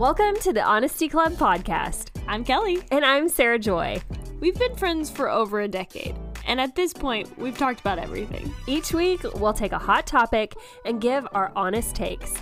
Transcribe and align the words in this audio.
Welcome 0.00 0.36
to 0.36 0.54
the 0.54 0.62
Honesty 0.62 1.10
Club 1.10 1.34
podcast. 1.34 2.08
I'm 2.26 2.42
Kelly. 2.42 2.78
And 2.90 3.04
I'm 3.04 3.28
Sarah 3.28 3.58
Joy. 3.58 4.00
We've 4.40 4.58
been 4.58 4.74
friends 4.74 5.10
for 5.10 5.28
over 5.28 5.60
a 5.60 5.68
decade, 5.68 6.16
and 6.46 6.58
at 6.58 6.74
this 6.74 6.94
point, 6.94 7.38
we've 7.38 7.58
talked 7.58 7.80
about 7.80 7.98
everything. 7.98 8.50
Each 8.66 8.94
week, 8.94 9.20
we'll 9.34 9.52
take 9.52 9.72
a 9.72 9.78
hot 9.78 10.06
topic 10.06 10.54
and 10.86 11.02
give 11.02 11.28
our 11.32 11.52
honest 11.54 11.94
takes. 11.94 12.32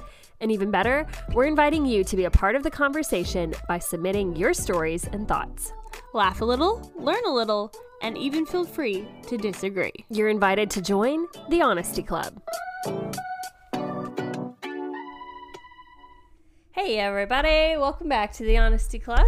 And 0.40 0.52
even 0.52 0.70
better, 0.70 1.04
we're 1.32 1.46
inviting 1.46 1.84
you 1.84 2.04
to 2.04 2.16
be 2.16 2.26
a 2.26 2.30
part 2.30 2.54
of 2.54 2.62
the 2.62 2.70
conversation 2.70 3.52
by 3.66 3.80
submitting 3.80 4.36
your 4.36 4.54
stories 4.54 5.08
and 5.08 5.26
thoughts. 5.26 5.72
Laugh 6.14 6.40
a 6.40 6.44
little, 6.44 6.92
learn 6.96 7.24
a 7.26 7.34
little, 7.34 7.72
and 8.02 8.16
even 8.16 8.46
feel 8.46 8.64
free 8.64 9.08
to 9.26 9.36
disagree. 9.36 10.04
You're 10.10 10.28
invited 10.28 10.70
to 10.70 10.80
join 10.80 11.26
the 11.48 11.62
Honesty 11.62 12.04
Club. 12.04 12.40
Hey, 16.80 17.00
everybody! 17.00 17.76
Welcome 17.76 18.08
back 18.08 18.32
to 18.34 18.44
the 18.44 18.56
Honesty 18.56 19.00
Club. 19.00 19.26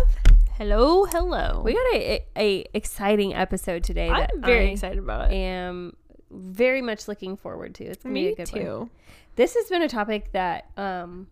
Hello, 0.52 1.04
hello. 1.04 1.62
We 1.64 1.72
got 1.72 1.94
a, 1.94 2.12
a, 2.12 2.24
a 2.36 2.66
exciting 2.74 3.34
episode 3.34 3.82
today. 3.82 4.08
I'm 4.08 4.20
that 4.20 4.30
very 4.36 4.68
I 4.68 4.70
excited 4.70 4.98
about 5.00 5.32
it. 5.32 5.34
Am 5.34 5.96
very 6.30 6.80
much 6.80 7.08
looking 7.08 7.36
forward 7.36 7.74
to. 7.74 7.84
It's 7.86 8.04
gonna 8.04 8.14
be 8.14 8.26
Me 8.26 8.32
a 8.32 8.36
good 8.36 8.46
too. 8.46 8.78
one. 8.78 8.90
This 9.34 9.54
has 9.54 9.68
been 9.68 9.82
a 9.82 9.88
topic 9.88 10.30
that 10.30 10.70
um 10.76 11.26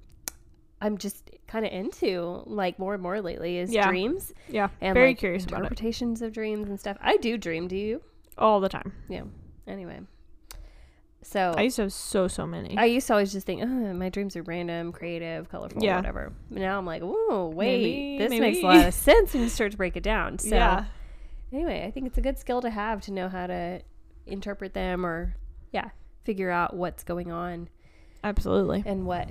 I'm 0.83 0.99
just 0.99 1.31
kind 1.47 1.65
of 1.65 1.71
into, 1.71 2.43
like 2.47 2.81
more 2.81 2.95
and 2.95 3.03
more 3.03 3.21
lately, 3.21 3.59
is 3.59 3.71
Yeah. 3.73 3.87
dreams 3.89 4.35
Yeah, 4.49 4.71
and 4.81 4.95
very 4.95 5.11
like, 5.11 5.19
curious 5.19 5.45
about 5.45 5.61
it 5.61 5.63
interpretations 5.67 6.21
of 6.21 6.33
dreams 6.33 6.69
and 6.69 6.81
stuff. 6.81 6.97
I 7.01 7.19
do 7.19 7.39
dream. 7.39 7.69
Do 7.69 7.77
you? 7.77 8.03
all 8.37 8.59
the 8.59 8.69
time. 8.69 8.93
Yeah. 9.09 9.23
Anyway, 9.69 10.01
so 11.31 11.55
I 11.57 11.63
used 11.63 11.77
to 11.77 11.83
have 11.83 11.93
so 11.93 12.27
so 12.29 12.47
many. 12.47 12.77
I 12.79 12.87
used 12.87 13.07
to 13.09 13.13
always 13.13 13.33
just 13.33 13.47
think, 13.47 13.63
oh, 13.63 13.67
my 13.67 14.09
dreams 14.09 14.35
are 14.37 14.43
random, 14.43 14.93
creative, 14.93 15.49
colorful, 15.51 15.83
Yeah. 15.83 15.97
whatever. 15.97 16.33
But 16.51 16.61
now 16.61 16.79
I'm 16.79 16.87
like, 16.87 17.03
oh, 17.05 17.53
wait, 17.55 17.83
Maybe- 17.83 18.19
this 18.19 18.31
maybe. 18.31 18.41
makes 18.41 18.59
a 18.59 18.67
lot 18.67 18.87
of 18.87 18.95
sense 19.09 19.35
when 19.35 19.43
you 19.43 19.49
start 19.49 19.73
to 19.73 19.77
break 19.77 19.97
it 19.97 20.03
down. 20.03 20.39
So 20.39 20.55
yeah, 20.55 20.85
anyway, 21.53 21.85
I 21.87 21.91
think 21.91 22.07
it's 22.07 22.19
a 22.19 22.23
good 22.23 22.39
skill 22.39 22.61
to 22.63 22.71
have 22.71 23.01
to 23.03 23.13
know 23.13 23.29
how 23.29 23.47
to 23.47 23.81
interpret 24.27 24.75
them 24.75 25.05
or, 25.05 25.35
yeah, 25.73 25.91
figure 26.25 26.51
out 26.51 26.75
what's 26.75 27.05
going 27.05 27.31
on 27.33 27.69
absolutely. 28.25 28.83
and 28.87 29.07
what 29.07 29.29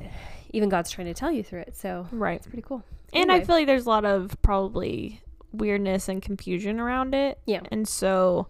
even 0.51 0.69
God's 0.69 0.89
trying 0.91 1.07
to 1.07 1.13
tell 1.13 1.31
you 1.31 1.43
through 1.43 1.61
it. 1.61 1.75
So 1.75 2.07
Right. 2.11 2.37
it's 2.37 2.47
pretty 2.47 2.63
cool. 2.63 2.83
And 3.13 3.31
I 3.31 3.41
feel 3.43 3.55
like 3.55 3.67
there's 3.67 3.85
a 3.85 3.89
lot 3.89 4.05
of 4.05 4.35
probably 4.41 5.21
weirdness 5.51 6.09
and 6.09 6.21
confusion 6.21 6.79
around 6.79 7.13
it. 7.15 7.39
Yeah. 7.45 7.61
And 7.71 7.87
so 7.87 8.47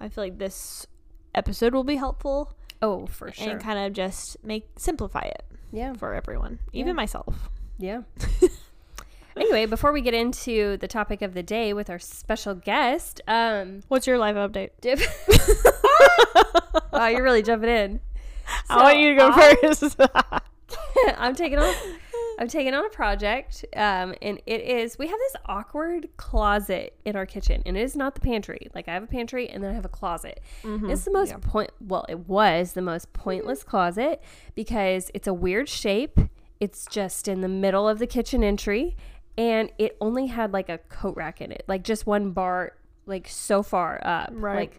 I 0.00 0.08
feel 0.08 0.24
like 0.24 0.38
this 0.38 0.86
episode 1.34 1.74
will 1.74 1.84
be 1.84 1.96
helpful 1.96 2.52
Oh, 2.82 3.06
for 3.06 3.32
sure. 3.32 3.50
and 3.52 3.60
kind 3.60 3.78
of 3.86 3.92
just 3.92 4.36
make 4.44 4.68
simplify 4.76 5.22
it 5.22 5.42
yeah. 5.72 5.92
for 5.94 6.14
everyone, 6.14 6.58
even 6.72 6.88
Yeah. 6.88 6.92
myself. 6.94 7.48
Yeah. 7.78 8.02
anyway, 9.36 9.66
before 9.66 9.92
we 9.92 10.00
get 10.00 10.14
into 10.14 10.76
the 10.78 10.88
topic 10.88 11.22
of 11.22 11.34
the 11.34 11.42
day 11.42 11.72
with 11.72 11.90
our 11.90 11.98
special 11.98 12.54
guest, 12.54 13.20
um, 13.28 13.82
What's 13.88 14.06
your 14.06 14.18
live 14.18 14.36
update? 14.36 14.70
dip. 14.80 15.00
wow, 16.92 17.06
you're 17.08 17.22
really 17.22 17.42
jumping 17.42 17.70
in. 17.70 18.00
I 18.68 18.76
want 18.82 18.98
you 18.98 19.10
to 19.10 19.16
go 19.16 19.30
I- 19.32 19.56
first. 19.62 19.96
I'm 21.18 21.34
taking 21.34 21.58
on 21.58 21.74
I'm 22.38 22.48
taking 22.48 22.74
on 22.74 22.84
a 22.84 22.88
project, 22.90 23.64
um, 23.74 24.14
and 24.20 24.40
it 24.46 24.60
is 24.60 24.98
we 24.98 25.06
have 25.06 25.18
this 25.18 25.36
awkward 25.46 26.08
closet 26.16 26.94
in 27.04 27.16
our 27.16 27.24
kitchen, 27.26 27.62
and 27.64 27.76
it 27.76 27.80
is 27.82 27.96
not 27.96 28.14
the 28.14 28.20
pantry. 28.20 28.68
Like 28.74 28.88
I 28.88 28.92
have 28.94 29.02
a 29.02 29.06
pantry, 29.06 29.48
and 29.48 29.62
then 29.64 29.70
I 29.70 29.74
have 29.74 29.84
a 29.84 29.88
closet. 29.90 30.40
It's 30.64 31.04
the 31.04 31.12
most 31.12 31.40
point. 31.40 31.70
Well, 31.80 32.04
it 32.08 32.28
was 32.28 32.72
the 32.74 32.82
most 32.82 33.12
pointless 33.12 33.62
closet 33.64 34.22
because 34.54 35.10
it's 35.14 35.26
a 35.26 35.34
weird 35.34 35.68
shape. 35.68 36.18
It's 36.60 36.86
just 36.86 37.28
in 37.28 37.40
the 37.40 37.48
middle 37.48 37.88
of 37.88 37.98
the 37.98 38.06
kitchen 38.06 38.42
entry, 38.44 38.96
and 39.38 39.70
it 39.78 39.96
only 40.00 40.26
had 40.26 40.52
like 40.52 40.68
a 40.68 40.78
coat 40.78 41.16
rack 41.16 41.40
in 41.40 41.52
it, 41.52 41.64
like 41.68 41.82
just 41.84 42.06
one 42.06 42.30
bar, 42.32 42.72
like 43.06 43.28
so 43.28 43.62
far 43.62 44.00
up, 44.04 44.30
Right. 44.32 44.56
like 44.56 44.78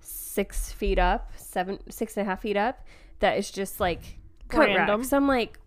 six 0.00 0.72
feet 0.72 0.98
up, 0.98 1.32
seven, 1.36 1.78
six 1.90 2.16
and 2.16 2.26
a 2.26 2.30
half 2.30 2.42
feet 2.42 2.56
up. 2.56 2.86
That 3.20 3.36
is 3.38 3.50
just 3.50 3.80
like 3.80 4.18
coat 4.48 4.66
Random. 4.66 5.00
rack. 5.00 5.08
So 5.08 5.16
I'm 5.16 5.26
like, 5.26 5.58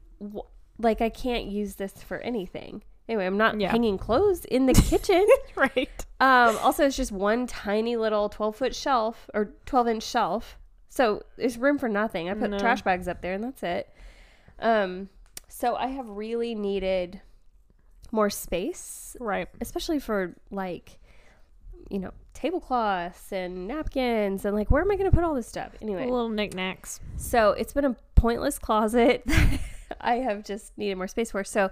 like 0.81 1.01
I 1.01 1.09
can't 1.09 1.45
use 1.45 1.75
this 1.75 1.93
for 2.03 2.17
anything. 2.19 2.83
Anyway, 3.09 3.25
I'm 3.25 3.37
not 3.37 3.59
Yeah. 3.59 3.71
hanging 3.71 3.97
clothes 3.97 4.45
in 4.45 4.65
the 4.67 4.73
kitchen. 4.89 5.25
right. 5.55 6.05
um, 6.19 6.57
also, 6.61 6.85
it's 6.85 6.95
just 6.95 7.11
one 7.11 7.47
tiny 7.47 7.95
little 7.97 8.29
12 8.29 8.55
foot 8.55 8.75
shelf 8.75 9.29
or 9.33 9.53
12 9.65 9.87
inch 9.87 10.03
shelf. 10.03 10.57
So 10.89 11.23
there's 11.37 11.57
room 11.57 11.77
for 11.77 11.89
nothing. 11.89 12.29
I 12.29 12.33
put 12.33 12.49
No. 12.51 12.59
trash 12.59 12.81
bags 12.81 13.07
up 13.07 13.21
there 13.21 13.33
and 13.33 13.43
that's 13.43 13.63
it. 13.63 13.89
Um, 14.59 15.09
so 15.47 15.75
I 15.75 15.87
have 15.87 16.07
really 16.09 16.53
needed 16.55 17.21
more 18.11 18.29
space, 18.29 19.15
Right. 19.19 19.47
especially 19.61 19.99
for 19.99 20.35
like, 20.51 20.99
you 21.89 21.99
know, 21.99 22.11
tablecloths 22.33 23.31
and 23.31 23.67
napkins 23.67 24.45
and 24.45 24.55
like, 24.55 24.69
where 24.69 24.81
am 24.81 24.91
I 24.91 24.95
going 24.95 25.09
to 25.09 25.15
put 25.15 25.23
all 25.23 25.33
this 25.33 25.47
stuff? 25.47 25.71
Anyway, 25.81 26.03
Little 26.05 26.29
knickknacks. 26.29 26.99
so 27.17 27.51
it's 27.51 27.73
been 27.73 27.85
a 27.85 27.95
pointless 28.15 28.59
closet 28.59 29.25
I 30.01 30.15
have 30.15 30.43
just 30.43 30.77
needed 30.77 30.95
more 30.95 31.07
space 31.07 31.31
for. 31.31 31.43
So 31.43 31.71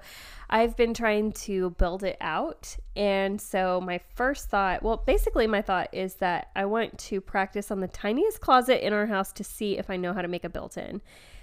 I've 0.49 0.75
been 0.75 0.93
trying 0.93 1.31
to 1.33 1.71
build 1.71 2.03
it 2.03 2.17
out. 2.19 2.75
And 2.95 3.39
so 3.39 3.79
my 3.81 3.99
first 4.15 4.49
thought, 4.49 4.83
well, 4.83 4.97
basically, 4.97 5.47
my 5.47 5.61
thought 5.61 5.89
is 5.93 6.15
that 6.15 6.49
I 6.55 6.65
want 6.65 6.97
to 6.99 7.21
practice 7.21 7.71
on 7.71 7.79
the 7.79 7.87
tiniest 7.87 8.41
closet 8.41 8.85
in 8.85 8.93
our 8.93 9.05
house 9.05 9.31
to 9.33 9.43
see 9.43 9.77
if 9.77 9.89
I 9.89 9.95
know 9.95 10.13
how 10.13 10.21
to 10.21 10.27
make 10.27 10.43
a 10.43 10.49
built 10.49 10.77
in. 10.77 11.01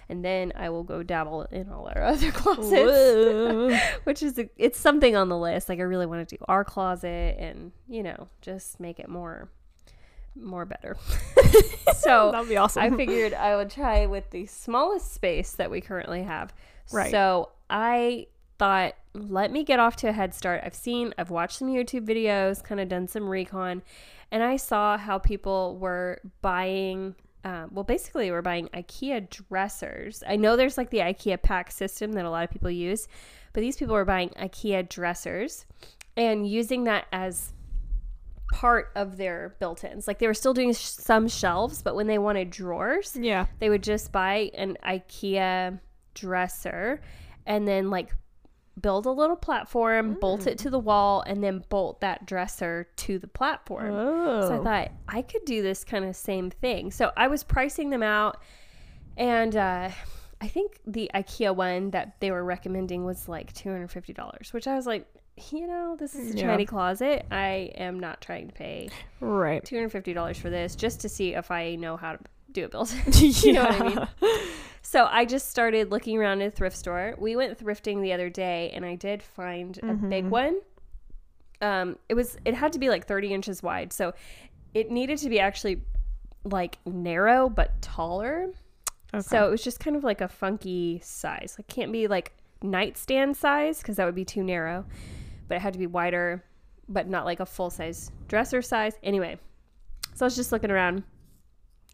And 0.09 0.25
then 0.25 0.53
I 0.55 0.71
will 0.71 0.85
go 0.85 1.03
dabble 1.03 1.43
in 1.51 1.69
all 1.69 1.91
our 1.95 2.03
other 2.05 2.31
closets, 2.31 3.83
which 4.05 4.23
is, 4.23 4.39
a, 4.39 4.49
it's 4.57 4.79
something 4.79 5.17
on 5.17 5.29
the 5.29 5.39
list. 5.39 5.69
Like 5.69 5.81
I 5.81 5.83
really 5.83 6.07
want 6.07 6.29
to 6.29 6.37
do 6.37 6.45
our 6.47 6.65
closet 6.65 7.37
and, 7.39 7.73
you 7.89 8.03
know, 8.03 8.29
just 8.41 8.79
make 8.79 9.01
it 9.01 9.09
more, 9.09 9.49
more 10.41 10.65
better. 10.65 10.97
so 11.95 12.31
That'd 12.33 12.49
be 12.49 12.57
awesome. 12.57 12.83
I 12.83 12.91
figured 12.97 13.35
I 13.35 13.57
would 13.57 13.71
try 13.71 14.07
with 14.07 14.31
the 14.31 14.47
smallest 14.47 15.13
space 15.13 15.53
that 15.53 15.71
we 15.71 15.81
currently 15.81 16.23
have. 16.23 16.53
Right. 16.93 17.11
So 17.11 17.51
I 17.69 18.27
thought, 18.59 18.95
let 19.15 19.51
me 19.51 19.65
get 19.65 19.79
off 19.79 19.97
to 19.97 20.09
a 20.09 20.13
head 20.13 20.35
start. 20.35 20.63
I've 20.65 20.75
seen, 20.75 21.15
I've 21.19 21.31
watched 21.31 21.59
some 21.59 21.69
YouTube 21.69 22.07
videos, 22.07 22.63
kind 22.63 22.81
of 22.81 22.89
done 22.89 23.09
some 23.09 23.29
recon, 23.29 23.83
and 24.31 24.43
I 24.43 24.57
saw 24.57 24.97
how 24.97 25.19
people 25.19 25.77
were 25.79 26.21
buying. 26.43 27.15
Um, 27.45 27.71
well, 27.73 27.85
basically, 27.85 28.31
we're 28.31 28.43
buying 28.43 28.69
IKEA 28.69 29.31
dressers. 29.31 30.25
I 30.27 30.37
know 30.37 30.57
there's 30.57 30.77
like 30.77 30.91
the 30.91 30.99
IKEA 30.99 31.41
PAX 31.41 31.77
system 31.77 32.13
that 32.13 32.25
a 32.25 32.31
lot 32.31 32.43
of 32.45 32.51
people 32.51 32.71
use, 32.71 33.07
but 33.53 33.61
these 33.61 33.77
people 33.77 33.95
were 33.95 34.05
buying 34.05 34.31
IKEA 34.31 34.89
dressers 34.89 35.65
and 36.17 36.49
using 36.49 36.85
that 36.85 37.07
as 37.13 37.53
part 38.53 38.93
of 38.95 39.17
their 39.17 39.57
built-ins. 39.59 40.07
Like 40.07 40.19
they 40.19 40.27
were 40.27 40.35
still 40.35 40.55
doing 40.55 40.73
sh- 40.73 40.79
some 40.79 41.29
shelves, 41.29 41.83
but 41.83 41.95
when 41.95 42.07
they 42.07 42.19
wanted 42.19 42.51
drawers, 42.51 43.17
yeah. 43.19 43.47
they 43.59 43.69
would 43.69 43.83
just 43.83 44.13
buy 44.13 44.51
an 44.55 44.77
IKEA 44.85 45.81
dresser 46.15 47.01
and 47.47 47.67
then 47.67 47.91
like 47.91 48.15
build 48.81 49.07
a 49.07 49.11
little 49.11 49.37
platform, 49.37 50.15
bolt 50.21 50.47
it 50.47 50.59
to 50.59 50.71
the 50.71 50.79
wall, 50.79 51.23
and 51.27 51.43
then 51.43 51.65
bolt 51.69 52.01
that 52.01 52.27
dresser 52.27 52.89
to 52.97 53.19
the 53.19 53.27
platform. 53.27 53.93
Oh. 53.95 54.43
So 54.43 54.61
I 54.61 54.65
thought 54.65 54.93
I 55.09 55.23
could 55.23 55.45
do 55.45 55.63
this 55.63 55.83
kind 55.85 56.05
of 56.05 56.15
same 56.15 56.51
thing. 56.51 56.91
So 56.91 57.11
I 57.17 57.29
was 57.29 57.43
pricing 57.43 57.91
them 57.91 58.03
out, 58.03 58.43
and 59.17 59.57
uh, 59.57 59.91
I 60.41 60.49
think 60.49 60.79
the 60.87 61.11
IKEA 61.15 61.55
one 61.57 61.91
that 61.93 62.21
they 62.21 62.31
were 62.31 62.45
recommending 62.45 63.05
was 63.05 63.29
like 63.29 63.53
two 63.55 63.71
hundred 63.71 63.91
fifty 63.91 64.13
dollars, 64.13 64.53
which 64.53 64.67
I 64.67 64.75
was 64.75 64.87
like, 64.87 65.07
you 65.53 65.67
know, 65.67 65.97
this 65.99 66.15
is 66.15 66.35
a 66.35 66.39
Yeah. 66.39 66.47
tiny 66.49 66.65
closet. 66.67 67.27
I 67.31 67.71
am 67.77 68.01
not 68.01 68.21
trying 68.21 68.49
to 68.49 68.55
pay 68.55 68.89
right. 69.21 69.65
two 69.65 69.77
hundred 69.77 69.91
fifty 69.91 70.13
dollars 70.13 70.39
for 70.39 70.51
this 70.51 70.75
just 70.77 71.01
to 71.01 71.09
see 71.09 71.35
if 71.35 71.51
I 71.51 71.75
know 71.75 71.97
how 71.97 72.13
to 72.13 72.19
do 72.53 72.65
a 72.65 72.69
build. 72.69 72.93
you 73.21 73.53
know 73.53 73.65
what 73.65 73.81
I 73.81 73.89
mean? 73.89 74.39
So 74.83 75.07
I 75.11 75.25
just 75.25 75.51
started 75.51 75.91
looking 75.91 76.17
around 76.17 76.43
at 76.43 76.49
a 76.49 76.51
thrift 76.51 76.77
store. 76.77 77.15
We 77.19 77.37
went 77.37 77.59
thrifting 77.59 78.03
the 78.03 78.13
other 78.13 78.31
day, 78.31 78.71
and 78.73 78.85
I 78.85 78.95
did 78.95 79.23
find 79.23 79.79
a 79.83 79.95
big 79.95 80.27
one. 80.27 80.61
Um, 81.61 81.99
it 82.09 82.15
was 82.15 82.37
it 82.45 82.55
had 82.55 82.73
to 82.73 82.79
be 82.79 82.89
like 82.89 83.07
thirty 83.07 83.33
inches 83.35 83.63
wide, 83.63 83.93
so 83.93 84.15
it 84.75 84.91
needed 84.91 85.19
to 85.19 85.29
be 85.29 85.41
actually 85.41 85.83
like 86.45 86.79
narrow 86.87 87.49
but 87.49 87.81
taller. 87.83 88.51
Okay. 89.13 89.23
So 89.23 89.47
it 89.47 89.51
was 89.51 89.63
just 89.65 89.81
kind 89.81 89.97
of 89.97 90.05
like 90.05 90.21
a 90.21 90.29
funky 90.29 91.01
size. 91.03 91.57
It 91.59 91.67
can't 91.69 91.93
be 91.93 92.07
like 92.09 92.33
nightstand 92.63 93.37
size 93.37 93.79
because 93.81 93.97
that 93.97 94.05
would 94.05 94.15
be 94.15 94.25
too 94.25 94.43
narrow, 94.45 94.85
but 95.49 95.57
it 95.57 95.61
had 95.61 95.73
to 95.73 95.79
be 95.79 95.87
wider, 95.87 96.45
but 96.89 97.09
not 97.09 97.25
like 97.25 97.41
a 97.41 97.47
full 97.47 97.71
size 97.71 98.11
dresser 98.29 98.63
size. 98.63 98.95
Anyway, 99.03 99.39
so 100.15 100.25
I 100.25 100.27
was 100.27 100.37
just 100.37 100.53
looking 100.53 100.71
around. 100.71 101.03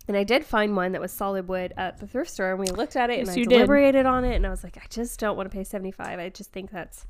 And 0.09 0.17
I 0.17 0.25
did 0.25 0.45
find 0.45 0.75
one 0.75 0.93
that 0.93 1.01
was 1.01 1.13
solid 1.13 1.47
wood 1.47 1.73
at 1.77 1.99
the 1.99 2.09
thrift 2.09 2.29
store, 2.33 2.51
and 2.51 2.59
we 2.59 2.67
looked 2.67 2.97
at 2.97 3.09
it, 3.09 3.19
Yes, 3.19 3.29
and 3.29 3.37
I 3.37 3.39
you 3.39 3.45
did. 3.47 3.55
deliberated 3.55 4.05
on 4.05 4.25
it, 4.25 4.35
and 4.35 4.45
I 4.45 4.51
was 4.51 4.65
like, 4.65 4.77
I 4.77 4.83
just 4.91 5.21
don't 5.21 5.37
want 5.37 5.49
to 5.49 5.57
pay 5.57 5.63
seventy 5.63 5.93
five. 5.93 6.19
I 6.19 6.29
just 6.29 6.51
think 6.53 6.73
that's 6.73 7.07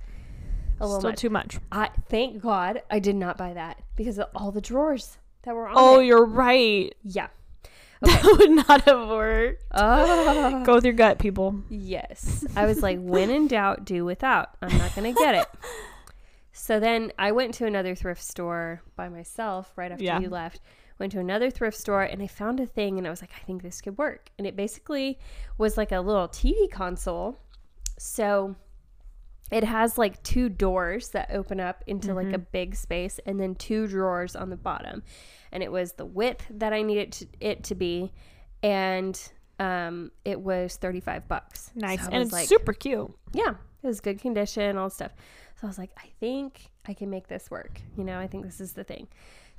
a 0.79 0.85
little 0.87 1.01
Still 1.01 1.11
much. 1.13 1.19
too 1.19 1.31
much. 1.31 1.59
I 1.73 1.89
thank 2.11 2.43
God 2.43 2.83
I 2.91 2.99
did 2.99 3.17
not 3.17 3.39
buy 3.39 3.55
that 3.55 3.81
because 3.97 4.19
of 4.19 4.27
all 4.35 4.53
the 4.53 4.61
drawers 4.61 5.17
that 5.43 5.55
were 5.55 5.69
on 5.69 5.75
Oh, 5.77 6.01
it. 6.01 6.05
you're 6.07 6.25
right. 6.27 6.95
Yeah. 7.03 7.29
That 8.03 8.25
would 8.25 8.51
not 8.51 8.81
have 8.83 9.09
worked. 9.09 9.63
Oh. 9.71 10.65
Go 10.65 10.75
with 10.75 10.85
your 10.85 10.93
gut, 10.93 11.21
people. 11.21 11.63
Yes. 11.71 12.45
I 12.57 12.67
was 12.67 12.83
like, 12.83 12.99
when 13.01 13.31
in 13.31 13.47
doubt, 13.47 13.85
do 13.85 14.05
without. 14.05 14.51
I'm 14.61 14.77
not 14.77 14.93
going 14.97 15.15
to 15.15 15.19
get 15.19 15.37
it. 15.37 15.47
So 16.53 16.79
then 16.79 17.13
I 17.19 17.33
went 17.33 17.55
to 17.55 17.67
another 17.67 17.95
thrift 17.95 18.23
store 18.23 18.83
by 18.97 19.09
myself 19.09 19.73
right 19.77 19.91
after 19.91 20.05
Yeah. 20.05 20.21
you 20.21 20.29
left. 20.29 20.61
Went 20.99 21.13
to 21.13 21.19
another 21.21 21.51
thrift 21.51 21.77
store 21.79 22.03
and 22.03 22.23
I 22.23 22.27
found 22.27 22.61
a 22.61 22.67
thing 22.67 22.99
and 22.99 23.07
I 23.07 23.11
was 23.11 23.21
like, 23.23 23.33
I 23.37 23.45
think 23.45 23.63
this 23.63 23.81
could 23.81 23.97
work. 23.99 24.31
And 24.39 24.47
it 24.47 24.55
basically 24.55 25.19
was 25.59 25.77
like 25.77 25.93
a 25.93 26.01
little 26.01 26.29
TV 26.29 26.71
console. 26.71 27.41
So 27.99 28.55
it 29.51 29.65
has 29.65 29.99
like 29.99 30.23
two 30.23 30.49
doors 30.49 31.09
that 31.11 31.31
open 31.33 31.59
up 31.61 31.83
into 31.87 32.15
like 32.15 32.33
a 32.33 32.39
big 32.39 32.75
space 32.77 33.19
and 33.27 33.41
then 33.41 33.55
two 33.55 33.87
drawers 33.87 34.37
on 34.37 34.51
the 34.51 34.57
bottom. 34.57 35.03
And 35.51 35.63
it 35.63 35.73
was 35.73 35.93
the 35.93 36.07
width 36.07 36.45
that 36.51 36.73
I 36.73 36.83
needed 36.83 37.13
to, 37.13 37.27
it 37.41 37.65
to 37.65 37.75
be. 37.75 38.13
And 38.63 39.19
um, 39.59 40.11
it 40.25 40.41
was 40.41 40.77
35 40.77 41.29
bucks. 41.29 41.71
Nice. 41.75 42.03
So 42.05 42.11
and 42.13 42.23
it's 42.23 42.33
like, 42.33 42.49
super 42.49 42.73
cute. 42.73 43.11
yeah, 43.33 43.55
it 43.83 43.87
was 43.87 44.01
good 44.01 44.21
condition, 44.21 44.77
all 44.77 44.91
stuff. 44.91 45.13
So 45.61 45.67
I 45.67 45.69
was 45.69 45.79
like, 45.79 45.91
I 45.97 46.09
think 46.21 46.71
I 46.87 46.95
can 46.95 47.11
make 47.11 47.29
this 47.29 47.51
work. 47.51 47.81
You 47.97 48.05
know, 48.05 48.19
I 48.19 48.27
think 48.27 48.45
this 48.45 48.61
is 48.61 48.73
the 48.73 48.85
thing. 48.85 49.09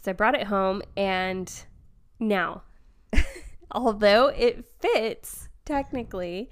So 0.01 0.11
I 0.11 0.13
brought 0.13 0.35
it 0.35 0.47
home, 0.47 0.81
and 0.97 1.51
now, 2.19 2.63
although 3.71 4.27
it 4.27 4.65
fits 4.81 5.49
technically 5.65 6.49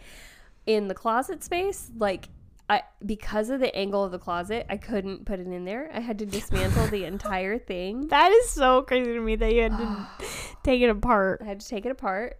in 0.65 0.87
the 0.87 0.93
closet 0.93 1.43
space, 1.43 1.91
like 1.97 2.29
I 2.69 2.83
because 3.05 3.49
of 3.49 3.59
the 3.59 3.75
angle 3.75 4.03
of 4.03 4.11
the 4.11 4.19
closet, 4.19 4.65
I 4.69 4.77
couldn't 4.77 5.25
put 5.25 5.39
it 5.39 5.47
in 5.47 5.65
there. 5.65 5.91
I 5.93 5.99
had 5.99 6.19
to 6.19 6.25
dismantle 6.25 6.87
the 6.87 7.03
entire 7.05 7.57
thing. 7.57 8.07
That 8.11 8.31
is 8.31 8.49
so 8.49 8.83
crazy 8.83 9.13
to 9.13 9.19
me 9.19 9.35
that 9.35 9.53
you 9.53 9.63
had 9.63 9.77
to 9.77 10.07
take 10.63 10.81
it 10.81 10.89
apart. 10.89 11.41
I 11.41 11.45
had 11.45 11.59
to 11.59 11.67
take 11.67 11.85
it 11.85 11.91
apart 11.91 12.37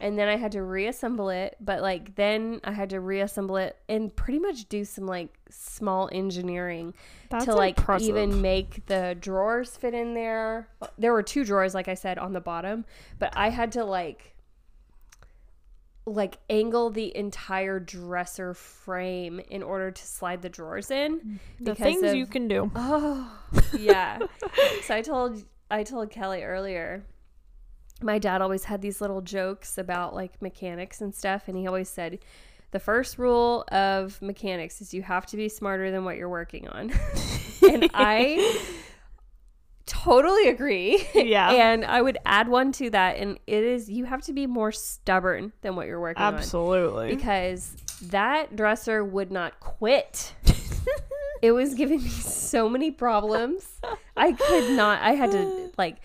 and 0.00 0.18
then 0.18 0.28
I 0.28 0.36
had 0.36 0.52
to 0.52 0.62
reassemble 0.62 1.28
it. 1.30 1.56
But 1.60 1.82
like 1.82 2.14
then 2.16 2.60
I 2.64 2.72
had 2.72 2.90
to 2.90 3.00
reassemble 3.00 3.56
it 3.56 3.76
and 3.88 4.14
pretty 4.14 4.38
much 4.38 4.68
do 4.68 4.84
some 4.84 5.06
like 5.06 5.30
small 5.50 6.08
engineering 6.12 6.94
That's 7.30 7.46
to 7.46 7.54
like 7.54 7.78
impressive. 7.78 8.08
even 8.08 8.40
make 8.42 8.86
the 8.86 9.16
drawers 9.18 9.76
fit 9.76 9.94
in 9.94 10.14
there. 10.14 10.68
There 10.98 11.12
were 11.12 11.22
two 11.22 11.44
drawers, 11.44 11.74
like 11.74 11.88
I 11.88 11.94
said, 11.94 12.18
on 12.18 12.32
the 12.32 12.40
bottom, 12.40 12.84
but 13.18 13.32
I 13.36 13.50
had 13.50 13.72
to 13.72 13.84
like 13.84 14.34
like 16.06 16.36
angle 16.50 16.90
the 16.90 17.16
entire 17.16 17.80
dresser 17.80 18.52
frame 18.52 19.40
in 19.48 19.62
order 19.62 19.90
to 19.90 20.06
slide 20.06 20.42
the 20.42 20.50
drawers 20.50 20.90
in. 20.90 21.40
the 21.60 21.74
things 21.74 22.02
of- 22.02 22.14
you 22.14 22.26
can 22.26 22.46
do. 22.46 22.70
Oh, 22.74 23.30
yeah. 23.78 24.18
so 24.82 24.94
I 24.94 25.00
told 25.02 25.42
I 25.70 25.82
told 25.82 26.10
Kelly 26.10 26.42
earlier. 26.42 27.04
My 28.02 28.18
dad 28.18 28.42
always 28.42 28.64
had 28.64 28.82
these 28.82 29.00
little 29.00 29.20
jokes 29.20 29.78
about 29.78 30.14
like 30.14 30.40
mechanics 30.42 31.00
and 31.00 31.14
stuff, 31.14 31.48
and 31.48 31.56
he 31.56 31.66
always 31.66 31.88
said, 31.88 32.18
"The 32.72 32.80
first 32.80 33.18
rule 33.18 33.64
of 33.68 34.20
mechanics 34.20 34.80
is 34.80 34.92
you 34.92 35.02
have 35.02 35.26
to 35.26 35.36
be 35.36 35.48
smarter 35.48 35.90
than 35.90 36.04
what 36.04 36.16
you're 36.16 36.28
working 36.28 36.68
on." 36.68 36.92
and 37.68 37.88
I 37.94 38.60
totally 39.86 40.48
agree. 40.48 41.06
Yeah. 41.14 41.50
and 41.50 41.84
I 41.84 42.02
would 42.02 42.18
add 42.26 42.48
one 42.48 42.72
to 42.72 42.90
that, 42.90 43.16
and 43.16 43.38
it 43.46 43.64
is 43.64 43.88
you 43.88 44.04
have 44.04 44.22
to 44.22 44.32
be 44.32 44.46
more 44.46 44.72
stubborn 44.72 45.52
than 45.62 45.76
what 45.76 45.86
you're 45.86 46.00
working 46.00 46.22
on 46.22 46.34
Absolutely. 46.34 47.14
because 47.14 47.76
that 48.02 48.56
dresser 48.56 49.04
would 49.04 49.30
not 49.30 49.60
quit. 49.60 50.34
it 51.42 51.52
was 51.52 51.74
giving 51.74 52.02
me 52.02 52.08
so 52.08 52.68
many 52.68 52.90
problems. 52.90 53.80
I 54.16 54.32
could 54.32 54.76
not. 54.76 55.00
I 55.02 55.12
had 55.12 55.30
to 55.32 55.72
like 55.78 55.98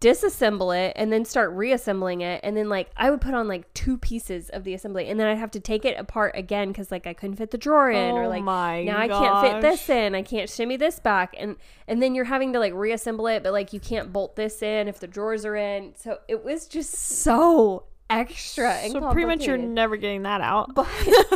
disassemble 0.00 0.76
it 0.76 0.92
and 0.94 1.10
then 1.10 1.24
start 1.24 1.50
reassembling 1.52 2.20
it 2.20 2.38
and 2.44 2.54
then 2.54 2.68
like 2.68 2.90
I 2.98 3.08
would 3.10 3.20
put 3.20 3.32
on 3.32 3.48
like 3.48 3.72
two 3.72 3.96
pieces 3.96 4.50
of 4.50 4.62
the 4.64 4.74
assembly 4.74 5.08
and 5.08 5.18
then 5.18 5.26
I'd 5.26 5.38
have 5.38 5.50
to 5.52 5.60
take 5.60 5.86
it 5.86 5.98
apart 5.98 6.32
again 6.36 6.74
cuz 6.74 6.90
like 6.90 7.06
I 7.06 7.14
couldn't 7.14 7.36
fit 7.36 7.50
the 7.50 7.56
drawer 7.58 7.90
in 7.90 8.14
or 8.14 8.24
Oh 8.24 8.28
like 8.28 8.42
my 8.44 8.84
now 8.84 8.98
I 8.98 9.08
can't 9.08 9.52
fit 9.52 9.62
this 9.62 9.88
in. 9.88 10.14
I 10.14 10.20
can't 10.22 10.50
shimmy 10.50 10.76
this 10.76 10.98
back 11.00 11.34
and 11.38 11.56
and 11.88 12.02
then 12.02 12.14
you're 12.14 12.26
having 12.26 12.52
to 12.52 12.58
like 12.58 12.74
reassemble 12.74 13.26
it 13.26 13.42
but 13.42 13.52
like 13.54 13.72
you 13.72 13.80
can't 13.80 14.12
bolt 14.12 14.36
this 14.36 14.62
in 14.62 14.86
if 14.86 15.00
the 15.00 15.06
drawers 15.06 15.46
are 15.46 15.56
in. 15.56 15.94
So 15.96 16.18
it 16.28 16.44
was 16.44 16.68
just 16.68 16.92
so 16.92 17.84
extra 18.10 18.70
and 18.74 18.92
So 18.92 19.10
pretty 19.10 19.26
much 19.26 19.46
you're 19.46 19.56
never 19.56 19.96
getting 19.96 20.22
that 20.24 20.40
out. 20.42 20.74
but 20.74 20.86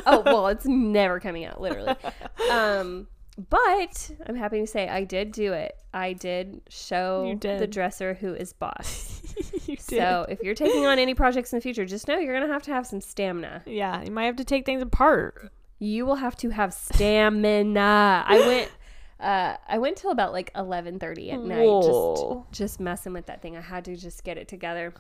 oh 0.07 0.23
well 0.25 0.49
it's 0.49 0.67
never 0.67 1.19
coming 1.19 1.45
out 1.47 1.61
literally 1.61 1.95
um 2.51 3.09
but 3.49 4.11
i'm 4.27 4.35
happy 4.35 4.61
to 4.61 4.67
say 4.67 4.89
i 4.89 5.05
did 5.05 5.33
do 5.33 5.53
it. 5.53 5.77
I 5.93 6.13
did 6.13 6.61
show 6.69 7.35
did. 7.41 7.59
the 7.61 7.67
dresser 7.67 8.15
who 8.15 8.35
is 8.35 8.53
boss 8.53 9.23
so 9.79 10.27
if 10.29 10.41
you're 10.43 10.55
taking 10.55 10.87
on 10.87 10.99
any 10.99 11.15
projects 11.15 11.53
in 11.53 11.57
the 11.59 11.61
future 11.63 11.85
just 11.85 12.07
know 12.07 12.19
you're 12.19 12.39
gonna 12.39 12.53
have 12.53 12.63
to 12.65 12.71
have 12.71 12.87
some 12.87 13.01
stamina. 13.01 13.63
Yeah, 13.67 14.03
you 14.03 14.11
might 14.11 14.27
have 14.27 14.37
to 14.37 14.45
take 14.45 14.67
things 14.67 14.83
apart. 14.83 15.51
you 15.79 16.07
will 16.07 16.17
have 16.17 16.37
to 16.37 16.51
have 16.51 16.73
stamina. 16.75 18.25
I 18.27 18.39
went 18.47 18.71
uh 19.21 19.57
i 19.69 19.79
went 19.79 19.97
till 19.97 20.11
about 20.13 20.33
like 20.33 20.53
11:30 20.55 21.33
at 21.33 21.41
night 21.41 21.59
Whoa. 21.67 22.47
just 22.51 22.59
just 22.61 22.81
messing 22.81 23.13
with 23.13 23.27
that 23.27 23.43
thing. 23.43 23.57
I 23.57 23.61
had 23.61 23.85
to 23.87 23.97
just 23.97 24.23
get 24.25 24.37
it 24.39 24.47
together. 24.49 24.95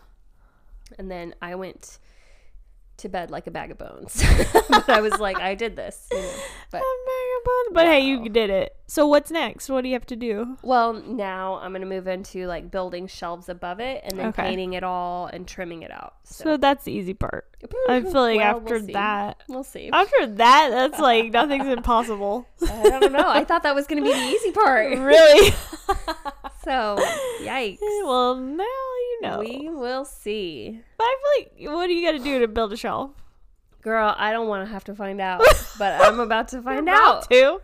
And 0.98 1.10
then 1.10 1.34
i 1.40 1.54
went 1.54 1.98
to 3.00 3.08
bed 3.08 3.30
like 3.30 3.46
a 3.46 3.50
bag 3.50 3.70
of 3.70 3.78
bones 3.78 4.22
but 4.68 4.88
i 4.88 5.00
was 5.00 5.18
like 5.18 5.38
i 5.38 5.54
did 5.54 5.76
this 5.76 6.08
you 6.12 6.18
know 6.18 6.32
but 6.70 6.82
But 7.72 7.86
hey, 7.86 8.00
you 8.00 8.28
did 8.28 8.50
it. 8.50 8.74
So 8.86 9.06
what's 9.06 9.30
next? 9.30 9.68
What 9.68 9.82
do 9.82 9.88
you 9.88 9.94
have 9.94 10.06
to 10.06 10.16
do? 10.16 10.58
Well, 10.62 10.92
now 10.92 11.54
I'm 11.56 11.72
gonna 11.72 11.86
move 11.86 12.08
into 12.08 12.46
like 12.46 12.70
building 12.70 13.06
shelves 13.06 13.48
above 13.48 13.78
it 13.80 14.02
and 14.04 14.18
then 14.18 14.26
Okay. 14.26 14.42
painting 14.42 14.72
it 14.72 14.82
all 14.82 15.26
and 15.26 15.46
trimming 15.46 15.82
it 15.82 15.90
out. 15.92 16.14
So 16.24 16.56
that's 16.56 16.84
the 16.84 16.92
easy 16.92 17.14
part. 17.14 17.49
I 17.88 18.00
feel 18.02 18.12
like 18.12 18.38
Well, 18.38 18.56
after 18.56 18.78
we'll 18.78 18.86
that, 18.94 19.42
we'll 19.48 19.64
see. 19.64 19.90
after 19.92 20.26
that, 20.26 20.68
that's 20.70 20.98
like 20.98 21.30
nothing's 21.32 21.66
impossible. 21.66 22.46
I 22.62 22.98
don't 23.00 23.12
know. 23.12 23.28
I 23.28 23.44
thought 23.44 23.62
that 23.64 23.74
was 23.74 23.86
gonna 23.86 24.02
be 24.02 24.12
the 24.12 24.18
easy 24.18 24.50
part. 24.52 24.96
really? 24.98 25.50
So, 26.64 26.98
yikes. 27.42 27.78
well, 28.04 28.36
now 28.36 28.64
you 28.64 29.18
know. 29.22 29.38
We 29.40 29.68
will 29.70 30.04
see. 30.04 30.80
but 30.98 31.04
I 31.04 31.16
feel 31.56 31.70
like, 31.70 31.76
what 31.76 31.86
do 31.86 31.94
you 31.94 32.06
got 32.06 32.12
to 32.18 32.22
do 32.22 32.38
to 32.40 32.48
build 32.48 32.72
a 32.72 32.76
shelf? 32.76 33.12
Girl, 33.82 34.14
I 34.16 34.30
don't 34.32 34.46
want 34.46 34.66
to 34.66 34.70
have 34.72 34.84
to 34.84 34.94
find 34.94 35.20
out, 35.22 35.42
but 35.78 36.00
I'm 36.02 36.20
about 36.20 36.48
to 36.48 36.60
find 36.60 36.86
out. 36.88 37.26
about 37.26 37.30
to. 37.30 37.60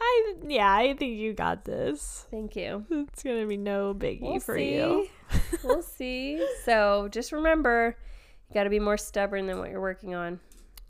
I 0.00 0.34
yeah, 0.46 0.72
I 0.72 0.94
think 0.94 1.16
you 1.18 1.32
got 1.32 1.64
this. 1.64 2.26
Thank 2.30 2.54
you. 2.56 2.84
It's 2.90 3.22
gonna 3.22 3.46
be 3.46 3.56
no 3.56 3.94
biggie 3.94 4.20
We'll 4.22 4.40
for 4.40 4.56
see. 4.56 4.74
you. 4.76 5.08
we'll 5.64 5.82
see. 5.82 6.46
So, 6.64 7.08
just 7.10 7.32
remember, 7.32 7.96
you 8.48 8.54
got 8.54 8.64
to 8.64 8.70
be 8.70 8.80
more 8.80 8.96
stubborn 8.96 9.46
than 9.46 9.58
what 9.58 9.70
you're 9.70 9.80
working 9.80 10.14
on 10.14 10.40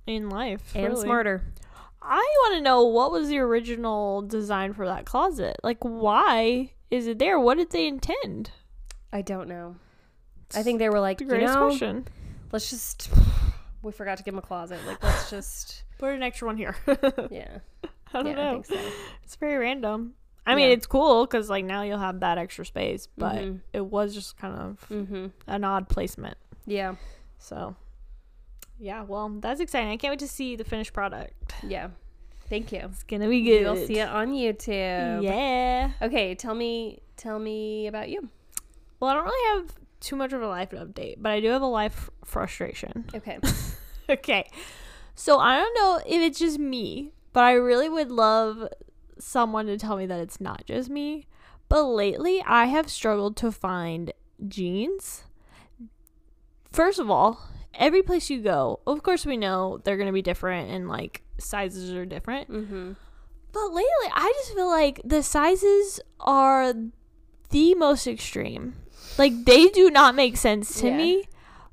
In 0.07 0.29
life, 0.29 0.73
and 0.75 0.89
really. 0.89 1.03
smarter. 1.03 1.43
I 2.03 2.17
want 2.45 2.55
to 2.57 2.61
know 2.61 2.85
what 2.85 3.11
was 3.11 3.29
the 3.29 3.39
original 3.39 4.23
design 4.23 4.73
for 4.75 4.87
that 4.87 5.07
closet. 5.07 5.57
Like, 5.65 5.79
why 5.83 6.73
is 6.91 7.07
it 7.09 7.19
there? 7.19 7.41
What 7.41 7.57
did 7.59 7.71
they 7.71 7.87
intend? 7.89 8.51
I 9.13 9.23
don't 9.23 9.49
know. 9.49 9.77
I 10.55 10.63
think 10.63 10.79
they 10.79 10.89
were 10.89 11.01
like, 11.01 11.19
The 11.19 11.25
you 11.25 11.41
know, 11.47 11.67
question. 11.67 12.07
let's 12.53 12.71
just 12.71 13.11
we 13.83 13.91
forgot 13.93 14.19
to 14.19 14.25
give 14.25 14.35
him 14.35 14.39
a 14.39 14.43
closet 14.43 14.79
like 14.87 15.03
let's 15.03 15.31
just 15.37 15.83
Put 15.99 16.13
an 16.15 16.23
extra 16.23 16.47
one 16.47 16.57
here. 16.57 16.77
yeah 17.31 17.59
I 18.15 18.23
don't 18.23 18.27
yeah 18.27 18.35
know. 18.35 18.49
i 18.51 18.53
think 18.53 18.67
so 18.67 18.79
It's 19.25 19.37
very 19.37 19.57
random. 19.57 20.15
I 20.47 20.55
mean, 20.55 20.69
Yeah. 20.69 20.75
it's 20.75 20.87
cool 20.87 21.27
because 21.27 21.51
like 21.51 21.65
now 21.65 21.83
you'll 21.83 21.99
have 21.99 22.21
that 22.21 22.39
extra 22.39 22.65
space, 22.65 23.09
but 23.19 23.35
Mhm. 23.37 23.61
it 23.73 23.85
was 23.85 24.15
just 24.15 24.37
kind 24.37 24.55
of 24.57 24.87
mm-hmm 24.89 25.27
an 25.49 25.65
odd 25.65 25.89
placement. 25.89 26.37
yeah 26.67 26.95
So, 27.39 27.77
yeah, 28.79 29.03
well, 29.03 29.29
that's 29.41 29.61
exciting. 29.61 29.91
I 29.91 29.97
can't 29.97 30.13
wait 30.13 30.19
to 30.21 30.29
see 30.29 30.57
the 30.57 30.65
finished 30.65 30.93
product. 30.93 31.55
yeah 31.67 31.89
thank 32.49 32.71
you 32.71 32.79
It's 32.85 33.03
gonna 33.03 33.29
be 33.29 33.43
good. 33.43 33.63
you'll 33.63 33.87
see 33.89 33.99
it 33.99 34.09
on 34.09 34.29
youtube 34.33 35.21
Yeah. 35.25 35.91
okay 36.01 36.37
tell 36.37 36.55
me 36.55 37.01
tell 37.17 37.41
me 37.41 37.89
about 37.89 38.09
you 38.09 38.29
Well, 39.01 39.11
I 39.11 39.15
don't 39.15 39.25
really 39.25 39.59
have 39.61 39.75
too 39.99 40.15
much 40.15 40.33
of 40.33 40.43
a 40.43 40.47
life 40.47 40.71
update, 40.71 41.17
but 41.19 41.33
I 41.33 41.41
do 41.41 41.49
have 41.49 41.63
a 41.63 41.67
life 41.67 42.09
frustration. 42.25 43.07
okay 43.15 43.39
okay. 44.11 44.49
So 45.17 45.39
I 45.39 45.57
don't 45.59 45.75
know 45.75 46.01
if 46.07 46.23
it's 46.23 46.39
just 46.39 46.59
me, 46.61 47.11
but 47.33 47.43
I 47.43 47.53
really 47.55 47.89
would 47.89 48.13
love 48.13 48.69
someone 49.19 49.67
to 49.67 49.77
tell 49.79 49.97
me 49.97 50.07
that 50.07 50.21
it's 50.21 50.41
not 50.41 50.67
just 50.67 50.89
me. 50.91 51.27
But 51.69 51.85
lately, 51.85 52.43
I 52.47 52.67
have 52.67 52.89
struggled 52.89 53.37
to 53.39 53.51
find 53.51 54.13
jeans. 54.47 55.25
First 56.77 56.99
of 56.99 57.11
all, 57.11 57.41
every 57.75 58.03
place 58.03 58.29
you 58.31 58.41
go, 58.43 58.81
of 58.87 59.03
course, 59.03 59.25
we 59.25 59.37
know 59.37 59.81
they're 59.83 59.97
going 59.97 60.09
to 60.09 60.13
be 60.13 60.23
different 60.23 60.71
and 60.71 60.89
like 60.89 61.23
sizes 61.39 61.91
are 61.93 62.05
different. 62.07 62.51
mm-hmm 62.51 62.93
But 63.53 63.67
lately, 63.73 64.09
I 64.13 64.33
just 64.41 64.55
feel 64.55 64.69
like 64.69 65.01
the 65.05 65.23
sizes 65.23 66.01
are 66.21 66.75
the 67.51 67.75
most 67.75 68.07
extreme. 68.07 68.75
Like 69.19 69.33
they 69.47 69.69
do 69.69 69.91
not 69.91 70.15
make 70.15 70.37
sense 70.37 70.81
to 70.81 70.89
Yeah. 70.89 70.97
me. 70.97 71.25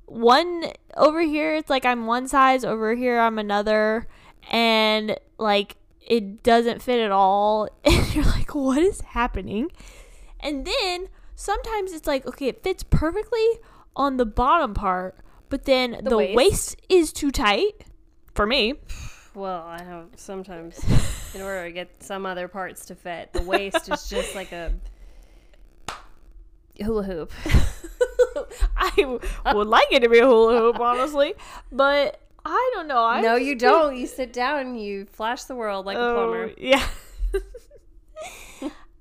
One 0.06 0.66
over 0.96 1.22
here, 1.22 1.56
it's 1.56 1.70
like 1.70 1.86
I'm 1.86 2.06
one 2.06 2.28
size. 2.28 2.64
Over 2.64 2.96
here, 2.96 3.20
I'm 3.20 3.40
another, 3.40 4.08
and 4.52 5.18
like 5.38 5.76
it 6.00 6.44
doesn't 6.44 6.82
fit 6.82 7.00
at 7.02 7.12
all. 7.12 7.68
And 7.86 8.16
you're 8.16 8.26
like, 8.26 8.54
what 8.56 8.82
is 8.82 9.02
happening? 9.02 9.72
And 10.40 10.66
then 10.68 11.08
sometimes 11.36 11.92
it's 11.94 12.08
like, 12.08 12.26
okay, 12.28 12.48
it 12.48 12.64
fits 12.64 12.84
perfectly. 12.84 13.46
On 13.96 14.18
the 14.18 14.26
bottom 14.26 14.74
part, 14.74 15.16
but 15.50 15.66
then 15.66 16.00
the, 16.04 16.18
waist. 16.18 16.36
waist. 16.36 16.82
is 16.90 17.14
too 17.14 17.32
tight 17.32 17.86
for 18.34 18.46
me. 18.46 18.76
Well, 19.36 19.64
I 19.64 19.82
have 19.84 20.08
sometimes 20.16 20.80
in 21.36 21.42
order 21.42 21.64
to 21.66 21.72
get 21.72 22.04
some 22.04 22.26
other 22.26 22.48
parts 22.48 22.86
to 22.88 22.96
fit, 22.96 23.34
the 23.34 23.42
waist 23.42 23.90
is 23.90 24.10
just 24.10 24.36
like 24.36 24.52
a 24.52 24.74
hula 26.80 27.04
hoop. 27.04 27.32
I 28.76 29.20
would 29.54 29.68
like 29.68 29.88
it 29.92 30.02
to 30.02 30.10
be 30.10 30.20
a 30.20 30.26
hula 30.26 30.58
hoop, 30.58 30.80
honestly, 30.80 31.34
but 31.72 32.20
I 32.46 32.72
don't 32.74 32.88
know. 32.88 33.04
I 33.04 33.22
no, 33.22 33.36
you 33.36 33.56
don't. 33.56 33.96
You 33.96 34.06
sit 34.08 34.34
down 34.34 34.76
you 34.76 35.06
flash 35.06 35.44
the 35.46 35.56
world 35.56 35.86
like 35.86 35.98
a 35.98 36.02
Oh, 36.02 36.14
plumber. 36.16 36.52
Yeah. 36.58 36.86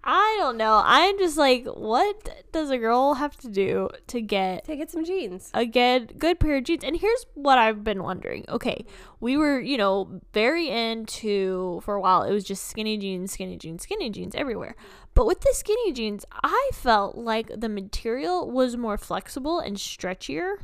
I 0.04 0.36
don't 0.40 0.56
know. 0.56 0.82
I'm 0.84 1.16
just 1.18 1.36
like, 1.36 1.64
what 1.66 2.50
does 2.50 2.70
a 2.70 2.78
girl 2.78 3.14
have 3.14 3.36
to 3.38 3.48
do 3.48 3.88
to 4.08 4.20
get 4.20 4.64
to 4.64 4.76
get 4.76 4.90
some 4.90 5.04
jeans. 5.04 5.50
a 5.54 5.64
good 5.64 6.18
good 6.18 6.40
pair 6.40 6.56
of 6.56 6.64
jeans? 6.64 6.82
And 6.82 6.96
here's 6.96 7.26
what 7.34 7.58
I've 7.58 7.84
been 7.84 8.02
wondering. 8.02 8.44
Okay, 8.48 8.84
we 9.20 9.36
were, 9.36 9.60
you 9.60 9.78
know, 9.78 10.20
very 10.32 10.68
into 10.68 11.80
for 11.84 11.94
a 11.94 12.00
while. 12.00 12.24
It 12.24 12.32
was 12.32 12.42
just 12.42 12.64
skinny 12.64 12.98
jeans, 12.98 13.32
skinny 13.32 13.56
jeans, 13.56 13.82
skinny 13.84 14.10
jeans 14.10 14.34
everywhere. 14.34 14.74
But 15.14 15.26
with 15.26 15.40
the 15.40 15.52
skinny 15.52 15.92
jeans, 15.92 16.24
I 16.42 16.70
felt 16.72 17.16
like 17.16 17.60
the 17.60 17.68
material 17.68 18.50
was 18.50 18.76
more 18.76 18.98
flexible 18.98 19.60
and 19.60 19.76
stretchier. 19.76 20.54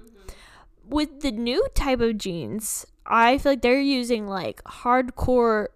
With 0.84 1.20
the 1.20 1.30
new 1.30 1.68
type 1.74 2.00
of 2.00 2.18
jeans, 2.18 2.86
I 3.06 3.38
feel 3.38 3.52
like 3.52 3.62
they're 3.62 3.80
using 3.80 4.26
like 4.26 4.64
hardcore 4.64 5.68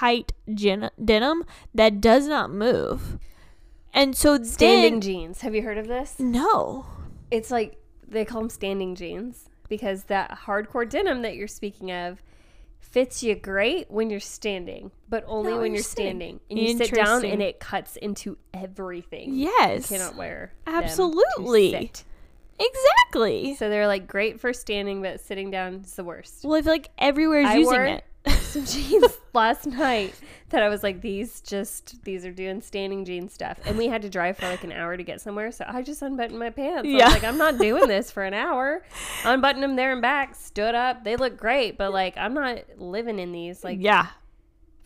tight 0.00 0.32
gin- 0.54 0.90
denim 1.02 1.44
that 1.74 2.00
does 2.00 2.26
not 2.26 2.50
move. 2.50 3.18
And 3.92 4.16
so 4.16 4.42
Standing 4.42 4.94
then, 4.94 5.00
jeans. 5.00 5.40
Have 5.42 5.54
you 5.54 5.62
heard 5.62 5.78
of 5.78 5.88
this? 5.88 6.16
no. 6.18 6.86
It's 7.30 7.50
like 7.50 7.76
they 8.08 8.24
call 8.24 8.40
them 8.40 8.50
standing 8.50 8.94
jeans 8.96 9.48
because 9.68 10.04
that 10.04 10.30
hardcore 10.46 10.88
denim 10.88 11.22
that 11.22 11.36
you're 11.36 11.46
speaking 11.48 11.92
of 11.92 12.22
fits 12.80 13.22
you 13.22 13.34
great 13.36 13.88
when 13.90 14.10
you're 14.10 14.18
standing, 14.18 14.90
but 15.08 15.22
only 15.28 15.52
No, 15.52 15.60
when 15.60 15.72
you're 15.74 15.82
standing. 15.82 16.40
And 16.50 16.58
you 16.58 16.76
sit 16.76 16.92
down 16.92 17.24
and 17.24 17.40
it 17.40 17.60
cuts 17.60 17.94
into 17.96 18.36
everything. 18.52 19.34
Yes. 19.34 19.90
You 19.90 19.98
cannot 19.98 20.16
wear. 20.16 20.52
Absolutely. 20.66 21.92
Exactly. 22.58 23.54
So 23.54 23.68
they're 23.68 23.86
like 23.86 24.06
great 24.06 24.40
for 24.40 24.52
standing, 24.52 25.02
but 25.02 25.20
sitting 25.20 25.50
down 25.50 25.82
is 25.84 25.94
the 25.94 26.04
worst. 26.04 26.44
Well, 26.44 26.54
I 26.58 26.62
feel 26.62 26.72
like 26.72 26.90
everywhere's 26.98 27.46
I 27.46 27.56
using 27.56 27.72
wore 27.72 27.84
it. 27.84 28.04
some 28.40 28.64
jeans 28.66 29.18
last 29.32 29.66
night 29.66 30.14
that 30.50 30.62
I 30.62 30.68
was 30.68 30.82
like, 30.82 31.00
these 31.00 31.40
just 31.40 32.04
these 32.04 32.26
are 32.26 32.32
doing 32.32 32.60
standing 32.60 33.04
jean 33.04 33.28
stuff, 33.28 33.58
and 33.64 33.78
we 33.78 33.86
had 33.86 34.02
to 34.02 34.10
drive 34.10 34.36
for 34.36 34.46
like 34.46 34.62
an 34.64 34.72
hour 34.72 34.96
to 34.96 35.02
get 35.02 35.20
somewhere. 35.20 35.50
So 35.52 35.64
I 35.66 35.82
just 35.82 36.02
unbuttoned 36.02 36.38
my 36.38 36.50
pants. 36.50 36.86
I 36.86 36.90
Yeah. 36.90 37.04
was 37.06 37.14
like, 37.14 37.24
I'm 37.24 37.38
not 37.38 37.56
doing 37.58 37.86
this 37.88 38.10
for 38.10 38.22
an 38.24 38.34
hour. 38.34 38.82
Unbuttoned 39.24 39.62
them 39.62 39.76
there 39.76 39.92
and 39.92 40.02
back, 40.02 40.34
stood 40.34 40.74
up. 40.74 41.04
They 41.04 41.16
look 41.16 41.36
great, 41.38 41.78
but 41.78 41.92
like 41.92 42.16
I'm 42.18 42.34
not 42.34 42.58
living 42.76 43.18
in 43.18 43.32
these. 43.32 43.64
Like 43.64 43.78
yeah. 43.80 44.08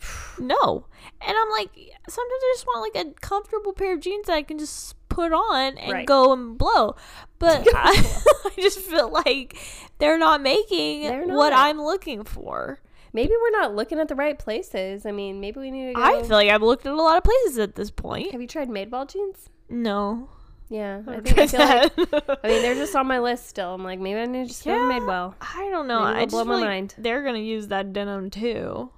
No. 0.39 0.85
And 1.25 1.35
I'm 1.37 1.49
like, 1.51 1.69
sometimes 2.07 2.41
I 2.43 2.53
just 2.55 2.65
want 2.67 2.93
like 2.95 3.05
a 3.05 3.11
comfortable 3.21 3.73
pair 3.73 3.93
of 3.93 4.01
jeans 4.01 4.27
that 4.27 4.33
I 4.33 4.43
can 4.43 4.59
just 4.59 4.95
put 5.09 5.31
on 5.31 5.77
and 5.77 5.91
Right. 5.93 6.05
go 6.05 6.33
and 6.33 6.57
blow. 6.57 6.95
But 7.39 7.65
I, 7.73 8.21
I 8.45 8.51
just 8.61 8.79
feel 8.79 9.09
like 9.09 9.57
they're 9.97 10.17
not 10.17 10.41
making 10.41 11.03
They're 11.03 11.25
what. 11.25 11.53
I'm 11.53 11.81
looking 11.81 12.23
for. 12.23 12.79
Maybe 13.15 13.33
we're 13.41 13.57
not 13.59 13.73
looking 13.73 13.97
at 13.99 14.07
the 14.09 14.15
right 14.15 14.37
places. 14.37 15.05
I 15.05 15.11
mean, 15.11 15.39
maybe 15.39 15.59
we 15.59 15.71
need 15.71 15.87
to 15.87 15.93
go. 15.93 16.03
I 16.03 16.21
feel 16.21 16.37
like 16.37 16.49
I've 16.49 16.61
looked 16.61 16.85
at 16.85 16.91
a 16.91 16.95
lot 17.01 17.17
of 17.17 17.23
places 17.23 17.57
at 17.57 17.75
this 17.75 17.89
point. 17.89 18.31
Have 18.33 18.41
you 18.41 18.47
tried 18.47 18.69
Madewell 18.69 19.09
jeans? 19.11 19.49
No. 19.69 20.29
Yeah, 20.69 21.01
I 21.07 21.19
think 21.21 21.37
I 21.37 21.47
feel 21.47 21.59
like. 21.59 22.39
I 22.43 22.47
mean, 22.47 22.61
they're 22.61 22.75
just 22.75 22.95
on 22.95 23.07
my 23.07 23.19
list 23.19 23.47
still. 23.47 23.73
I'm 23.75 23.83
like, 23.83 23.99
maybe 23.99 24.19
I 24.19 24.25
need 24.25 24.43
to 24.43 24.47
just 24.47 24.65
go 24.65 24.71
to 24.73 24.77
Yeah. 24.77 24.99
Madewell. 24.99 25.35
I 25.41 25.69
don't 25.69 25.87
know. 25.87 26.01
I 26.01 26.25
blow 26.25 26.43
my 26.43 26.55
like 26.55 26.63
mind. 26.65 26.95
They're 26.97 27.23
gonna 27.23 27.37
use 27.39 27.67
that 27.67 27.93
denim 27.93 28.29
too. 28.29 28.89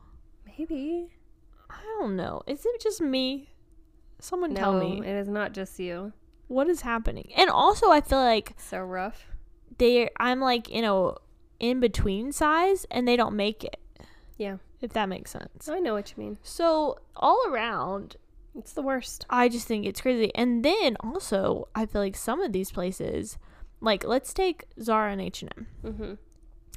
Maybe. 0.46 1.10
I 1.70 1.82
don't 2.00 2.16
know. 2.16 2.42
Is 2.48 2.66
it 2.66 2.82
just 2.82 3.02
me? 3.02 3.50
Someone 4.20 4.56
tell 4.56 4.74
me 4.80 5.00
it 5.06 5.14
is 5.16 5.28
not 5.28 5.52
just 5.54 5.78
you. 5.80 6.12
what 6.48 6.68
is 6.70 6.82
happening. 6.82 7.32
And 7.36 7.50
also, 7.50 7.92
I 7.92 8.02
feel 8.02 8.18
like 8.20 8.54
So 8.58 8.80
rough. 8.80 9.28
they 9.78 10.10
I'm 10.20 10.40
like 10.40 10.70
in 10.70 10.86
a 10.86 11.12
in 11.60 11.80
between 11.80 12.32
size, 12.32 12.86
and 12.90 13.08
they 13.08 13.16
don't 13.16 13.36
make 13.36 13.64
it. 13.64 13.78
Yeah. 14.38 14.58
If 14.82 14.94
that 14.94 15.10
makes 15.10 15.32
sense. 15.32 15.68
I 15.70 15.80
know 15.80 15.94
what 15.94 16.12
you 16.16 16.24
mean. 16.24 16.38
So 16.44 17.00
all 17.16 17.44
around, 17.50 18.16
It's 18.56 18.74
the 18.74 18.82
worst. 18.82 19.26
I 19.30 19.50
just 19.50 19.68
think 19.68 19.86
it's 19.86 20.02
crazy. 20.02 20.32
And 20.36 20.64
then 20.66 20.98
also, 21.02 21.68
I 21.76 21.86
feel 21.86 22.02
like 22.02 22.16
some 22.16 22.42
of 22.42 22.52
these 22.54 22.72
places, 22.72 23.38
like 23.82 24.04
let's 24.04 24.34
take 24.34 24.66
Zara 24.82 25.12
and 25.12 25.22
H 25.22 25.42
and 25.44 25.52
M. 25.58 25.68
Mm-hmm. 25.86 26.14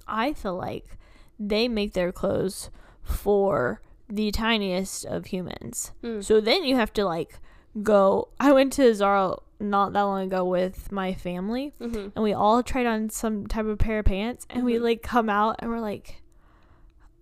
I 0.06 0.32
feel 0.34 0.56
like 0.56 0.98
they 1.38 1.68
make 1.68 1.92
their 1.94 2.12
clothes 2.12 2.70
for 3.02 3.80
the 4.08 4.30
tiniest 4.30 5.04
of 5.06 5.26
humans. 5.26 5.92
Mm. 6.02 6.22
So 6.24 6.40
then 6.40 6.64
you 6.64 6.76
have 6.76 6.92
to 6.94 7.04
like 7.04 7.38
go. 7.82 8.28
I 8.38 8.52
went 8.52 8.72
to 8.74 8.92
Zara 8.94 9.36
not 9.58 9.92
that 9.92 10.02
long 10.02 10.22
ago 10.26 10.44
with 10.44 10.90
my 10.92 11.14
family, 11.14 11.72
Mm-hmm. 11.80 12.08
and 12.14 12.22
we 12.24 12.32
all 12.32 12.62
tried 12.62 12.86
on 12.86 13.08
some 13.10 13.46
type 13.46 13.66
of 13.66 13.78
pair 13.78 14.00
of 14.00 14.06
pants, 14.06 14.46
and 14.50 14.64
we 14.64 14.74
Mhm. 14.74 14.82
like 14.82 15.02
come 15.02 15.28
out 15.30 15.56
and 15.60 15.70
we're 15.70 15.80
like, 15.80 16.22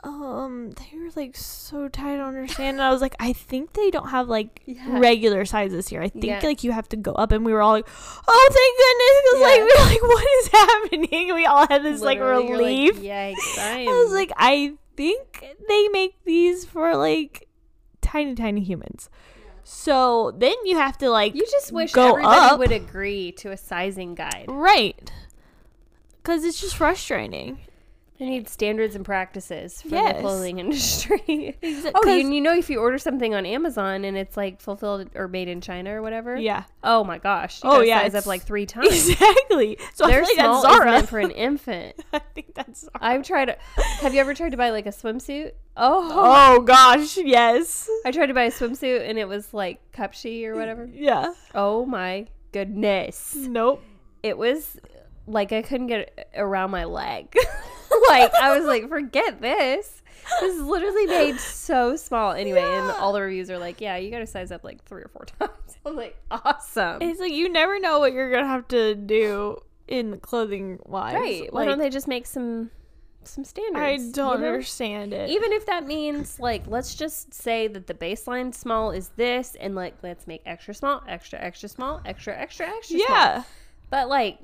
um, 0.05 0.71
they 0.73 0.97
were 0.99 1.11
like 1.17 1.37
so 1.37 1.89
tight. 1.89 2.15
I 2.15 2.17
don't 2.19 2.29
understand. 2.29 2.77
And 2.77 2.83
I 2.83 2.91
was 2.91 3.01
like, 3.01 3.17
I 3.19 3.33
think 3.33 3.73
they 3.73 3.91
don't 3.91 4.09
have 4.11 4.29
like 4.29 4.63
Yeah. 4.65 4.99
regular 4.99 5.45
sizes 5.45 5.89
here. 5.89 6.01
I 6.03 6.09
think 6.09 6.25
Yeah. 6.27 6.41
like 6.43 6.63
you 6.65 6.73
have 6.73 6.89
to 6.91 6.97
go 6.97 7.13
up, 7.13 7.33
and 7.33 7.45
we 7.45 7.53
were 7.53 7.61
all 7.63 7.73
like, 7.73 7.87
oh, 8.29 8.49
thank 8.53 8.79
goodness, 8.79 9.23
because 9.25 9.41
like 9.43 9.61
we 9.61 9.65
were 9.65 9.91
like, 9.91 10.03
what 10.03 10.27
is 10.41 10.49
happening? 11.13 11.35
We 11.35 11.47
all 11.47 11.67
had 11.67 11.83
this 11.83 12.01
like 12.01 12.19
Literally, 12.19 12.47
you're 12.49 12.59
relief. 12.59 12.97
Yikes! 13.01 13.59
I, 13.59 13.87
I 13.89 14.03
was 14.05 14.13
like, 14.13 14.31
I 14.37 14.75
think 14.97 15.45
they 15.69 15.89
make 15.89 16.15
these 16.25 16.65
for 16.65 16.97
like 16.97 17.49
tiny, 18.01 18.35
tiny 18.35 18.63
humans. 18.63 19.11
So 19.65 20.33
then 20.39 20.55
you 20.65 20.77
have 20.79 20.97
to 20.99 21.11
like 21.11 21.35
you 21.35 21.43
just 21.51 21.73
wish 21.73 21.93
go 21.93 22.11
everybody 22.11 22.37
up. 22.53 22.59
would 22.59 22.73
agree 22.73 23.33
to 23.33 23.51
a 23.51 23.57
sizing 23.57 24.15
guide. 24.15 24.47
right 24.49 25.13
because 26.23 26.43
it's 26.45 26.61
just 26.61 26.77
frustrating. 26.77 27.59
They 28.19 28.27
need 28.27 28.49
standards 28.49 28.97
and 28.97 29.05
practices 29.05 29.81
for 29.81 29.89
Yes. 29.91 30.17
the 30.17 30.23
clothing 30.23 30.59
industry. 30.65 31.57
Exa- 31.63 31.93
oh, 31.95 32.05
you, 32.13 32.29
you 32.33 32.41
know, 32.41 32.53
if 32.53 32.69
you 32.69 32.81
order 32.81 32.99
something 32.99 33.33
on 33.33 33.47
Amazon 33.47 34.05
and 34.05 34.17
it's 34.17 34.37
like 34.37 34.61
fulfilled 34.61 35.09
or 35.15 35.29
made 35.29 35.47
in 35.47 35.61
China 35.61 35.93
or 35.95 36.03
whatever. 36.03 36.37
yeah, 36.37 36.65
Oh 36.83 37.05
my 37.05 37.19
gosh. 37.19 37.61
Oh, 37.63 37.81
yeah, 37.81 37.99
size 38.01 38.07
it's- 38.09 38.23
up 38.25 38.27
like 38.27 38.43
three 38.43 38.67
times. 38.75 38.89
exactly. 39.09 39.79
So 39.95 40.09
Their 40.09 40.23
I 40.23 40.25
small 40.35 40.63
that's 40.63 40.73
is 40.75 40.79
Zara. 40.79 40.91
meant 40.93 41.09
for 41.09 41.21
an 41.21 41.31
infant. 41.31 41.95
I 42.13 42.19
think 42.35 42.55
that's 42.55 42.81
Zara. 42.81 42.91
I've 43.01 43.23
tried. 43.23 43.57
Have 44.01 44.13
you 44.15 44.21
ever 44.21 44.35
tried 44.35 44.51
to 44.51 44.57
buy 44.57 44.71
like 44.71 44.87
a 44.87 44.91
swimsuit? 44.91 45.53
Oh, 45.77 46.11
oh 46.57 46.63
gosh, 46.63 47.17
yes, 47.19 47.89
I 48.05 48.11
tried 48.11 48.27
to 48.27 48.35
buy 48.35 48.45
a 48.45 48.51
swimsuit 48.51 49.09
and 49.09 49.17
it 49.17 49.29
was 49.29 49.55
like 49.55 49.81
Cupshe 49.93 50.45
or 50.45 50.57
whatever. 50.57 50.91
yeah. 50.93 51.35
Oh 51.55 51.87
my 51.87 52.27
goodness. 52.51 53.37
Nope. 53.37 53.81
It 54.25 54.37
was 54.37 54.77
like 55.29 55.53
I 55.53 55.63
couldn't 55.63 55.87
get 55.87 56.01
it 56.19 56.29
around 56.37 56.73
my 56.73 56.83
leg. 56.85 57.33
Like 58.09 58.33
I 58.35 58.57
was 58.59 58.67
like, 58.67 58.89
forget 58.89 59.41
this. 59.41 60.03
This 60.41 60.57
is 60.57 60.63
literally 60.63 61.07
made 61.07 61.41
so 61.41 61.97
small. 61.97 62.33
Anyway, 62.33 62.61
and 62.61 62.91
all 62.93 63.13
the 63.15 63.21
reviews 63.23 63.51
are 63.51 63.59
like, 63.59 63.81
yeah, 63.81 63.97
you 63.97 64.11
gotta 64.11 64.27
size 64.27 64.53
up 64.53 64.63
like 64.65 64.85
three 64.85 65.03
or 65.03 65.09
four 65.09 65.25
times. 65.39 65.79
I'm 65.87 65.97
like, 65.97 66.17
awesome. 66.31 67.01
It's 67.01 67.19
like 67.21 67.33
you 67.33 67.49
never 67.49 67.79
know 67.81 67.99
what 67.99 68.13
you're 68.13 68.31
gonna 68.31 68.47
have 68.47 68.69
to 68.69 68.95
do 68.95 69.59
in 69.87 70.21
clothing 70.21 70.79
wise. 70.85 71.15
right. 71.15 71.53
Why 71.53 71.65
don't 71.65 71.79
they 71.79 71.89
just 71.91 72.09
make 72.09 72.27
some 72.27 72.71
some 73.25 73.45
standards? 73.45 73.81
I 73.81 73.97
don't 74.13 74.41
know? 74.41 74.47
understand 74.49 75.13
it. 75.15 75.31
Even 75.31 75.53
if 75.53 75.65
that 75.67 75.87
means 75.87 76.39
like 76.39 76.65
let's 76.67 76.95
just 76.95 77.33
say 77.33 77.67
that 77.69 77.87
the 77.87 77.95
baseline 77.95 78.55
small 78.55 78.91
is 78.91 79.09
this 79.17 79.57
and 79.59 79.75
like 79.75 79.95
let's 80.03 80.27
make 80.27 80.43
extra 80.45 80.75
small, 80.75 81.03
extra 81.09 81.39
extra 81.39 81.69
small, 81.71 82.03
extra 82.05 82.37
extra 82.37 82.67
extra 82.67 82.99
small. 82.99 83.09
yeah. 83.09 83.43
But 83.91 84.09
like 84.11 84.41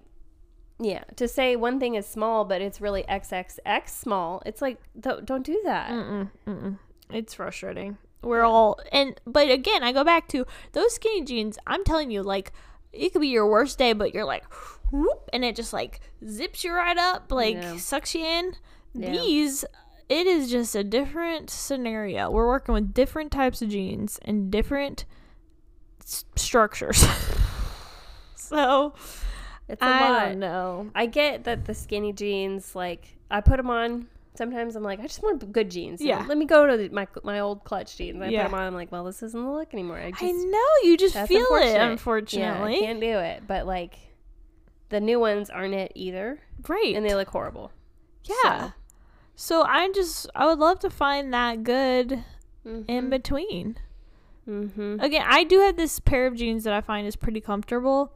yeah, 0.81 1.05
to 1.17 1.29
say 1.29 1.57
one 1.57 1.79
thing 1.81 1.95
is 1.95 2.07
small 2.07 2.45
but 2.45 2.61
it's 2.61 2.81
really 2.81 3.05
XXX 3.05 3.89
small, 3.89 4.43
it's 4.47 4.61
like 4.63 4.79
don't, 4.99 5.25
don't 5.25 5.45
do 5.45 5.61
that. 5.65 5.91
Mm-mm, 5.91 6.31
mm-mm. 6.47 6.79
It's 7.11 7.35
frustrating. 7.35 7.99
We're 8.23 8.43
all 8.43 8.79
and 8.91 9.21
but 9.27 9.51
again, 9.51 9.83
I 9.83 9.93
go 9.93 10.03
back 10.05 10.29
to 10.29 10.47
those 10.73 10.95
skinny 10.95 11.23
jeans. 11.25 11.59
I'm 11.67 11.85
telling 11.85 12.11
you, 12.11 12.23
like 12.23 12.53
it 12.93 13.13
could 13.13 13.21
be 13.21 13.29
your 13.29 13.47
worst 13.49 13.77
day, 13.79 13.93
but 13.93 14.15
you're 14.15 14.25
like, 14.25 14.45
whoop, 14.91 15.29
and 15.33 15.45
it 15.45 15.57
just 15.57 15.73
like 15.73 16.01
zips 16.27 16.65
you 16.65 16.73
right 16.73 16.97
up, 16.97 17.31
like 17.31 17.57
Yeah. 17.57 17.77
sucks 17.77 18.15
you 18.15 18.25
in. 18.25 18.55
Yeah. 18.95 19.11
These, 19.11 19.65
it 20.09 20.27
is 20.27 20.51
just 20.51 20.75
a 20.77 20.85
different 20.85 21.51
scenario. 21.51 22.31
We're 22.31 22.47
working 22.47 22.73
with 22.73 22.95
different 22.95 23.33
types 23.33 23.61
of 23.63 23.69
jeans 23.69 24.19
and 24.25 24.51
different 24.51 25.05
s- 26.03 26.25
structures. 26.37 27.05
so 28.37 28.95
It's 29.69 29.81
a 29.83 29.85
I 29.87 30.09
lot. 30.11 30.29
don't 30.29 30.39
know. 30.41 30.91
I 30.95 31.07
get 31.07 31.45
that 31.45 31.65
the 31.65 31.75
skinny 31.75 32.13
jeans 32.13 32.75
like 32.75 33.17
I 33.31 33.41
put 33.41 33.57
them 33.57 33.71
on 33.71 34.07
Sometimes 34.37 34.75
I'm 34.75 34.83
like, 34.83 34.99
I 34.99 35.05
just 35.05 35.23
want 35.23 35.53
good 35.53 35.71
jeans. 35.71 36.01
Yeah. 36.01 36.27
Let 36.29 36.37
me 36.37 36.45
go 36.45 36.67
to 36.67 36.77
the, 36.77 36.89
my 36.89 37.07
my 37.23 37.39
old 37.39 37.63
clutch 37.63 37.97
jeans. 37.97 38.21
I 38.21 38.27
Yeah. 38.31 38.43
put 38.43 38.51
them 38.51 38.59
on. 38.61 38.67
I'm 38.67 38.75
like, 38.75 38.91
well, 38.91 39.05
this 39.05 39.23
isn't 39.23 39.41
the 39.45 39.49
look 39.49 39.73
anymore. 39.73 39.99
I 39.99 40.11
just 40.11 40.25
I 40.25 40.33
know 40.33 40.67
you 40.83 40.97
just 40.97 41.15
That's 41.15 41.29
feel 41.29 41.47
it. 41.53 41.77
Unfortunately, 41.81 42.73
Yeah, 42.73 42.79
I 42.79 42.81
can't 42.81 43.01
do 43.01 43.19
it. 43.21 43.45
But 43.47 43.65
like 43.67 43.95
the 44.89 45.01
new 45.01 45.21
ones 45.21 45.51
aren't 45.51 45.75
it 45.75 45.93
either, 45.95 46.41
Right. 46.69 46.97
and 46.97 47.07
they 47.07 47.15
look 47.15 47.29
horrible. 47.29 47.71
yeah. 48.25 48.71
So. 49.37 49.63
I 49.63 49.89
just 49.93 50.29
I 50.35 50.47
would 50.47 50.59
love 50.59 50.81
to 50.81 50.91
find 50.91 51.33
that 51.33 51.63
good 51.63 52.25
in 52.65 53.11
between. 53.11 53.77
Mm-hmm. 54.49 54.99
Again, 55.01 55.25
I 55.29 55.45
do 55.45 55.61
have 55.61 55.77
this 55.77 56.01
pair 56.01 56.27
of 56.27 56.35
jeans 56.35 56.65
that 56.65 56.73
I 56.75 56.81
find 56.81 57.07
is 57.07 57.15
pretty 57.17 57.41
comfortable. 57.41 58.13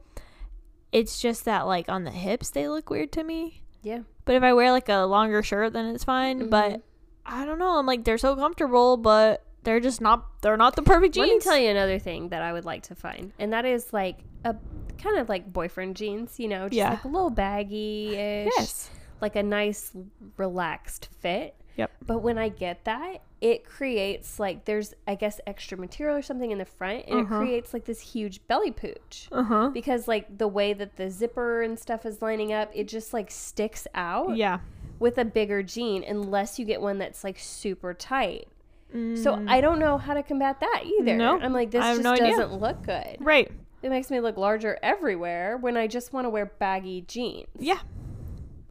It's 0.91 1.19
just 1.21 1.45
that 1.45 1.67
like 1.67 1.87
on 1.89 2.03
the 2.03 2.11
hips 2.11 2.49
they 2.49 2.67
look 2.67 2.89
weird 2.89 3.11
to 3.13 3.23
me. 3.23 3.63
Yeah. 3.83 3.99
But 4.25 4.35
if 4.35 4.43
I 4.43 4.53
wear 4.53 4.71
like 4.71 4.89
a 4.89 5.05
longer 5.05 5.41
shirt 5.43 5.73
then 5.73 5.85
it's 5.93 6.03
fine. 6.03 6.39
Mm-hmm. 6.41 6.49
But 6.49 6.81
I 7.25 7.45
don't 7.45 7.59
know. 7.59 7.77
I'm 7.77 7.85
like 7.85 8.03
they're 8.03 8.17
so 8.17 8.35
comfortable, 8.35 8.97
but 8.97 9.45
they're 9.63 9.79
just 9.79 10.01
not 10.01 10.25
they're 10.41 10.57
not 10.57 10.75
the 10.75 10.81
perfect 10.81 11.13
jeans. 11.15 11.27
Let 11.27 11.33
me 11.35 11.39
tell 11.41 11.57
you 11.57 11.69
another 11.69 11.99
thing 11.99 12.29
that 12.29 12.41
I 12.41 12.53
would 12.53 12.65
like 12.65 12.83
to 12.83 12.95
find, 12.95 13.33
and 13.37 13.53
that 13.53 13.65
is 13.65 13.91
like 13.93 14.19
a 14.45 14.55
kind 14.97 15.17
of 15.19 15.29
like 15.29 15.51
boyfriend 15.51 15.95
jeans. 15.95 16.39
You 16.39 16.47
know, 16.47 16.67
just 16.69 16.77
Yeah. 16.77 16.89
like 16.91 17.03
a 17.03 17.07
little 17.07 17.29
baggy 17.29 18.15
ish. 18.15 18.51
Yes. 18.57 18.89
like 19.21 19.35
a 19.35 19.43
nice 19.43 19.91
relaxed 20.37 21.09
fit. 21.19 21.55
Yep. 21.79 21.91
But 22.05 22.19
when 22.19 22.37
I 22.37 22.49
get 22.49 22.85
that, 22.85 23.21
it 23.41 23.63
creates 23.65 24.39
like 24.39 24.65
there's 24.65 24.93
I 25.07 25.15
guess 25.15 25.39
extra 25.47 25.77
material 25.77 26.17
or 26.17 26.21
something 26.21 26.51
in 26.51 26.57
the 26.57 26.65
front 26.65 27.05
and 27.07 27.21
Uh-huh. 27.21 27.35
it 27.35 27.39
creates 27.39 27.73
like 27.73 27.85
this 27.85 28.01
huge 28.01 28.45
belly 28.47 28.71
pooch. 28.71 29.27
Uh-huh. 29.31 29.69
Because 29.69 30.07
like 30.07 30.37
the 30.37 30.47
way 30.47 30.73
that 30.73 30.97
the 30.97 31.09
zipper 31.09 31.61
and 31.61 31.79
stuff 31.79 32.05
is 32.05 32.21
lining 32.21 32.51
up, 32.53 32.69
it 32.73 32.87
just 32.87 33.13
like 33.13 33.31
sticks 33.31 33.87
out 33.95 34.35
Yeah. 34.35 34.59
with 34.99 35.17
a 35.17 35.25
bigger 35.25 35.63
jean 35.63 36.03
unless 36.03 36.59
you 36.59 36.65
get 36.65 36.81
one 36.81 36.97
that's 36.97 37.23
like 37.23 37.39
super 37.39 37.93
tight. 37.93 38.47
So 38.91 38.97
Mm. 39.35 39.47
I 39.47 39.61
don't 39.61 39.77
know 39.77 39.99
how 39.99 40.15
to 40.15 40.23
combat 40.23 40.59
that 40.61 40.81
either. 40.83 41.15
No, 41.15 41.39
I'm 41.39 41.53
like 41.53 41.69
this 41.71 41.83
just 41.83 42.01
no 42.01 42.13
idea. 42.13 42.31
doesn't 42.31 42.59
look 42.59 42.81
good. 42.83 43.17
Right. 43.19 43.51
It 43.83 43.89
makes 43.89 44.09
me 44.11 44.19
look 44.19 44.35
larger 44.35 44.77
everywhere 44.83 45.55
when 45.57 45.77
I 45.77 45.85
just 45.87 46.11
want 46.11 46.25
to 46.25 46.29
wear 46.29 46.47
baggy 46.47 47.01
jeans. 47.01 47.47
Yeah. 47.59 47.75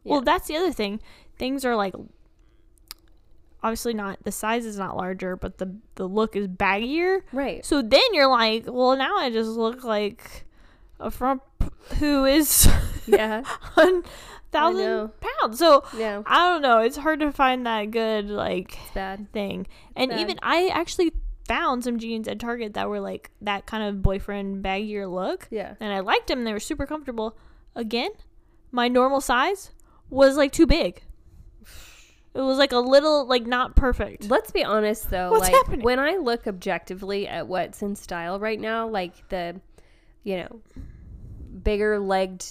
Yeah. 0.03 0.11
Well, 0.11 0.21
that's 0.21 0.47
the 0.47 0.55
other 0.57 0.71
thing. 0.73 0.99
Things 1.37 1.63
are 1.65 1.75
like 1.75 1.95
obviously 3.63 3.93
not 3.93 4.19
the 4.23 4.31
size 4.31 4.65
is 4.65 4.77
not 4.77 4.95
larger, 4.97 5.35
but 5.35 5.57
the 5.57 5.75
the 5.95 6.07
look 6.07 6.35
is 6.35 6.47
baggier. 6.47 7.21
Right. 7.31 7.65
So 7.65 7.81
then 7.81 8.01
you're 8.13 8.29
like, 8.29 8.65
well, 8.67 8.95
now 8.95 9.17
I 9.17 9.29
just 9.29 9.49
look 9.51 9.83
like 9.83 10.45
a 10.99 11.09
frump 11.11 11.43
who 11.99 12.25
is 12.25 12.69
Yeah. 13.07 13.43
a 13.77 14.01
thousand 14.51 15.11
pounds. 15.21 15.59
So 15.59 15.83
Yeah. 15.97 16.21
I 16.25 16.49
don't 16.49 16.61
know. 16.61 16.79
It's 16.79 16.97
hard 16.97 17.19
to 17.21 17.31
find 17.31 17.65
that 17.65 17.91
good 17.91 18.29
like 18.29 18.77
thing. 18.93 19.67
And 19.95 20.09
bad. 20.11 20.19
even 20.19 20.39
I 20.41 20.67
actually 20.73 21.11
found 21.47 21.83
some 21.83 21.97
jeans 21.97 22.27
at 22.27 22.39
Target 22.39 22.75
that 22.75 22.89
were 22.89 22.99
like 22.99 23.31
that 23.41 23.65
kind 23.65 23.83
of 23.83 24.01
boyfriend 24.03 24.63
baggier 24.63 25.11
look, 25.11 25.47
Yeah. 25.49 25.73
and 25.79 25.91
I 25.91 25.99
liked 26.01 26.27
them. 26.27 26.43
They 26.43 26.53
were 26.53 26.59
super 26.59 26.85
comfortable. 26.85 27.37
Again, 27.75 28.11
my 28.71 28.87
normal 28.87 29.19
size 29.21 29.71
was 30.11 30.37
like 30.37 30.51
too 30.51 30.67
big. 30.67 31.01
It 32.35 32.41
was 32.41 32.57
like 32.57 32.71
a 32.71 32.77
little 32.79 33.25
like 33.25 33.45
not 33.45 33.75
perfect. 33.75 34.29
Let's 34.29 34.51
be 34.51 34.63
honest 34.63 35.09
though, 35.09 35.31
What's 35.31 35.43
like 35.43 35.53
happening? 35.53 35.81
when 35.81 35.99
I 35.99 36.17
look 36.17 36.45
objectively 36.47 37.27
at 37.27 37.47
what's 37.47 37.81
in 37.81 37.95
style 37.95 38.39
right 38.39 38.59
now, 38.59 38.87
like 38.87 39.27
the 39.29 39.59
you 40.23 40.37
know, 40.37 40.61
bigger 41.63 41.99
legged 41.99 42.45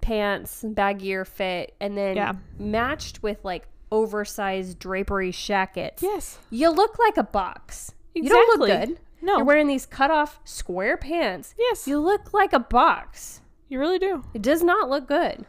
pants, 0.00 0.62
baggier 0.66 1.26
fit, 1.26 1.74
and 1.80 1.96
then 1.96 2.16
Yeah. 2.16 2.32
matched 2.58 3.22
with 3.22 3.44
like 3.44 3.66
oversized 3.90 4.78
drapery 4.78 5.32
shackets. 5.32 6.02
Yes. 6.02 6.38
You 6.50 6.70
look 6.70 6.98
like 6.98 7.16
a 7.16 7.22
box. 7.24 7.92
You 8.14 8.28
don't 8.28 8.58
look 8.60 8.68
good. 8.68 8.98
No. 9.22 9.36
You're 9.38 9.44
wearing 9.44 9.66
these 9.66 9.86
cut 9.86 10.10
off 10.10 10.38
square 10.44 10.96
pants. 10.96 11.54
yes. 11.58 11.88
You 11.88 11.98
look 11.98 12.32
like 12.32 12.52
a 12.52 12.58
box. 12.58 13.40
You 13.68 13.80
really 13.80 13.98
do. 13.98 14.22
It 14.34 14.42
does 14.42 14.62
not 14.62 14.88
look 14.88 15.08
good. 15.08 15.46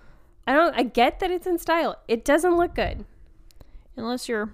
I 0.48 0.53
don't 0.53 0.74
I 0.75 0.84
get 0.84 1.19
that 1.19 1.29
it's 1.29 1.46
in 1.46 1.57
style. 1.60 1.98
It 2.07 2.25
doesn't 2.25 2.55
look 2.57 2.74
good. 2.74 3.05
Unless 3.98 4.29
you're 4.29 4.50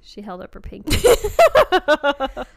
She 0.00 0.22
held 0.22 0.40
up 0.40 0.54
her 0.54 0.60
pinky. 0.60 0.96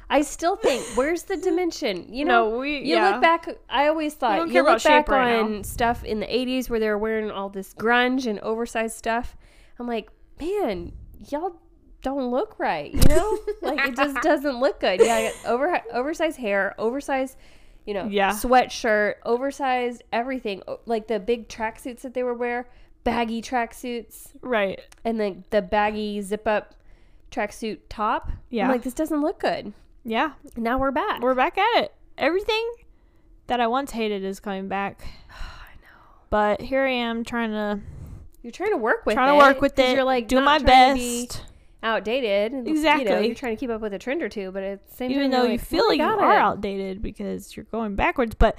I 0.09 0.21
still 0.23 0.55
think, 0.55 0.83
where's 0.95 1.23
the 1.23 1.37
dimension? 1.37 2.13
You 2.13 2.25
know, 2.25 2.49
No, 2.49 2.57
we- 2.59 2.77
you 2.79 2.95
yeah. 2.95 3.11
look 3.11 3.21
back. 3.21 3.47
I 3.69 3.87
always 3.87 4.13
thought 4.13 4.47
you 4.49 4.63
look 4.63 4.83
back 4.83 5.07
right 5.09 5.39
on 5.39 5.57
now. 5.57 5.61
stuff 5.63 6.03
in 6.03 6.19
the 6.19 6.25
'80s 6.27 6.69
where 6.69 6.79
they 6.79 6.87
were 6.89 6.97
wearing 6.97 7.29
all 7.31 7.49
this 7.49 7.73
grunge 7.73 8.25
and 8.27 8.39
oversized 8.39 8.95
stuff. 8.97 9.35
I'm 9.79 9.87
like, 9.87 10.09
man, 10.39 10.93
y'all 11.29 11.55
don't 12.01 12.31
look 12.31 12.57
right. 12.59 12.93
You 12.93 13.01
know, 13.09 13.39
like 13.61 13.89
it 13.89 13.95
just 13.95 14.15
doesn't 14.21 14.59
look 14.59 14.79
good. 14.79 14.99
Yeah, 15.01 15.15
I 15.15 15.31
got 15.43 15.51
over 15.51 15.81
oversized 15.93 16.37
hair, 16.37 16.75
oversized. 16.77 17.37
You 17.85 17.95
know, 17.95 18.05
Yeah. 18.07 18.29
sweatshirt, 18.29 19.15
oversized 19.25 20.03
everything, 20.13 20.61
like 20.85 21.07
the 21.07 21.19
big 21.19 21.47
tracksuits 21.49 22.01
that 22.01 22.13
they 22.13 22.21
would 22.21 22.37
wear, 22.37 22.69
baggy 23.03 23.41
tracksuits, 23.41 24.31
right. 24.41 24.79
and 25.03 25.19
then 25.19 25.43
the 25.49 25.61
baggy 25.61 26.21
zip 26.21 26.47
up 26.47 26.75
tracksuit 27.31 27.79
top. 27.89 28.31
Yeah. 28.49 28.65
I'm 28.65 28.71
like, 28.71 28.83
this 28.83 28.93
doesn't 28.93 29.21
look 29.21 29.39
good. 29.39 29.73
Yeah. 30.03 30.33
Now 30.57 30.77
we're 30.77 30.91
back. 30.91 31.21
We're 31.21 31.35
back 31.35 31.57
at 31.57 31.83
it. 31.83 31.93
Everything 32.17 32.69
that 33.47 33.59
I 33.59 33.67
once 33.67 33.91
hated 33.91 34.23
is 34.23 34.39
coming 34.39 34.67
back. 34.67 35.01
I 35.29 35.75
know. 35.81 36.11
But 36.29 36.61
here 36.61 36.83
I 36.85 36.91
am 36.91 37.23
trying 37.23 37.51
to 37.51 37.79
You're 38.41 38.51
trying 38.51 38.71
to 38.71 38.77
work 38.77 39.05
with 39.05 39.15
trying 39.15 39.35
it. 39.35 39.39
Trying 39.39 39.49
to 39.49 39.53
work 39.55 39.61
with 39.61 39.79
it. 39.79 39.95
You're 39.95 40.03
like 40.03 40.27
do 40.27 40.35
not 40.37 40.45
my 40.45 40.57
trying 40.59 40.95
to 40.95 41.01
be 41.01 41.25
best. 41.27 41.43
outdated. 41.83 42.51
You 42.53 42.61
know, 42.63 42.71
Exactly. 42.71 43.25
you're 43.27 43.35
trying 43.35 43.55
to 43.55 43.59
keep 43.59 43.69
up 43.69 43.81
with 43.81 43.93
a 43.93 43.99
trend 43.99 44.21
or 44.23 44.29
two, 44.29 44.51
but 44.51 44.63
at 44.63 44.87
the 44.87 44.95
same 44.95 45.11
even 45.11 45.23
time, 45.23 45.31
though 45.31 45.37
you're 45.43 45.51
you 45.53 45.57
like, 45.57 45.65
feel 45.67 45.83
"Oh, 45.85 45.87
like 45.89 45.97
you 45.99 46.03
are 46.05 46.33
it." 46.33 46.39
outdated 46.39 47.01
because 47.01 47.55
you're 47.55 47.65
going 47.65 47.95
backwards, 47.95 48.35
but 48.35 48.57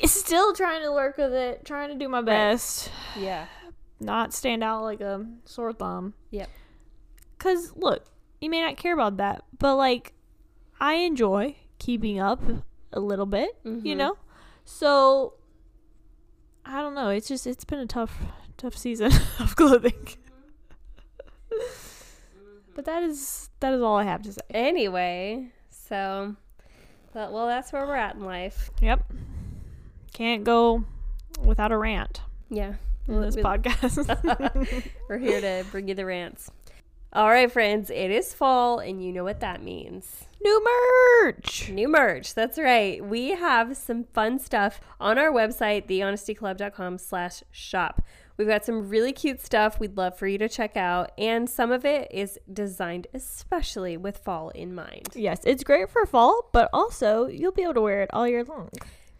still 0.04 0.52
trying 0.54 0.82
to 0.82 0.92
work 0.92 1.16
with 1.16 1.32
it, 1.32 1.64
trying 1.64 1.88
to 1.90 1.94
do 1.96 2.08
my 2.08 2.22
best, 2.22 2.90
Yeah. 3.18 3.46
not 4.00 4.32
stand 4.32 4.62
out 4.64 4.82
like 4.82 5.00
a 5.00 5.26
sore 5.44 5.72
thumb. 5.72 6.14
Yep. 6.30 6.48
Cause 7.38 7.72
look, 7.76 8.06
you 8.40 8.50
may 8.50 8.60
not 8.60 8.76
care 8.76 8.94
about 8.94 9.16
that, 9.18 9.44
but 9.58 9.76
like, 9.76 10.12
I 10.80 10.94
enjoy 10.94 11.56
keeping 11.78 12.18
up 12.20 12.40
a 12.92 13.00
little 13.00 13.26
bit, 13.26 13.50
you 13.64 13.94
Mhm. 13.94 13.96
know. 13.96 14.16
So 14.64 15.34
I 16.64 16.80
don't 16.82 16.94
know. 16.94 17.10
It's 17.10 17.28
just 17.28 17.46
it's 17.46 17.64
been 17.64 17.78
a 17.78 17.86
tough, 17.86 18.18
tough 18.56 18.76
season 18.76 19.12
of 19.38 19.54
clothing. 19.56 20.08
but 22.74 22.84
that 22.84 23.02
is 23.02 23.48
that 23.60 23.72
is 23.72 23.80
all 23.82 23.96
I 23.96 24.04
have 24.04 24.22
to 24.22 24.32
say. 24.32 24.40
Anyway, 24.50 25.50
so, 25.70 26.36
but, 27.12 27.32
well, 27.32 27.46
that's 27.46 27.72
where 27.72 27.86
we're 27.86 27.94
at 27.96 28.16
in 28.16 28.22
life. 28.24 28.70
Yep. 28.80 29.04
Can't 30.16 30.44
go 30.44 30.82
without 31.44 31.72
a 31.72 31.76
rant 31.76 32.22
Yeah. 32.48 32.74
in 33.06 33.20
this 33.20 33.36
We- 33.36 33.42
podcast. 33.50 34.88
We're 35.10 35.18
here 35.18 35.42
to 35.42 35.64
bring 35.70 35.88
you 35.88 35.94
the 35.94 36.06
rants. 36.06 36.50
All 37.12 37.28
right, 37.28 37.52
friends, 37.52 37.90
it 37.90 38.10
is 38.10 38.32
fall, 38.32 38.78
and 38.78 39.04
you 39.04 39.12
know 39.12 39.24
what 39.24 39.40
that 39.40 39.62
means. 39.62 40.24
New 40.42 40.64
merch. 41.22 41.68
New 41.70 41.86
merch. 41.88 42.34
That's 42.34 42.58
right. 42.58 43.04
We 43.04 43.30
have 43.30 43.76
some 43.76 44.04
fun 44.14 44.38
stuff 44.38 44.80
on 44.98 45.18
our 45.18 45.30
website, 45.30 45.86
thehonestyclub.com 45.86 46.96
slash 46.96 47.42
shop. 47.50 48.00
We've 48.38 48.48
got 48.48 48.64
some 48.64 48.88
really 48.88 49.12
cute 49.12 49.42
stuff 49.42 49.78
we'd 49.78 49.98
love 49.98 50.18
for 50.18 50.26
you 50.26 50.38
to 50.38 50.48
check 50.48 50.78
out, 50.78 51.12
and 51.18 51.48
some 51.48 51.70
of 51.72 51.84
it 51.84 52.08
is 52.10 52.38
designed 52.50 53.06
especially 53.12 53.98
with 53.98 54.16
fall 54.18 54.48
in 54.50 54.74
mind. 54.74 55.08
Yes, 55.14 55.40
it's 55.44 55.62
great 55.62 55.90
for 55.90 56.06
fall, 56.06 56.48
but 56.54 56.70
also 56.72 57.26
you'll 57.26 57.52
be 57.52 57.62
able 57.64 57.74
to 57.74 57.80
wear 57.82 58.02
it 58.02 58.10
all 58.14 58.26
year 58.26 58.44
long. 58.44 58.70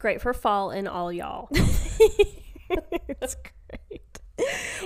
Great 0.06 0.20
for 0.22 0.32
fall 0.32 0.70
and 0.70 0.86
all 0.86 1.12
y'all. 1.12 1.48
it's 1.50 3.34
great. 3.34 4.20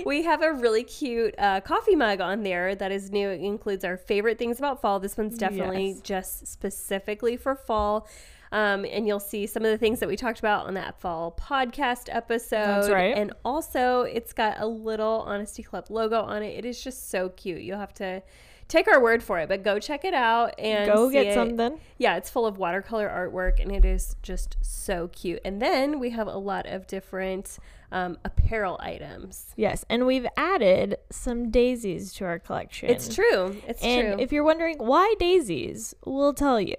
we 0.03 0.23
have 0.23 0.41
a 0.41 0.51
really 0.51 0.83
cute 0.83 1.35
uh, 1.37 1.61
coffee 1.61 1.95
mug 1.95 2.21
on 2.21 2.41
there 2.41 2.73
that 2.73 2.91
is 2.91 3.11
new. 3.11 3.29
It 3.29 3.39
includes 3.39 3.85
our 3.85 3.97
favorite 3.97 4.39
things 4.39 4.57
about 4.57 4.81
fall. 4.81 4.99
This 4.99 5.15
one's 5.17 5.37
definitely 5.37 5.89
Yes. 5.89 6.01
just 6.01 6.47
specifically 6.47 7.37
for 7.37 7.53
fall. 7.53 8.07
Um, 8.51 8.83
and 8.83 9.05
you'll 9.05 9.19
see 9.19 9.45
some 9.45 9.63
of 9.63 9.69
the 9.69 9.77
things 9.77 9.99
that 9.99 10.09
we 10.09 10.15
talked 10.17 10.39
about 10.39 10.65
on 10.65 10.73
that 10.73 10.99
fall 10.99 11.37
podcast 11.39 12.09
episode. 12.11 12.65
That's 12.65 12.89
right. 12.89 13.15
And 13.15 13.31
also, 13.45 14.01
it's 14.01 14.33
got 14.33 14.59
a 14.59 14.65
little 14.65 15.23
Honesty 15.27 15.61
Club 15.61 15.85
logo 15.91 16.19
on 16.21 16.41
it. 16.41 16.57
It 16.57 16.65
is 16.65 16.83
just 16.83 17.11
so 17.11 17.29
cute. 17.29 17.61
You'll 17.61 17.77
have 17.77 17.93
to 17.93 18.23
take 18.71 18.87
our 18.87 19.01
word 19.01 19.21
for 19.21 19.37
it, 19.39 19.49
but 19.49 19.63
go 19.63 19.77
check 19.79 20.05
it 20.05 20.13
out 20.13 20.53
and 20.57 20.89
Go 20.91 21.09
get 21.09 21.27
it. 21.27 21.33
something. 21.33 21.79
Yeah, 21.97 22.15
it's 22.15 22.29
full 22.29 22.45
of 22.45 22.57
watercolor 22.57 23.09
artwork 23.09 23.59
and 23.61 23.71
it 23.71 23.83
is 23.85 24.15
just 24.23 24.55
so 24.61 25.09
cute. 25.09 25.41
And 25.43 25.61
then 25.61 25.99
we 25.99 26.11
have 26.11 26.27
a 26.27 26.37
lot 26.37 26.65
of 26.65 26.87
different 26.87 27.59
um, 27.91 28.17
apparel 28.23 28.79
items. 28.81 29.53
Yes, 29.57 29.83
and 29.89 30.05
we've 30.05 30.25
added 30.37 30.95
some 31.11 31.51
daisies 31.51 32.13
to 32.13 32.25
our 32.25 32.39
collection. 32.39 32.89
It's 32.89 33.13
true. 33.13 33.57
It's 33.67 33.83
and 33.83 34.13
true. 34.13 34.23
if 34.23 34.31
you're 34.31 34.45
wondering 34.45 34.77
why 34.77 35.13
daisies, 35.19 35.93
we'll 36.05 36.33
tell 36.33 36.59
you. 36.61 36.75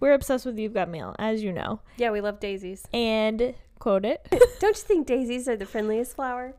We're 0.00 0.14
obsessed 0.14 0.46
with 0.46 0.58
You've 0.58 0.72
Got 0.72 0.88
Mail, 0.88 1.14
as 1.18 1.42
you 1.42 1.52
know. 1.52 1.80
yeah, 1.98 2.10
we 2.10 2.22
love 2.22 2.40
daisies. 2.40 2.86
And 2.94 3.54
quote 3.78 4.06
it. 4.06 4.26
Don't 4.58 4.74
you 4.76 4.82
think 4.82 5.06
daisies 5.06 5.46
are 5.46 5.56
the 5.56 5.66
friendliest 5.66 6.16
flower? 6.16 6.54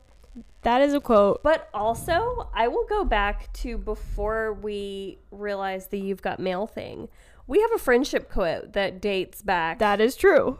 That 0.62 0.80
is 0.80 0.94
a 0.94 1.00
quote. 1.00 1.42
But 1.42 1.68
also, 1.74 2.48
I 2.54 2.68
will 2.68 2.86
go 2.86 3.04
back 3.04 3.52
to 3.54 3.76
before 3.78 4.52
we 4.54 5.18
realized 5.30 5.90
the 5.90 5.98
You've 5.98 6.22
Got 6.22 6.38
Mail 6.40 6.66
thing. 6.66 7.08
We 7.46 7.60
have 7.60 7.72
a 7.74 7.78
friendship 7.78 8.30
quote 8.30 8.72
that 8.72 9.00
dates 9.00 9.42
back. 9.42 9.78
That 9.78 10.00
is 10.00 10.16
true. 10.16 10.58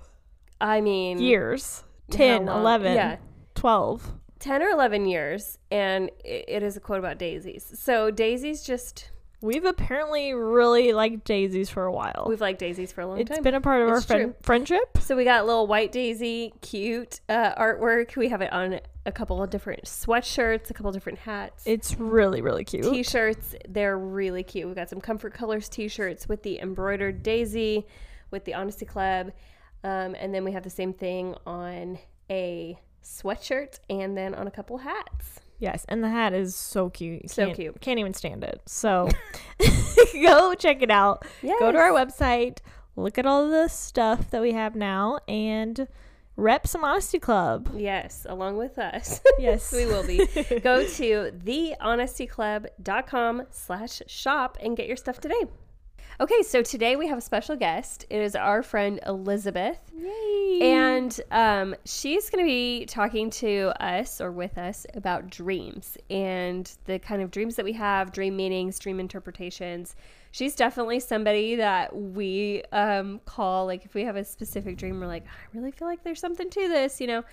I 0.60 0.80
mean, 0.80 1.18
Years. 1.18 1.84
10, 2.10 2.46
how 2.46 2.58
11, 2.60 2.94
Yeah. 2.94 3.16
12. 3.54 4.12
10 4.38 4.60
or 4.60 4.70
11 4.70 5.06
years 5.06 5.56
and 5.70 6.10
it 6.24 6.64
is 6.64 6.76
a 6.76 6.80
quote 6.80 6.98
about 6.98 7.16
daisies 7.16 7.78
so 7.78 8.10
daisies 8.10 8.64
just 8.64 9.12
We've 9.42 9.64
apparently 9.64 10.32
really 10.34 10.92
liked 10.92 11.24
daisies 11.24 11.68
for 11.68 11.84
a 11.84 11.92
while. 11.92 12.26
we've 12.28 12.40
liked 12.40 12.60
daisies 12.60 12.92
for 12.92 13.00
a 13.00 13.06
long 13.06 13.18
It's 13.18 13.28
time 13.28 13.38
It's 13.38 13.44
been 13.44 13.54
a 13.54 13.60
part 13.60 13.82
of 13.82 13.88
our 13.88 14.00
friend- 14.00 14.34
friendship. 14.42 14.98
so 15.00 15.16
we 15.16 15.24
got 15.24 15.44
little 15.46 15.66
white 15.66 15.90
daisy 15.92 16.54
cute 16.60 17.20
uh, 17.28 17.54
artwork 17.60 18.14
we 18.16 18.28
have 18.28 18.40
it 18.40 18.52
on 18.52 18.78
a 19.04 19.10
couple 19.10 19.42
of 19.42 19.50
different 19.50 19.82
sweatshirts 19.84 20.70
a 20.70 20.74
couple 20.74 20.88
of 20.90 20.94
different 20.94 21.18
hats 21.18 21.64
It's 21.66 21.98
really, 21.98 22.40
really 22.40 22.64
cute. 22.64 22.84
t-shirts 22.84 23.56
they're 23.68 23.98
really 23.98 24.44
cute 24.44 24.66
We've 24.66 24.76
got 24.76 24.88
some 24.88 25.00
comfort 25.00 25.34
colors 25.34 25.68
t-shirts 25.68 26.28
with 26.28 26.42
the 26.44 26.60
embroidered 26.60 27.22
daisy 27.24 27.86
with 28.30 28.44
the 28.44 28.54
honesty 28.54 28.86
club 28.86 29.32
um, 29.84 30.14
and 30.20 30.32
then 30.32 30.44
we 30.44 30.52
have 30.52 30.62
the 30.62 30.70
same 30.70 30.92
thing 30.92 31.34
on 31.44 31.98
a 32.30 32.78
sweatshirt 33.02 33.80
and 33.90 34.16
then 34.16 34.32
on 34.36 34.46
a 34.46 34.50
couple 34.52 34.78
hats 34.78 35.40
Yes, 35.62 35.86
and 35.88 36.02
the 36.02 36.08
hat 36.10 36.32
is 36.32 36.56
so 36.56 36.90
cute. 36.90 37.22
You 37.22 37.28
So 37.28 37.44
can't- 37.46 37.56
cute. 37.56 37.80
Can't 37.80 38.00
even 38.00 38.14
stand 38.14 38.42
it. 38.42 38.60
So 38.66 39.08
go 40.12 40.54
check 40.54 40.82
it 40.82 40.90
out. 40.90 41.24
Go 41.40 41.70
to 41.70 41.78
our 41.78 41.90
website, 41.92 42.58
look 42.96 43.16
at 43.16 43.26
all 43.26 43.48
the 43.48 43.68
stuff 43.68 44.28
that 44.32 44.42
we 44.42 44.52
have 44.54 44.74
now, 44.74 45.20
and 45.28 45.86
rep 46.36 46.66
some 46.66 46.82
Honesty 46.82 47.20
Club. 47.20 47.70
Yes, 47.76 48.26
along 48.28 48.56
with 48.56 48.76
us. 48.76 49.20
Yes. 49.38 49.72
we 49.72 49.86
will 49.86 50.04
be. 50.06 50.26
Go 50.60 50.84
to 50.86 51.30
thehonestyclub.com 51.44 53.42
slash 53.50 54.02
shop 54.06 54.58
and 54.60 54.76
get 54.76 54.86
your 54.88 54.96
stuff 54.96 55.20
today. 55.20 55.44
Okay, 56.20 56.42
so 56.42 56.62
today 56.62 56.94
we 56.94 57.06
have 57.08 57.18
a 57.18 57.22
special 57.22 57.56
guest. 57.56 58.04
It 58.10 58.20
is 58.20 58.36
our 58.36 58.62
friend 58.62 59.00
Elizabeth. 59.06 59.78
Yay. 59.96 60.58
And 60.60 61.18
um, 61.30 61.74
she's 61.86 62.28
going 62.28 62.44
to 62.44 62.48
be 62.48 62.84
talking 62.84 63.30
to 63.30 63.72
us 63.80 64.20
or 64.20 64.30
with 64.30 64.58
us 64.58 64.86
about 64.94 65.30
dreams 65.30 65.96
and 66.10 66.70
the 66.84 66.98
kind 66.98 67.22
of 67.22 67.30
dreams 67.30 67.56
that 67.56 67.64
we 67.64 67.72
have, 67.72 68.12
dream 68.12 68.36
meanings, 68.36 68.78
dream 68.78 69.00
interpretations. 69.00 69.96
She's 70.32 70.54
definitely 70.54 71.00
somebody 71.00 71.56
that 71.56 71.96
we 71.96 72.62
um, 72.72 73.20
call, 73.24 73.66
like, 73.66 73.84
if 73.86 73.94
we 73.94 74.02
have 74.04 74.16
a 74.16 74.24
specific 74.24 74.76
dream, 74.76 75.00
we're 75.00 75.06
like, 75.06 75.24
I 75.24 75.56
really 75.56 75.72
feel 75.72 75.88
like 75.88 76.04
there's 76.04 76.20
something 76.20 76.50
to 76.50 76.68
this, 76.68 77.00
you 77.00 77.06
know. 77.06 77.24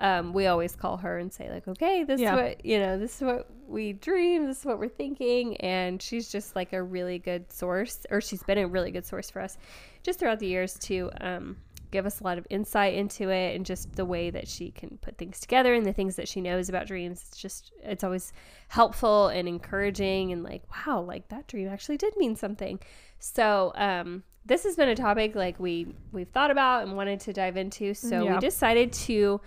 Um, 0.00 0.32
we 0.32 0.46
always 0.46 0.76
call 0.76 0.96
her 0.98 1.18
and 1.18 1.32
say, 1.32 1.50
like, 1.50 1.66
okay, 1.66 2.04
this 2.04 2.20
Yeah. 2.20 2.34
is 2.34 2.42
what, 2.42 2.64
you 2.64 2.78
know, 2.78 2.98
this 2.98 3.16
is 3.16 3.22
what 3.22 3.48
we 3.66 3.92
dream, 3.94 4.46
this 4.46 4.60
is 4.60 4.64
what 4.64 4.78
we're 4.78 4.88
thinking. 4.88 5.56
And 5.56 6.00
she's 6.00 6.30
just 6.30 6.54
like 6.54 6.72
a 6.72 6.82
really 6.82 7.18
good 7.18 7.50
source, 7.52 8.06
or 8.10 8.20
she's 8.20 8.42
been 8.44 8.58
a 8.58 8.66
really 8.68 8.90
good 8.92 9.04
source 9.04 9.28
for 9.30 9.40
us 9.42 9.58
just 10.04 10.20
throughout 10.20 10.38
the 10.38 10.46
years 10.46 10.74
to 10.80 11.10
um, 11.20 11.56
give 11.90 12.06
us 12.06 12.20
a 12.20 12.24
lot 12.24 12.38
of 12.38 12.46
insight 12.48 12.94
into 12.94 13.28
it 13.30 13.56
and 13.56 13.66
just 13.66 13.92
the 13.96 14.04
way 14.04 14.30
that 14.30 14.46
she 14.46 14.70
can 14.70 14.98
put 15.02 15.18
things 15.18 15.40
together 15.40 15.74
and 15.74 15.84
the 15.84 15.92
things 15.92 16.14
that 16.16 16.28
she 16.28 16.40
knows 16.40 16.68
about 16.68 16.86
dreams. 16.86 17.24
It's 17.28 17.36
just, 17.36 17.72
it's 17.82 18.04
always 18.04 18.32
helpful 18.68 19.26
and 19.28 19.48
encouraging 19.48 20.30
and 20.32 20.44
like, 20.44 20.62
wow, 20.86 21.00
like 21.00 21.28
that 21.30 21.48
dream 21.48 21.66
actually 21.68 21.96
did 21.96 22.16
mean 22.16 22.36
something. 22.36 22.78
So, 23.18 23.72
um, 23.74 24.22
this 24.46 24.62
has 24.64 24.76
been 24.76 24.88
a 24.88 24.94
topic 24.94 25.34
like 25.34 25.60
we 25.60 25.88
we've 26.10 26.28
thought 26.30 26.50
about 26.50 26.84
and 26.84 26.96
wanted 26.96 27.20
to 27.20 27.34
dive 27.34 27.58
into. 27.58 27.92
So 27.92 28.24
Yeah. 28.24 28.34
we 28.34 28.38
decided 28.40 28.92
to 28.94 29.42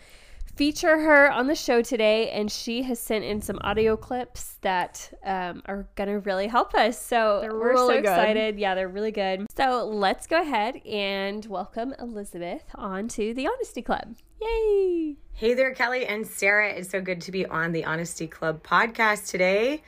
feature 0.62 1.00
her 1.00 1.32
on 1.32 1.48
the 1.48 1.56
show 1.56 1.82
today, 1.82 2.30
and 2.30 2.52
she 2.52 2.84
has 2.84 3.00
sent 3.00 3.26
in 3.26 3.42
some 3.42 3.58
audio 3.62 3.98
clips 3.98 4.58
that 4.62 5.12
um, 5.26 5.60
are 5.66 5.88
gonna 5.96 6.20
really 6.20 6.46
help 6.46 6.76
us. 6.76 7.04
So 7.04 7.40
They're 7.42 7.52
we're 7.52 7.76
so 7.76 7.88
really 7.88 8.02
good. 8.04 8.10
excited. 8.10 8.60
Yeah, 8.60 8.76
they're 8.76 8.88
really 8.88 9.10
good. 9.10 9.48
So 9.58 9.88
let's 9.88 10.28
go 10.28 10.40
ahead 10.40 10.80
and 10.86 11.44
welcome 11.48 11.96
Elizabeth 11.98 12.62
onto 12.76 13.34
the 13.34 13.48
Honesty 13.48 13.82
Club. 13.82 14.16
Yay! 14.40 15.16
Hey 15.34 15.56
there, 15.56 15.74
Kelly 15.74 16.06
and 16.06 16.28
Sarah. 16.28 16.70
It's 16.70 16.92
so 16.92 17.02
good 17.02 17.22
to 17.22 17.32
be 17.32 17.44
on 17.48 17.72
the 17.72 17.84
Honesty 17.86 18.28
Club 18.28 18.62
podcast 18.62 19.32
today. 19.32 19.82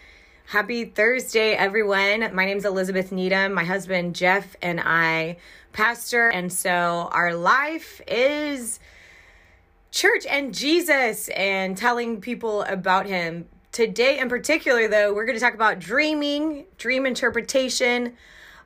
Happy 0.48 0.86
Thursday, 0.86 1.54
everyone. 1.54 2.34
My 2.34 2.46
name 2.46 2.58
is 2.58 2.66
Elizabeth 2.66 3.12
Needham. 3.12 3.54
My 3.54 3.64
husband, 3.64 4.16
Jeff, 4.16 4.56
and 4.60 4.82
I 4.84 5.38
pastor. 5.72 6.30
And 6.30 6.52
so 6.52 7.10
our 7.12 7.36
life 7.36 8.02
is 8.08 8.80
church 9.94 10.26
and 10.26 10.56
Jesus 10.56 11.30
and 11.30 11.78
telling 11.78 12.20
people 12.20 12.64
about 12.64 13.06
him. 13.06 13.48
Today, 13.72 14.18
in 14.18 14.28
particular, 14.28 14.88
though, 14.88 15.14
we're 15.14 15.26
going 15.26 15.38
to 15.38 15.44
talk 15.44 15.54
about 15.54 15.78
dreaming, 15.78 16.66
dream 16.80 17.06
interpretation. 17.06 18.16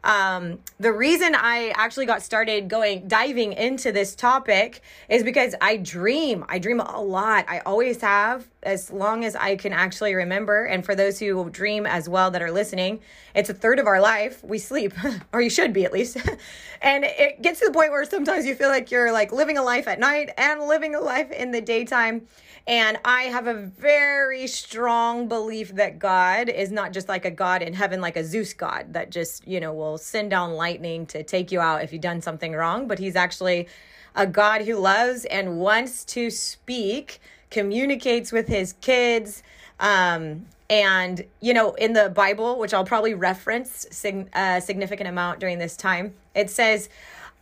Um, 0.03 0.59
the 0.79 0.91
reason 0.91 1.35
I 1.35 1.73
actually 1.75 2.05
got 2.05 2.21
started 2.21 2.69
going 2.69 3.07
diving 3.07 3.53
into 3.53 3.91
this 3.91 4.15
topic 4.15 4.81
is 5.09 5.23
because 5.23 5.55
I 5.61 5.77
dream. 5.77 6.45
I 6.47 6.59
dream 6.59 6.79
a 6.79 7.01
lot. 7.01 7.45
I 7.47 7.59
always 7.59 8.01
have, 8.01 8.47
as 8.63 8.91
long 8.91 9.25
as 9.25 9.35
I 9.35 9.55
can 9.55 9.73
actually 9.73 10.15
remember. 10.15 10.65
And 10.65 10.85
for 10.85 10.95
those 10.95 11.19
who 11.19 11.49
dream 11.49 11.85
as 11.85 12.07
well 12.07 12.31
that 12.31 12.41
are 12.41 12.51
listening, 12.51 12.99
it's 13.35 13.49
a 13.49 13.53
third 13.53 13.79
of 13.79 13.87
our 13.87 14.01
life. 14.01 14.43
We 14.43 14.59
sleep, 14.59 14.93
or 15.33 15.41
you 15.41 15.49
should 15.49 15.73
be 15.73 15.85
at 15.85 15.93
least. 15.93 16.17
and 16.81 17.03
it 17.03 17.41
gets 17.41 17.59
to 17.59 17.67
the 17.67 17.73
point 17.73 17.91
where 17.91 18.05
sometimes 18.05 18.45
you 18.45 18.55
feel 18.55 18.69
like 18.69 18.91
you're 18.91 19.11
like 19.11 19.31
living 19.31 19.57
a 19.57 19.63
life 19.63 19.87
at 19.87 19.99
night 19.99 20.31
and 20.37 20.61
living 20.61 20.95
a 20.95 20.99
life 20.99 21.31
in 21.31 21.51
the 21.51 21.61
daytime. 21.61 22.27
And 22.67 22.99
I 23.05 23.23
have 23.23 23.47
a 23.47 23.53
very 23.53 24.45
strong 24.45 25.29
belief 25.29 25.75
that 25.75 25.99
God 25.99 26.49
is 26.49 26.69
not 26.69 26.91
just 26.91 27.07
like 27.07 27.23
a 27.23 27.31
God 27.31 27.61
in 27.61 27.73
heaven, 27.73 28.01
like 28.01 28.17
a 28.17 28.25
Zeus 28.25 28.51
God 28.53 28.91
that 28.91 29.09
just, 29.09 29.47
you 29.47 29.61
know, 29.61 29.73
will 29.73 29.97
send 29.97 30.31
down 30.31 30.53
lightning 30.53 31.05
to 31.07 31.23
take 31.23 31.49
you 31.49 31.61
out 31.61 31.81
if 31.81 31.93
you've 31.93 32.01
done 32.01 32.21
something 32.21 32.51
wrong. 32.51 32.85
But 32.85 32.99
He's 32.99 33.15
actually 33.15 33.69
a 34.15 34.27
God 34.27 34.63
who 34.63 34.75
loves 34.75 35.23
and 35.25 35.59
wants 35.59 36.03
to 36.05 36.29
speak, 36.29 37.21
communicates 37.51 38.33
with 38.33 38.49
His 38.49 38.73
kids. 38.81 39.43
Um, 39.79 40.47
and, 40.69 41.23
you 41.39 41.53
know, 41.53 41.73
in 41.75 41.93
the 41.93 42.09
Bible, 42.09 42.59
which 42.59 42.73
I'll 42.73 42.83
probably 42.83 43.13
reference 43.13 43.87
sig- 43.91 44.27
a 44.33 44.59
significant 44.59 45.07
amount 45.07 45.39
during 45.39 45.57
this 45.59 45.77
time, 45.77 46.15
it 46.35 46.49
says 46.49 46.89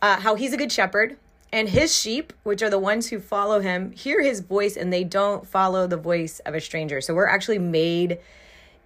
uh, 0.02 0.20
how 0.20 0.36
He's 0.36 0.52
a 0.52 0.56
good 0.56 0.70
shepherd 0.70 1.16
and 1.52 1.68
his 1.68 1.96
sheep, 1.96 2.32
which 2.42 2.62
are 2.62 2.70
the 2.70 2.78
ones 2.78 3.08
who 3.08 3.18
follow 3.18 3.60
him, 3.60 3.92
hear 3.92 4.22
his 4.22 4.40
voice 4.40 4.76
and 4.76 4.92
they 4.92 5.04
don't 5.04 5.46
follow 5.46 5.86
the 5.86 5.96
voice 5.96 6.40
of 6.40 6.54
a 6.54 6.60
stranger. 6.60 7.00
So 7.00 7.14
we're 7.14 7.26
actually 7.26 7.58
made 7.58 8.18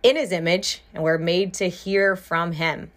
in 0.02 0.16
his 0.16 0.32
image 0.32 0.82
and 0.94 1.02
we're 1.02 1.18
made 1.18 1.54
to 1.54 1.68
hear 1.68 2.16
from 2.16 2.52
him. 2.52 2.90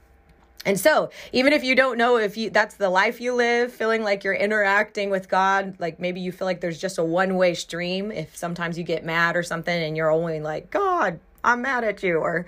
And 0.65 0.79
so, 0.79 1.09
even 1.33 1.51
if 1.51 1.63
you 1.63 1.75
don't 1.75 1.97
know 1.97 2.17
if 2.17 2.37
you 2.37 2.49
that's 2.49 2.75
the 2.75 2.89
life 2.89 3.19
you 3.19 3.33
live, 3.33 3.73
feeling 3.73 4.01
like 4.01 4.23
you're 4.23 4.33
interacting 4.33 5.09
with 5.09 5.27
God, 5.27 5.75
like 5.77 5.99
maybe 5.99 6.21
you 6.21 6.31
feel 6.31 6.45
like 6.45 6.61
there's 6.61 6.79
just 6.79 6.97
a 6.97 7.03
one-way 7.03 7.53
stream, 7.53 8.11
if 8.11 8.35
sometimes 8.37 8.77
you 8.77 8.85
get 8.85 9.03
mad 9.03 9.35
or 9.35 9.43
something 9.43 9.83
and 9.83 9.97
you're 9.97 10.09
only 10.09 10.39
like, 10.39 10.69
"God, 10.69 11.19
I'm 11.43 11.63
mad 11.63 11.83
at 11.83 12.01
you," 12.01 12.19
or 12.19 12.45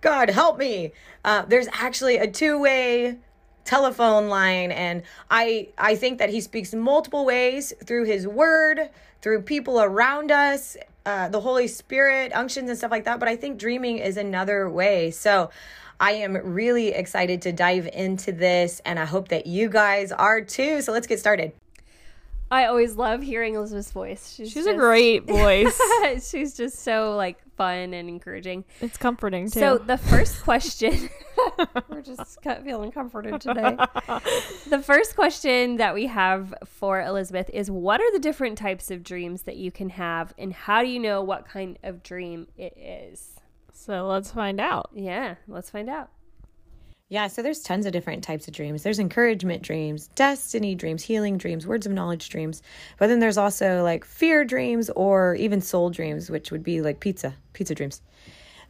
"God, 0.00 0.28
help 0.30 0.58
me." 0.58 0.92
Uh, 1.24 1.44
there's 1.46 1.68
actually 1.72 2.16
a 2.16 2.26
two-way 2.26 3.18
telephone 3.64 4.28
line 4.28 4.70
and 4.72 5.02
i 5.30 5.68
i 5.78 5.94
think 5.94 6.18
that 6.18 6.30
he 6.30 6.40
speaks 6.40 6.74
multiple 6.74 7.24
ways 7.24 7.72
through 7.84 8.04
his 8.04 8.26
word 8.26 8.90
through 9.20 9.40
people 9.42 9.80
around 9.80 10.30
us 10.30 10.76
uh, 11.04 11.28
the 11.28 11.40
holy 11.40 11.66
spirit 11.66 12.32
unctions 12.32 12.68
and 12.68 12.78
stuff 12.78 12.90
like 12.90 13.04
that 13.04 13.18
but 13.20 13.28
i 13.28 13.36
think 13.36 13.58
dreaming 13.58 13.98
is 13.98 14.16
another 14.16 14.68
way 14.68 15.10
so 15.10 15.50
i 16.00 16.12
am 16.12 16.36
really 16.36 16.88
excited 16.88 17.42
to 17.42 17.52
dive 17.52 17.88
into 17.92 18.32
this 18.32 18.80
and 18.84 18.98
i 18.98 19.04
hope 19.04 19.28
that 19.28 19.46
you 19.46 19.68
guys 19.68 20.12
are 20.12 20.40
too 20.40 20.80
so 20.80 20.92
let's 20.92 21.06
get 21.06 21.18
started 21.18 21.52
I 22.50 22.66
always 22.66 22.96
love 22.96 23.22
hearing 23.22 23.54
Elizabeth's 23.54 23.92
voice. 23.92 24.34
She's, 24.36 24.52
She's 24.52 24.66
a 24.66 24.74
great 24.74 25.24
voice. 25.26 25.80
she's 26.30 26.54
just 26.54 26.80
so 26.80 27.16
like 27.16 27.41
fun 27.56 27.94
and 27.94 28.08
encouraging. 28.08 28.64
it's 28.80 28.96
comforting 28.96 29.50
too. 29.50 29.60
So 29.60 29.78
the 29.78 29.98
first 29.98 30.42
question, 30.44 31.08
we're 31.88 32.02
just 32.02 32.42
feeling 32.42 32.92
comforted 32.92 33.40
today. 33.40 33.76
the 34.68 34.82
first 34.82 35.14
question 35.14 35.76
that 35.76 35.94
we 35.94 36.06
have 36.06 36.54
for 36.64 37.00
Elizabeth 37.00 37.50
is: 37.52 37.70
What 37.70 38.00
are 38.00 38.12
the 38.12 38.18
different 38.18 38.58
types 38.58 38.90
of 38.90 39.02
dreams 39.02 39.42
that 39.42 39.56
you 39.56 39.70
can 39.70 39.90
have, 39.90 40.34
and 40.38 40.52
how 40.52 40.82
do 40.82 40.88
you 40.88 40.98
know 40.98 41.22
what 41.22 41.46
kind 41.46 41.78
of 41.82 42.02
dream 42.02 42.48
it 42.56 42.76
is? 42.76 43.30
so 43.74 44.06
let's 44.06 44.30
find 44.30 44.60
out. 44.60 44.90
Yeah, 44.94 45.36
let's 45.48 45.70
find 45.70 45.88
out. 45.88 46.10
Yeah, 47.12 47.26
so 47.26 47.42
there's 47.42 47.60
tons 47.60 47.84
of 47.84 47.92
different 47.92 48.24
types 48.24 48.48
of 48.48 48.54
dreams. 48.54 48.84
There's 48.84 48.98
encouragement 48.98 49.60
dreams, 49.60 50.06
destiny 50.14 50.74
dreams, 50.74 51.02
healing 51.02 51.36
dreams, 51.36 51.66
words 51.66 51.84
of 51.84 51.92
knowledge 51.92 52.30
dreams. 52.30 52.62
But 52.98 53.08
then 53.08 53.20
there's 53.20 53.36
also 53.36 53.82
like 53.82 54.06
fear 54.06 54.46
dreams 54.46 54.88
or 54.96 55.34
even 55.34 55.60
soul 55.60 55.90
dreams, 55.90 56.30
which 56.30 56.50
would 56.50 56.64
be 56.64 56.80
like 56.80 57.00
pizza, 57.00 57.34
pizza 57.52 57.74
dreams. 57.74 58.00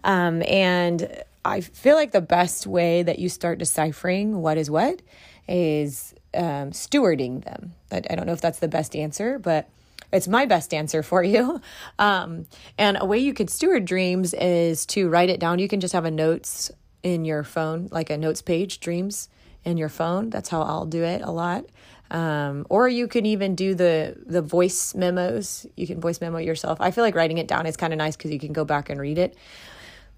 Um, 0.02 0.42
and 0.48 1.22
I 1.44 1.60
feel 1.60 1.94
like 1.94 2.10
the 2.10 2.20
best 2.20 2.66
way 2.66 3.04
that 3.04 3.20
you 3.20 3.28
start 3.28 3.60
deciphering 3.60 4.42
what 4.42 4.58
is 4.58 4.68
what 4.68 5.02
is 5.46 6.12
um, 6.34 6.72
stewarding 6.72 7.44
them. 7.44 7.74
I, 7.92 7.98
I 8.10 8.16
don't 8.16 8.26
know 8.26 8.32
if 8.32 8.40
that's 8.40 8.58
the 8.58 8.66
best 8.66 8.96
answer, 8.96 9.38
but 9.38 9.68
it's 10.12 10.26
my 10.26 10.46
best 10.46 10.74
answer 10.74 11.04
for 11.04 11.22
you. 11.22 11.60
Um, 12.00 12.46
and 12.76 12.98
a 13.00 13.06
way 13.06 13.18
you 13.18 13.34
could 13.34 13.50
steward 13.50 13.84
dreams 13.84 14.34
is 14.34 14.84
to 14.86 15.08
write 15.08 15.30
it 15.30 15.38
down. 15.38 15.60
You 15.60 15.68
can 15.68 15.78
just 15.78 15.94
have 15.94 16.04
a 16.04 16.10
notes 16.10 16.72
in 17.02 17.24
your 17.24 17.42
phone, 17.42 17.88
like 17.90 18.10
a 18.10 18.16
notes 18.16 18.42
page, 18.42 18.80
dreams 18.80 19.28
in 19.64 19.76
your 19.76 19.88
phone. 19.88 20.30
That's 20.30 20.48
how 20.48 20.62
I'll 20.62 20.86
do 20.86 21.02
it 21.02 21.22
a 21.22 21.30
lot. 21.30 21.64
Um, 22.10 22.66
or 22.68 22.88
you 22.88 23.08
can 23.08 23.24
even 23.24 23.54
do 23.54 23.74
the 23.74 24.16
the 24.26 24.42
voice 24.42 24.94
memos. 24.94 25.66
You 25.76 25.86
can 25.86 26.00
voice 26.00 26.20
memo 26.20 26.38
yourself. 26.38 26.80
I 26.80 26.90
feel 26.90 27.04
like 27.04 27.14
writing 27.14 27.38
it 27.38 27.48
down 27.48 27.66
is 27.66 27.76
kind 27.76 27.92
of 27.92 27.96
nice 27.96 28.16
because 28.16 28.30
you 28.30 28.38
can 28.38 28.52
go 28.52 28.64
back 28.64 28.90
and 28.90 29.00
read 29.00 29.18
it. 29.18 29.34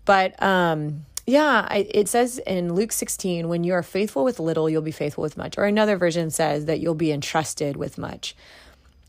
But 0.05 0.41
um, 0.43 1.07
yeah, 1.27 1.67
I, 1.71 1.87
it 1.91 2.09
says 2.09 2.39
in 2.39 2.75
Luke 2.75 2.93
16, 2.93 3.49
when 3.49 3.65
you 3.65 3.73
are 3.73 3.83
faithful 3.83 4.25
with 4.25 4.39
little, 4.39 4.69
you'll 4.69 4.83
be 4.83 4.91
faithful 4.91 5.23
with 5.23 5.37
much. 5.37 5.57
Or 5.57 5.65
another 5.65 5.97
version 5.97 6.31
says 6.31 6.67
that 6.67 6.81
you'll 6.81 6.95
be 6.95 7.13
entrusted 7.13 7.77
with 7.77 7.97
much. 7.97 8.37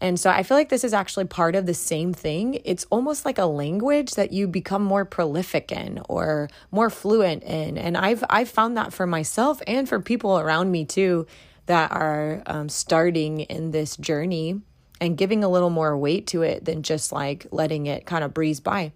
And 0.01 0.19
so 0.19 0.29
I 0.29 0.43
feel 0.43 0.57
like 0.57 0.69
this 0.69 0.83
is 0.83 0.93
actually 0.93 1.25
part 1.25 1.55
of 1.55 1.65
the 1.65 1.73
same 1.73 2.13
thing. 2.13 2.59
It's 2.65 2.85
almost 2.89 3.25
like 3.25 3.37
a 3.37 3.45
language 3.45 4.11
that 4.11 4.33
you 4.33 4.47
become 4.47 4.83
more 4.83 5.05
prolific 5.05 5.71
in 5.71 6.01
or 6.09 6.49
more 6.69 6.89
fluent 6.89 7.43
in. 7.43 7.77
And 7.77 7.95
I've 7.95 8.23
I've 8.29 8.49
found 8.49 8.75
that 8.77 8.93
for 8.93 9.07
myself 9.07 9.61
and 9.65 9.87
for 9.87 9.99
people 10.01 10.37
around 10.37 10.71
me 10.71 10.85
too 10.85 11.27
that 11.67 11.91
are 11.91 12.43
um, 12.45 12.69
starting 12.69 13.41
in 13.41 13.71
this 13.71 13.97
journey 13.97 14.61
and 15.01 15.17
giving 15.17 15.43
a 15.43 15.49
little 15.49 15.69
more 15.69 15.97
weight 15.97 16.27
to 16.27 16.41
it 16.41 16.65
than 16.65 16.83
just 16.83 17.11
like 17.11 17.47
letting 17.51 17.85
it 17.85 18.05
kind 18.05 18.23
of 18.23 18.33
breeze 18.33 18.59
by. 18.59 18.91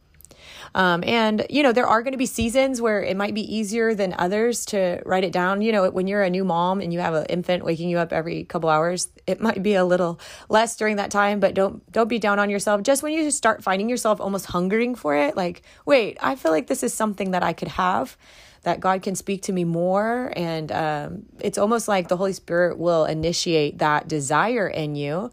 Um, 0.75 1.03
and, 1.05 1.45
you 1.49 1.63
know, 1.63 1.71
there 1.71 1.87
are 1.87 2.01
going 2.03 2.11
to 2.11 2.17
be 2.17 2.25
seasons 2.25 2.81
where 2.81 3.01
it 3.01 3.17
might 3.17 3.33
be 3.33 3.55
easier 3.55 3.95
than 3.95 4.13
others 4.17 4.65
to 4.67 5.01
write 5.05 5.23
it 5.23 5.31
down. 5.31 5.61
You 5.61 5.71
know, 5.71 5.89
when 5.89 6.07
you're 6.07 6.21
a 6.21 6.29
new 6.29 6.43
mom 6.43 6.81
and 6.81 6.93
you 6.93 6.99
have 6.99 7.13
an 7.13 7.25
infant 7.27 7.63
waking 7.65 7.89
you 7.89 7.97
up 7.97 8.13
every 8.13 8.43
couple 8.43 8.69
hours, 8.69 9.09
it 9.25 9.41
might 9.41 9.63
be 9.63 9.73
a 9.73 9.85
little 9.85 10.19
less 10.47 10.75
during 10.75 10.97
that 10.97 11.11
time, 11.11 11.39
but 11.39 11.53
don't, 11.53 11.89
don't 11.91 12.07
be 12.07 12.19
down 12.19 12.39
on 12.39 12.49
yourself. 12.49 12.83
Just 12.83 13.03
when 13.03 13.13
you 13.13 13.31
start 13.31 13.63
finding 13.63 13.89
yourself 13.89 14.21
almost 14.21 14.47
hungering 14.47 14.95
for 14.95 15.15
it, 15.15 15.35
like, 15.35 15.63
wait, 15.85 16.17
I 16.21 16.35
feel 16.35 16.51
like 16.51 16.67
this 16.67 16.83
is 16.83 16.93
something 16.93 17.31
that 17.31 17.43
I 17.43 17.53
could 17.53 17.69
have 17.69 18.17
that 18.63 18.79
God 18.79 19.01
can 19.01 19.15
speak 19.15 19.43
to 19.43 19.53
me 19.53 19.63
more. 19.63 20.33
And 20.35 20.71
um, 20.71 21.25
it's 21.39 21.57
almost 21.57 21.87
like 21.87 22.09
the 22.09 22.17
Holy 22.17 22.33
Spirit 22.33 22.77
will 22.77 23.05
initiate 23.05 23.77
that 23.79 24.07
desire 24.07 24.67
in 24.67 24.95
you. 24.95 25.31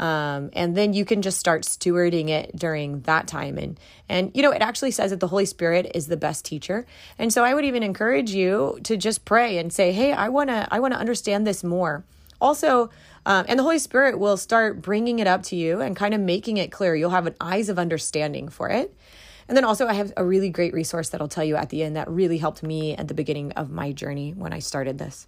Um, 0.00 0.50
and 0.54 0.76
then 0.76 0.92
you 0.92 1.04
can 1.04 1.22
just 1.22 1.38
start 1.38 1.62
stewarding 1.62 2.28
it 2.28 2.56
during 2.56 3.02
that 3.02 3.28
time. 3.28 3.58
And, 3.58 3.78
and, 4.08 4.32
you 4.34 4.42
know, 4.42 4.50
it 4.50 4.60
actually 4.60 4.90
says 4.90 5.10
that 5.10 5.20
the 5.20 5.28
Holy 5.28 5.46
Spirit 5.46 5.92
is 5.94 6.08
the 6.08 6.16
best 6.16 6.44
teacher. 6.44 6.84
And 7.18 7.32
so 7.32 7.44
I 7.44 7.54
would 7.54 7.64
even 7.64 7.82
encourage 7.82 8.30
you 8.30 8.78
to 8.84 8.96
just 8.96 9.24
pray 9.24 9.58
and 9.58 9.72
say, 9.72 9.92
Hey, 9.92 10.12
I 10.12 10.28
want 10.30 10.50
to, 10.50 10.66
I 10.70 10.80
want 10.80 10.94
to 10.94 11.00
understand 11.00 11.46
this 11.46 11.62
more. 11.62 12.04
Also, 12.40 12.90
um, 13.26 13.46
and 13.48 13.58
the 13.58 13.62
Holy 13.62 13.78
Spirit 13.78 14.18
will 14.18 14.36
start 14.36 14.82
bringing 14.82 15.18
it 15.18 15.26
up 15.26 15.44
to 15.44 15.56
you 15.56 15.80
and 15.80 15.96
kind 15.96 16.12
of 16.12 16.20
making 16.20 16.56
it 16.56 16.72
clear. 16.72 16.94
You'll 16.94 17.10
have 17.10 17.26
an 17.26 17.36
eyes 17.40 17.68
of 17.68 17.78
understanding 17.78 18.48
for 18.48 18.68
it. 18.68 18.94
And 19.46 19.56
then 19.56 19.64
also, 19.64 19.86
I 19.86 19.94
have 19.94 20.12
a 20.16 20.24
really 20.24 20.48
great 20.48 20.72
resource 20.72 21.10
that 21.10 21.20
I'll 21.20 21.28
tell 21.28 21.44
you 21.44 21.56
at 21.56 21.68
the 21.68 21.82
end 21.82 21.96
that 21.96 22.08
really 22.08 22.38
helped 22.38 22.62
me 22.62 22.96
at 22.96 23.08
the 23.08 23.14
beginning 23.14 23.52
of 23.52 23.70
my 23.70 23.92
journey 23.92 24.32
when 24.32 24.52
I 24.52 24.58
started 24.58 24.98
this. 24.98 25.26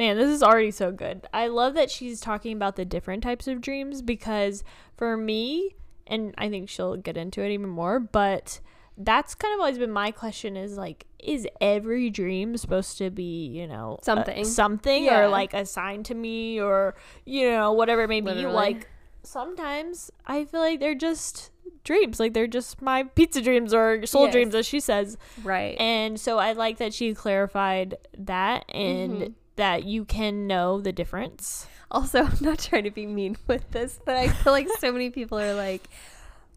Man, 0.00 0.16
this 0.16 0.30
is 0.30 0.42
already 0.42 0.70
so 0.70 0.92
good. 0.92 1.26
I 1.30 1.48
love 1.48 1.74
that 1.74 1.90
she's 1.90 2.22
talking 2.22 2.56
about 2.56 2.76
the 2.76 2.86
different 2.86 3.22
types 3.22 3.46
of 3.46 3.60
dreams 3.60 4.00
because 4.00 4.64
for 4.96 5.14
me, 5.14 5.76
and 6.06 6.34
I 6.38 6.48
think 6.48 6.70
she'll 6.70 6.96
get 6.96 7.18
into 7.18 7.42
it 7.42 7.52
even 7.52 7.68
more, 7.68 8.00
but 8.00 8.60
that's 8.96 9.34
kind 9.34 9.52
of 9.52 9.60
always 9.60 9.76
been 9.76 9.90
my 9.90 10.10
question 10.10 10.56
is 10.56 10.78
like 10.78 11.04
is 11.18 11.46
every 11.60 12.08
dream 12.08 12.56
supposed 12.56 12.96
to 12.96 13.10
be 13.10 13.46
you 13.46 13.66
know 13.66 13.98
something 14.02 14.42
something 14.44 15.04
yeah. 15.04 15.20
or 15.20 15.28
like 15.28 15.52
assigned 15.52 16.06
to 16.06 16.14
me 16.14 16.58
or 16.60 16.94
you 17.24 17.50
know 17.50 17.72
whatever 17.72 18.02
it 18.02 18.08
may 18.08 18.20
be 18.20 18.26
Literally. 18.26 18.54
like 18.54 18.88
sometimes 19.22 20.10
i 20.26 20.44
feel 20.44 20.60
like 20.60 20.80
they're 20.80 20.94
just 20.94 21.50
dreams 21.82 22.20
like 22.20 22.34
they're 22.34 22.46
just 22.46 22.82
my 22.82 23.04
pizza 23.04 23.40
dreams 23.40 23.72
or 23.72 24.04
soul 24.04 24.24
yes. 24.24 24.32
dreams 24.32 24.54
as 24.54 24.66
she 24.66 24.80
says 24.80 25.16
right 25.44 25.78
and 25.80 26.20
so 26.20 26.38
i 26.38 26.52
like 26.52 26.76
that 26.76 26.92
she 26.92 27.14
clarified 27.14 27.96
that 28.18 28.66
and 28.68 29.12
mm-hmm 29.12 29.32
that 29.60 29.84
you 29.84 30.06
can 30.06 30.46
know 30.46 30.80
the 30.80 30.90
difference. 30.90 31.66
Also, 31.90 32.20
I'm 32.24 32.38
not 32.40 32.60
trying 32.60 32.84
to 32.84 32.90
be 32.90 33.04
mean 33.04 33.36
with 33.46 33.70
this, 33.72 34.00
but 34.06 34.16
I 34.16 34.28
feel 34.28 34.54
like 34.54 34.68
so 34.78 34.90
many 34.90 35.10
people 35.10 35.38
are 35.38 35.52
like, 35.52 35.86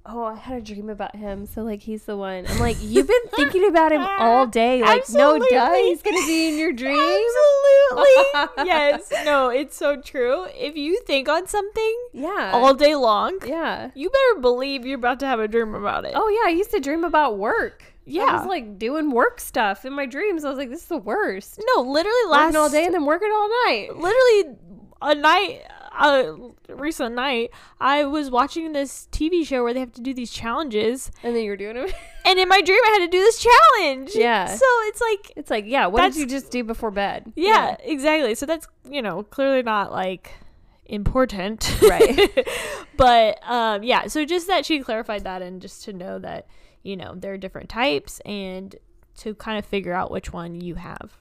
oh, 0.05 0.25
I 0.25 0.35
had 0.35 0.57
a 0.57 0.61
dream 0.61 0.89
about 0.89 1.15
him, 1.15 1.45
so 1.45 1.63
like 1.63 1.81
he's 1.81 2.03
the 2.03 2.17
one. 2.17 2.45
I'm 2.47 2.59
like, 2.59 2.77
you've 2.81 3.07
been 3.07 3.27
thinking 3.35 3.67
about 3.67 3.91
him 3.91 4.01
all 4.01 4.45
day. 4.47 4.81
Like, 4.81 5.01
Absolutely. 5.01 5.47
no 5.51 5.67
duh, 5.67 5.73
he's 5.75 6.01
gonna 6.01 6.25
be 6.25 6.49
in 6.49 6.57
your 6.57 6.73
dream. 6.73 6.99
Absolutely. 6.99 8.65
yes. 8.65 9.11
No, 9.25 9.49
it's 9.49 9.75
so 9.75 9.99
true. 10.01 10.45
If 10.55 10.75
you 10.75 11.01
think 11.01 11.29
on 11.29 11.47
something 11.47 12.07
yeah. 12.13 12.51
all 12.53 12.73
day 12.73 12.95
long, 12.95 13.39
yeah. 13.45 13.91
You 13.95 14.09
better 14.09 14.41
believe 14.41 14.85
you're 14.85 14.97
about 14.97 15.19
to 15.21 15.25
have 15.25 15.39
a 15.39 15.47
dream 15.47 15.73
about 15.75 16.05
it. 16.05 16.13
Oh 16.15 16.27
yeah, 16.27 16.49
I 16.49 16.55
used 16.55 16.71
to 16.71 16.79
dream 16.79 17.03
about 17.03 17.37
work. 17.37 17.83
Yeah. 18.05 18.23
I 18.23 18.37
was 18.37 18.47
like 18.47 18.77
doing 18.77 19.11
work 19.11 19.39
stuff 19.39 19.85
in 19.85 19.93
my 19.93 20.05
dreams. 20.05 20.43
I 20.43 20.49
was 20.49 20.57
like, 20.57 20.69
this 20.69 20.81
is 20.81 20.87
the 20.87 20.97
worst. 20.97 21.61
No, 21.75 21.81
literally 21.81 22.15
last 22.27 22.47
working 22.47 22.57
all 22.57 22.69
day 22.69 22.85
and 22.85 22.93
then 22.93 23.05
working 23.05 23.31
all 23.33 23.49
night. 23.65 23.89
Literally 23.95 24.57
a 25.01 25.15
night 25.15 25.61
a 25.99 26.35
recent 26.69 27.15
night, 27.15 27.51
I 27.79 28.03
was 28.05 28.29
watching 28.29 28.73
this 28.73 29.07
TV 29.11 29.45
show 29.45 29.63
where 29.63 29.73
they 29.73 29.79
have 29.79 29.93
to 29.93 30.01
do 30.01 30.13
these 30.13 30.31
challenges, 30.31 31.11
and 31.23 31.35
then 31.35 31.43
you 31.43 31.51
were 31.51 31.57
doing 31.57 31.75
them. 31.75 31.89
and 32.25 32.39
in 32.39 32.47
my 32.47 32.61
dream, 32.61 32.79
I 32.85 32.97
had 32.99 33.05
to 33.05 33.11
do 33.11 33.19
this 33.19 33.39
challenge. 33.39 34.11
Yeah. 34.15 34.47
So 34.47 34.65
it's 34.85 35.01
like 35.01 35.33
it's 35.35 35.49
like 35.49 35.65
yeah. 35.67 35.87
What 35.87 36.01
did 36.01 36.15
you 36.15 36.25
just 36.25 36.51
do 36.51 36.63
before 36.63 36.91
bed? 36.91 37.31
Yeah, 37.35 37.51
yeah, 37.51 37.77
exactly. 37.83 38.35
So 38.35 38.45
that's 38.45 38.67
you 38.89 39.01
know 39.01 39.23
clearly 39.23 39.63
not 39.63 39.91
like 39.91 40.31
important, 40.85 41.79
right? 41.81 42.47
but 42.97 43.39
um, 43.49 43.83
yeah. 43.83 44.07
So 44.07 44.25
just 44.25 44.47
that 44.47 44.65
she 44.65 44.79
clarified 44.79 45.23
that, 45.23 45.41
and 45.41 45.61
just 45.61 45.83
to 45.85 45.93
know 45.93 46.19
that 46.19 46.47
you 46.83 46.97
know, 46.97 47.15
there 47.15 47.33
are 47.33 47.37
different 47.37 47.69
types 47.69 48.19
and 48.25 48.75
to 49.17 49.33
kind 49.35 49.57
of 49.57 49.65
figure 49.65 49.93
out 49.93 50.11
which 50.11 50.31
one 50.31 50.59
you 50.59 50.75
have. 50.75 51.17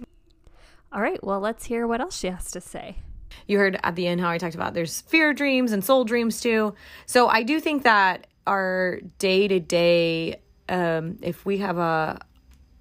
All 0.92 1.00
right, 1.00 1.22
well, 1.24 1.40
let's 1.40 1.66
hear 1.66 1.86
what 1.86 2.00
else 2.00 2.18
she 2.18 2.26
has 2.26 2.50
to 2.50 2.60
say. 2.60 2.98
You 3.46 3.58
heard 3.58 3.78
at 3.82 3.96
the 3.96 4.06
end 4.06 4.20
how 4.20 4.30
I 4.30 4.38
talked 4.38 4.54
about 4.54 4.74
there's 4.74 5.00
fear 5.02 5.32
dreams 5.32 5.72
and 5.72 5.84
soul 5.84 6.04
dreams 6.04 6.40
too. 6.40 6.74
So 7.06 7.28
I 7.28 7.42
do 7.42 7.60
think 7.60 7.84
that 7.84 8.26
our 8.46 9.00
day 9.18 9.48
to 9.48 9.60
day, 9.60 10.40
um 10.68 11.18
if 11.22 11.44
we 11.44 11.58
have 11.58 11.78
a, 11.78 12.20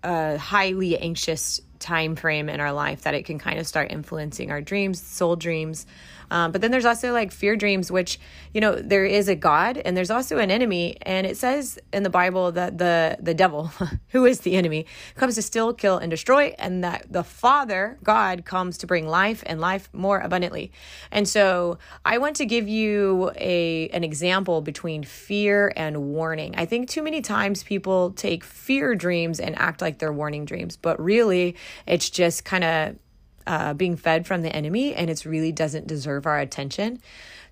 a 0.04 0.38
highly 0.38 0.98
anxious 0.98 1.62
time 1.80 2.16
frame 2.16 2.48
in 2.48 2.60
our 2.60 2.72
life, 2.72 3.02
that 3.02 3.14
it 3.14 3.26
can 3.26 3.40
kind 3.40 3.60
of 3.60 3.68
start 3.68 3.92
influencing 3.92 4.52
our 4.52 4.62
dreams, 4.62 5.02
soul 5.02 5.36
dreams, 5.36 5.86
um, 6.32 6.54
but 6.54 6.62
then 6.62 6.72
there's 6.72 6.86
also 6.86 7.12
like 7.12 7.32
fear 7.32 7.58
dreams, 7.58 7.91
which, 7.91 8.17
you 8.54 8.62
know, 8.62 8.74
there 8.76 9.06
is 9.06 9.28
a 9.28 9.36
God 9.36 9.78
and 9.78 9.98
there's 9.98 10.10
also 10.10 10.38
an 10.38 10.50
enemy. 10.50 10.96
And 11.02 11.28
it 11.28 11.36
says 11.36 11.78
in 11.91 12.04
the 12.04 12.10
Bible 12.10 12.54
that 12.54 12.78
the, 12.78 13.17
the 13.20 13.34
devil, 13.34 13.70
who 14.10 14.26
is 14.26 14.39
the 14.39 14.56
enemy, 14.56 14.86
comes 15.15 15.36
to 15.36 15.41
steal, 15.41 15.74
kill, 15.74 15.98
and 15.98 16.10
destroy, 16.10 16.56
and 16.58 16.86
that 16.86 17.06
the 17.12 17.24
Father, 17.24 18.00
God, 18.02 18.46
comes 18.46 18.78
to 18.80 18.88
bring 18.88 19.08
life 19.08 19.44
and 19.46 19.60
life 19.60 19.89
more 19.91 20.22
abundantly. 20.22 20.72
And 21.12 21.28
so 21.28 21.78
I 22.06 22.17
want 22.17 22.38
to 22.38 22.46
give 22.46 22.67
you 22.67 23.32
a 23.36 23.89
an 23.89 24.06
example 24.06 24.62
between 24.62 25.04
fear 25.04 25.74
and 25.76 26.13
warning. 26.13 26.56
I 26.56 26.65
think 26.65 26.89
too 26.89 27.04
many 27.04 27.22
times 27.22 27.62
people 27.62 28.12
take 28.12 28.46
fear 28.46 28.96
dreams 28.96 29.41
and 29.41 29.58
act 29.60 29.82
like 29.82 30.00
they're 30.00 30.13
warning 30.13 30.46
dreams, 30.46 30.78
but 30.78 30.98
really 31.02 31.58
it's 31.86 32.10
just 32.10 32.46
kind 32.46 32.63
of 32.63 32.96
uh, 33.47 33.73
being 33.73 33.95
fed 33.95 34.25
from 34.25 34.41
the 34.41 34.56
enemy 34.56 34.93
and 34.93 35.10
it 35.10 35.25
really 35.25 35.51
doesn't 35.51 35.88
deserve 35.88 36.25
our 36.25 36.39
attention. 36.39 37.01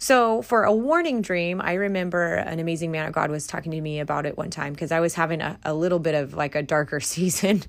So, 0.02 0.42
for 0.42 0.64
a 0.64 0.74
warning 0.74 1.22
dream, 1.22 1.60
I 1.60 1.74
remember 1.74 2.36
an 2.36 2.60
amazing 2.60 2.90
man 2.92 3.06
of 3.08 3.14
God 3.14 3.30
was 3.30 3.46
talking 3.48 3.74
to 3.74 3.82
me 3.82 4.00
about 4.00 4.26
it 4.26 4.38
one 4.38 4.50
time 4.50 4.72
because 4.72 4.94
I 4.94 5.02
was 5.02 5.14
having 5.14 5.42
a, 5.42 5.60
a 5.64 5.74
little 5.74 6.00
bit 6.00 6.16
of 6.16 6.34
like 6.34 6.56
a 6.56 6.64
darker 6.64 7.00
season, 7.02 7.64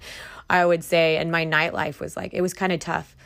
I 0.48 0.64
would 0.64 0.84
say, 0.84 1.16
and 1.16 1.32
my 1.32 1.44
nightlife 1.44 1.98
was 1.98 2.16
like, 2.16 2.32
it 2.32 2.40
was 2.40 2.54
kind 2.54 2.72
of 2.72 2.78
tough. 2.78 3.16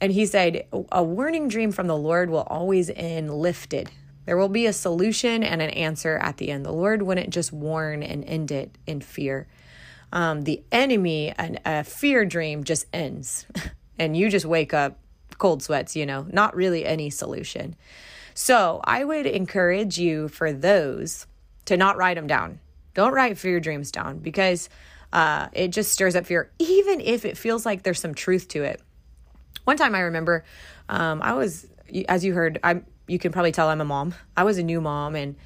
And 0.00 0.12
he 0.12 0.26
said, 0.26 0.66
A 0.90 1.02
warning 1.02 1.48
dream 1.48 1.72
from 1.72 1.86
the 1.86 1.96
Lord 1.96 2.30
will 2.30 2.42
always 2.42 2.90
end 2.90 3.32
lifted. 3.34 3.90
There 4.24 4.36
will 4.36 4.48
be 4.48 4.66
a 4.66 4.72
solution 4.72 5.42
and 5.42 5.60
an 5.60 5.70
answer 5.70 6.16
at 6.16 6.38
the 6.38 6.50
end. 6.50 6.64
The 6.64 6.72
Lord 6.72 7.02
wouldn't 7.02 7.30
just 7.30 7.52
warn 7.52 8.02
and 8.02 8.24
end 8.24 8.50
it 8.50 8.76
in 8.86 9.00
fear. 9.02 9.46
Um, 10.12 10.42
the 10.42 10.62
enemy, 10.72 11.32
an, 11.36 11.58
a 11.64 11.84
fear 11.84 12.24
dream 12.24 12.64
just 12.64 12.86
ends. 12.92 13.46
and 13.98 14.16
you 14.16 14.30
just 14.30 14.46
wake 14.46 14.74
up 14.74 14.98
cold 15.38 15.62
sweats, 15.62 15.96
you 15.96 16.06
know, 16.06 16.26
not 16.30 16.54
really 16.54 16.84
any 16.84 17.10
solution. 17.10 17.76
So 18.34 18.80
I 18.84 19.04
would 19.04 19.26
encourage 19.26 19.98
you 19.98 20.28
for 20.28 20.52
those 20.52 21.26
to 21.66 21.76
not 21.76 21.96
write 21.96 22.14
them 22.14 22.26
down. 22.26 22.60
Don't 22.94 23.12
write 23.12 23.38
fear 23.38 23.60
dreams 23.60 23.90
down 23.90 24.18
because 24.18 24.68
uh, 25.12 25.48
it 25.52 25.68
just 25.68 25.92
stirs 25.92 26.16
up 26.16 26.26
fear, 26.26 26.50
even 26.58 27.00
if 27.00 27.24
it 27.24 27.36
feels 27.36 27.64
like 27.64 27.82
there's 27.82 28.00
some 28.00 28.14
truth 28.14 28.48
to 28.48 28.64
it. 28.64 28.80
One 29.64 29.76
time 29.76 29.94
I 29.94 30.00
remember 30.00 30.44
um, 30.88 31.22
I 31.22 31.34
was, 31.34 31.66
as 32.08 32.24
you 32.24 32.34
heard, 32.34 32.58
I'm, 32.62 32.84
you 33.06 33.18
can 33.18 33.32
probably 33.32 33.52
tell 33.52 33.68
I'm 33.68 33.80
a 33.80 33.84
mom. 33.84 34.14
I 34.36 34.44
was 34.44 34.58
a 34.58 34.62
new 34.62 34.80
mom 34.80 35.14
and 35.14 35.36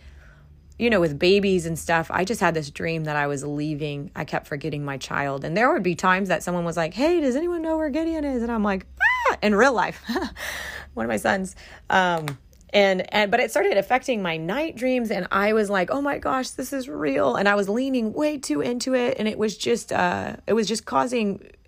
you 0.79 0.91
know, 0.91 1.01
with 1.01 1.19
babies 1.19 1.67
and 1.67 1.79
stuff, 1.79 2.11
I 2.11 2.25
just 2.25 2.41
had 2.41 2.55
this 2.55 2.71
dream 2.71 3.05
that 3.05 3.17
I 3.17 3.27
was 3.27 3.45
leaving. 3.45 4.11
I 4.15 4.25
kept 4.25 4.47
forgetting 4.47 4.85
my 4.85 4.97
child. 4.97 5.45
And 5.45 5.57
there 5.57 5.73
would 5.73 5.83
be 5.83 5.95
times 5.95 6.29
that 6.29 6.43
someone 6.43 6.65
was 6.65 6.77
like, 6.77 6.95
Hey, 6.95 7.21
does 7.21 7.37
anyone 7.37 7.63
know 7.63 7.77
where 7.77 7.91
Gideon 7.91 8.25
is? 8.25 8.43
And 8.43 8.53
I'm 8.53 8.63
like, 8.63 8.87
ah! 9.01 9.37
in 9.43 9.55
real 9.55 9.73
life, 9.73 10.03
one 10.95 11.05
of 11.05 11.09
my 11.09 11.17
sons. 11.17 11.57
Um, 11.91 12.39
and, 12.71 13.13
and, 13.15 13.31
but 13.31 13.41
it 13.41 13.51
started 13.51 13.79
affecting 13.79 14.23
my 14.23 14.37
night 14.37 14.77
dreams. 14.77 15.11
And 15.11 15.27
I 15.33 15.53
was 15.53 15.71
like, 15.71 15.91
Oh 15.91 16.01
my 16.01 16.19
gosh, 16.19 16.51
this 16.51 16.73
is 16.73 16.89
real. 16.89 17.35
And 17.35 17.49
I 17.49 17.55
was 17.55 17.69
leaning 17.69 18.13
way 18.13 18.39
too 18.39 18.61
into 18.61 18.95
it. 18.95 19.17
And 19.19 19.27
it 19.27 19.39
was 19.39 19.57
just, 19.57 19.93
uh, 19.93 20.37
it 20.47 20.53
was 20.53 20.69
just 20.69 20.85
causing, 20.85 21.41
it 21.41 21.59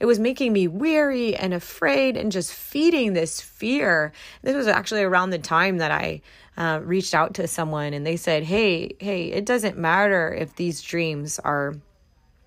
it 0.00 0.06
was 0.06 0.18
making 0.18 0.52
me 0.52 0.68
weary 0.68 1.36
and 1.36 1.54
afraid 1.54 2.16
and 2.16 2.32
just 2.32 2.52
feeding 2.52 3.12
this 3.12 3.40
fear. 3.40 4.12
This 4.42 4.56
was 4.56 4.66
actually 4.66 5.02
around 5.02 5.30
the 5.30 5.38
time 5.38 5.78
that 5.78 5.90
I 5.90 6.20
uh, 6.56 6.80
reached 6.82 7.14
out 7.14 7.34
to 7.34 7.46
someone 7.46 7.92
and 7.94 8.06
they 8.06 8.16
said, 8.16 8.44
Hey, 8.44 8.96
hey, 8.98 9.26
it 9.26 9.44
doesn't 9.44 9.78
matter 9.78 10.32
if 10.32 10.56
these 10.56 10.82
dreams 10.82 11.38
are 11.38 11.74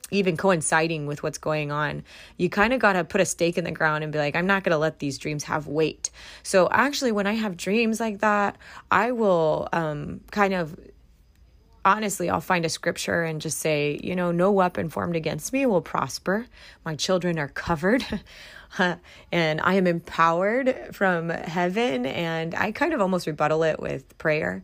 even 0.10 0.38
coinciding 0.38 1.06
with 1.06 1.22
what's 1.22 1.38
going 1.38 1.72
on. 1.72 2.04
You 2.38 2.50
kind 2.50 2.74
of 2.74 2.80
got 2.80 2.94
to 2.94 3.04
put 3.04 3.20
a 3.20 3.26
stake 3.26 3.58
in 3.58 3.66
the 3.66 3.72
ground 3.72 4.04
and 4.04 4.14
be 4.14 4.20
like, 4.20 4.36
I'm 4.36 4.48
not 4.48 4.64
going 4.64 4.72
to 4.72 4.78
let 4.78 5.00
these 5.00 5.18
dreams 5.18 5.44
have 5.46 5.68
weight. 5.68 6.10
So, 6.44 6.70
actually, 6.72 7.12
when 7.12 7.28
I 7.28 7.34
have 7.34 7.58
dreams 7.58 8.00
like 8.00 8.20
that, 8.20 8.58
I 8.90 9.12
will 9.12 9.68
um, 9.74 10.22
kind 10.32 10.54
of 10.54 10.78
honestly, 11.88 12.30
I'll 12.30 12.42
find 12.42 12.66
a 12.66 12.70
scripture 12.70 13.24
and 13.24 13.40
just 13.40 13.60
say, 13.60 13.98
you 14.04 14.14
know, 14.14 14.32
no 14.32 14.52
weapon 14.52 14.90
formed 14.90 15.16
against 15.16 15.54
me 15.54 15.66
will 15.66 15.82
prosper. 15.82 16.46
My 16.84 16.96
children 16.96 17.40
are 17.40 17.48
covered. 17.48 18.06
and 19.32 19.62
I 19.62 19.74
am 19.76 19.88
empowered 19.88 20.90
from 20.94 21.30
heaven. 21.30 22.06
And 22.06 22.56
I 22.56 22.72
kind 22.72 22.94
of 22.94 23.02
almost 23.02 23.28
rebuttal 23.28 23.64
it 23.64 23.80
with 23.80 24.18
prayer. 24.18 24.64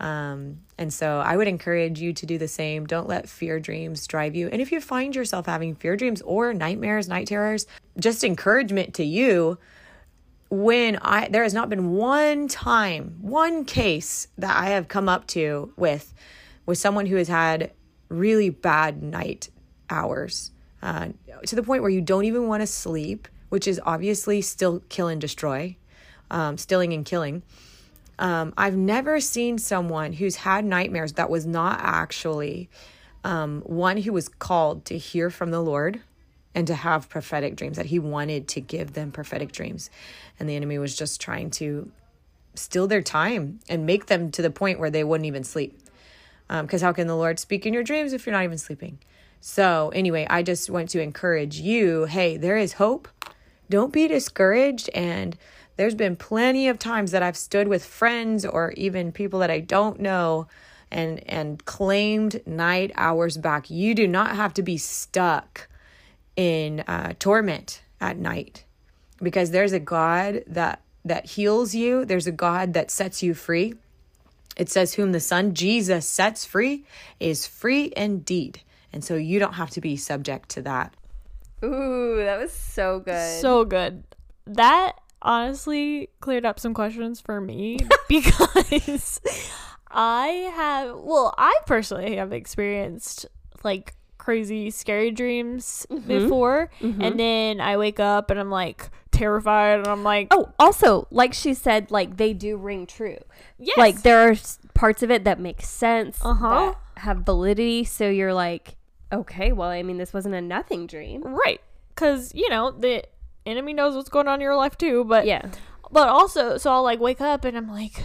Um, 0.00 0.60
and 0.76 0.92
so 0.92 1.18
I 1.18 1.36
would 1.36 1.48
encourage 1.48 2.00
you 2.00 2.12
to 2.12 2.26
do 2.26 2.38
the 2.38 2.46
same. 2.46 2.86
Don't 2.86 3.08
let 3.08 3.28
fear 3.28 3.58
dreams 3.58 4.06
drive 4.06 4.36
you. 4.36 4.48
And 4.48 4.62
if 4.62 4.70
you 4.70 4.80
find 4.80 5.14
yourself 5.14 5.46
having 5.46 5.74
fear 5.74 5.96
dreams 5.96 6.22
or 6.22 6.54
nightmares, 6.54 7.08
night 7.08 7.26
terrors, 7.26 7.66
just 7.98 8.22
encouragement 8.22 8.94
to 8.94 9.04
you 9.04 9.58
when 10.50 10.96
I 11.02 11.28
there 11.28 11.42
has 11.42 11.52
not 11.52 11.68
been 11.68 11.90
one 11.92 12.48
time, 12.48 13.16
one 13.20 13.64
case 13.64 14.28
that 14.38 14.56
I 14.56 14.70
have 14.70 14.88
come 14.88 15.08
up 15.08 15.26
to 15.28 15.72
with 15.76 16.14
with 16.64 16.78
someone 16.78 17.06
who 17.06 17.16
has 17.16 17.28
had 17.28 17.72
really 18.08 18.50
bad 18.50 19.02
night 19.02 19.50
hours 19.90 20.50
uh, 20.82 21.08
to 21.46 21.56
the 21.56 21.62
point 21.62 21.82
where 21.82 21.90
you 21.90 22.00
don't 22.00 22.24
even 22.24 22.46
want 22.46 22.62
to 22.62 22.66
sleep, 22.66 23.28
which 23.48 23.66
is 23.66 23.80
obviously 23.84 24.40
still 24.42 24.82
kill 24.88 25.08
and 25.08 25.20
destroy, 25.20 25.76
um, 26.30 26.58
stilling 26.58 26.92
and 26.92 27.04
killing. 27.04 27.42
Um, 28.18 28.52
I've 28.56 28.76
never 28.76 29.20
seen 29.20 29.58
someone 29.58 30.12
who's 30.12 30.36
had 30.36 30.64
nightmares 30.64 31.14
that 31.14 31.30
was 31.30 31.46
not 31.46 31.78
actually 31.80 32.68
um, 33.24 33.62
one 33.62 33.98
who 33.98 34.12
was 34.12 34.28
called 34.28 34.84
to 34.86 34.98
hear 34.98 35.30
from 35.30 35.50
the 35.50 35.60
Lord 35.60 36.00
and 36.54 36.66
to 36.66 36.74
have 36.74 37.08
prophetic 37.08 37.56
dreams, 37.56 37.76
that 37.76 37.86
he 37.86 37.98
wanted 37.98 38.48
to 38.48 38.60
give 38.60 38.94
them 38.94 39.12
prophetic 39.12 39.52
dreams. 39.52 39.90
And 40.40 40.48
the 40.48 40.56
enemy 40.56 40.78
was 40.78 40.96
just 40.96 41.20
trying 41.20 41.50
to 41.52 41.90
steal 42.54 42.86
their 42.86 43.02
time 43.02 43.60
and 43.68 43.86
make 43.86 44.06
them 44.06 44.30
to 44.32 44.42
the 44.42 44.50
point 44.50 44.80
where 44.80 44.90
they 44.90 45.04
wouldn't 45.04 45.26
even 45.26 45.44
sleep. 45.44 45.78
Because 46.48 46.82
um, 46.82 46.86
how 46.86 46.92
can 46.92 47.06
the 47.06 47.14
Lord 47.14 47.38
speak 47.38 47.66
in 47.66 47.74
your 47.74 47.82
dreams 47.82 48.12
if 48.12 48.26
you're 48.26 48.32
not 48.32 48.44
even 48.44 48.58
sleeping? 48.58 48.98
So, 49.40 49.92
anyway, 49.94 50.26
I 50.28 50.42
just 50.42 50.68
want 50.68 50.88
to 50.90 51.00
encourage 51.00 51.60
you 51.60 52.04
hey, 52.06 52.36
there 52.36 52.56
is 52.56 52.72
hope. 52.72 53.06
Don't 53.70 53.92
be 53.92 54.08
discouraged 54.08 54.88
and 54.94 55.36
there's 55.76 55.94
been 55.94 56.16
plenty 56.16 56.68
of 56.68 56.78
times 56.78 57.12
that 57.12 57.22
I've 57.22 57.36
stood 57.36 57.68
with 57.68 57.84
friends 57.84 58.44
or 58.44 58.72
even 58.72 59.12
people 59.12 59.38
that 59.38 59.50
I 59.50 59.60
don't 59.60 60.00
know 60.00 60.48
and 60.90 61.22
and 61.28 61.64
claimed 61.64 62.42
night 62.46 62.90
hours 62.96 63.36
back. 63.36 63.70
You 63.70 63.94
do 63.94 64.08
not 64.08 64.34
have 64.34 64.54
to 64.54 64.62
be 64.62 64.76
stuck 64.76 65.68
in 66.36 66.80
uh, 66.80 67.14
torment 67.18 67.82
at 68.00 68.16
night 68.16 68.64
because 69.22 69.50
there's 69.50 69.72
a 69.72 69.80
God 69.80 70.42
that 70.46 70.80
that 71.04 71.26
heals 71.26 71.74
you. 71.74 72.04
There's 72.04 72.26
a 72.26 72.32
God 72.32 72.72
that 72.74 72.90
sets 72.90 73.22
you 73.22 73.34
free. 73.34 73.74
It 74.56 74.68
says, 74.68 74.94
"Whom 74.94 75.12
the 75.12 75.20
Son 75.20 75.54
Jesus 75.54 76.06
sets 76.06 76.44
free 76.44 76.84
is 77.20 77.46
free 77.46 77.92
indeed," 77.96 78.62
and 78.92 79.04
so 79.04 79.14
you 79.14 79.38
don't 79.38 79.54
have 79.54 79.70
to 79.70 79.80
be 79.80 79.96
subject 79.96 80.48
to 80.50 80.62
that. 80.62 80.94
Ooh, 81.64 82.16
that 82.18 82.38
was 82.38 82.52
so 82.52 83.00
good. 83.00 83.40
So 83.40 83.64
good. 83.64 84.04
That 84.46 84.92
honestly 85.22 86.10
cleared 86.20 86.46
up 86.46 86.60
some 86.60 86.74
questions 86.74 87.20
for 87.20 87.40
me 87.40 87.78
because 88.08 89.20
I 89.90 90.26
have, 90.54 90.96
well, 90.96 91.34
I 91.36 91.54
personally 91.66 92.16
have 92.16 92.32
experienced 92.32 93.26
like 93.64 93.94
crazy 94.18 94.70
scary 94.70 95.10
dreams 95.10 95.86
mm-hmm. 95.90 96.06
before 96.06 96.70
mm-hmm. 96.80 97.00
and 97.00 97.18
then 97.18 97.60
I 97.60 97.78
wake 97.78 97.98
up 97.98 98.30
and 98.30 98.38
I'm 98.38 98.50
like 98.50 98.90
terrified 99.10 99.78
and 99.78 99.86
I'm 99.86 100.04
like 100.04 100.28
Oh, 100.30 100.52
also, 100.58 101.08
like 101.10 101.32
she 101.32 101.54
said 101.54 101.90
like 101.90 102.18
they 102.18 102.34
do 102.34 102.56
ring 102.56 102.86
true. 102.86 103.18
Yes. 103.58 103.78
Like 103.78 104.02
there 104.02 104.30
are 104.30 104.36
parts 104.74 105.02
of 105.02 105.10
it 105.10 105.24
that 105.24 105.40
make 105.40 105.62
sense, 105.62 106.18
uh-huh. 106.22 106.74
have 106.98 107.18
validity, 107.18 107.84
so 107.84 108.08
you're 108.08 108.34
like 108.34 108.76
okay, 109.12 109.52
well, 109.52 109.68
I 109.68 109.82
mean 109.82 109.98
this 109.98 110.12
wasn't 110.12 110.34
a 110.34 110.40
nothing 110.40 110.86
dream. 110.86 111.22
Right. 111.22 111.60
Cuz 111.94 112.34
you 112.34 112.48
know, 112.48 112.70
the 112.70 113.04
enemy 113.46 113.72
knows 113.72 113.94
what's 113.94 114.08
going 114.08 114.28
on 114.28 114.36
in 114.36 114.40
your 114.40 114.56
life 114.56 114.76
too. 114.76 115.04
But 115.04 115.26
yeah, 115.26 115.50
but 115.90 116.08
also, 116.08 116.58
so 116.58 116.70
I'll 116.70 116.82
like 116.82 117.00
wake 117.00 117.20
up 117.20 117.44
and 117.44 117.56
I'm 117.56 117.68
like, 117.68 118.02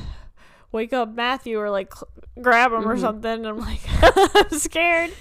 wake 0.71 0.93
up 0.93 1.13
Matthew 1.13 1.59
or 1.59 1.69
like 1.69 1.93
grab 2.41 2.71
him 2.71 2.81
mm-hmm. 2.81 2.89
or 2.89 2.97
something. 2.97 3.45
And 3.45 3.47
I'm 3.47 3.59
like, 3.59 3.81
I'm 4.01 4.59
scared. 4.59 5.11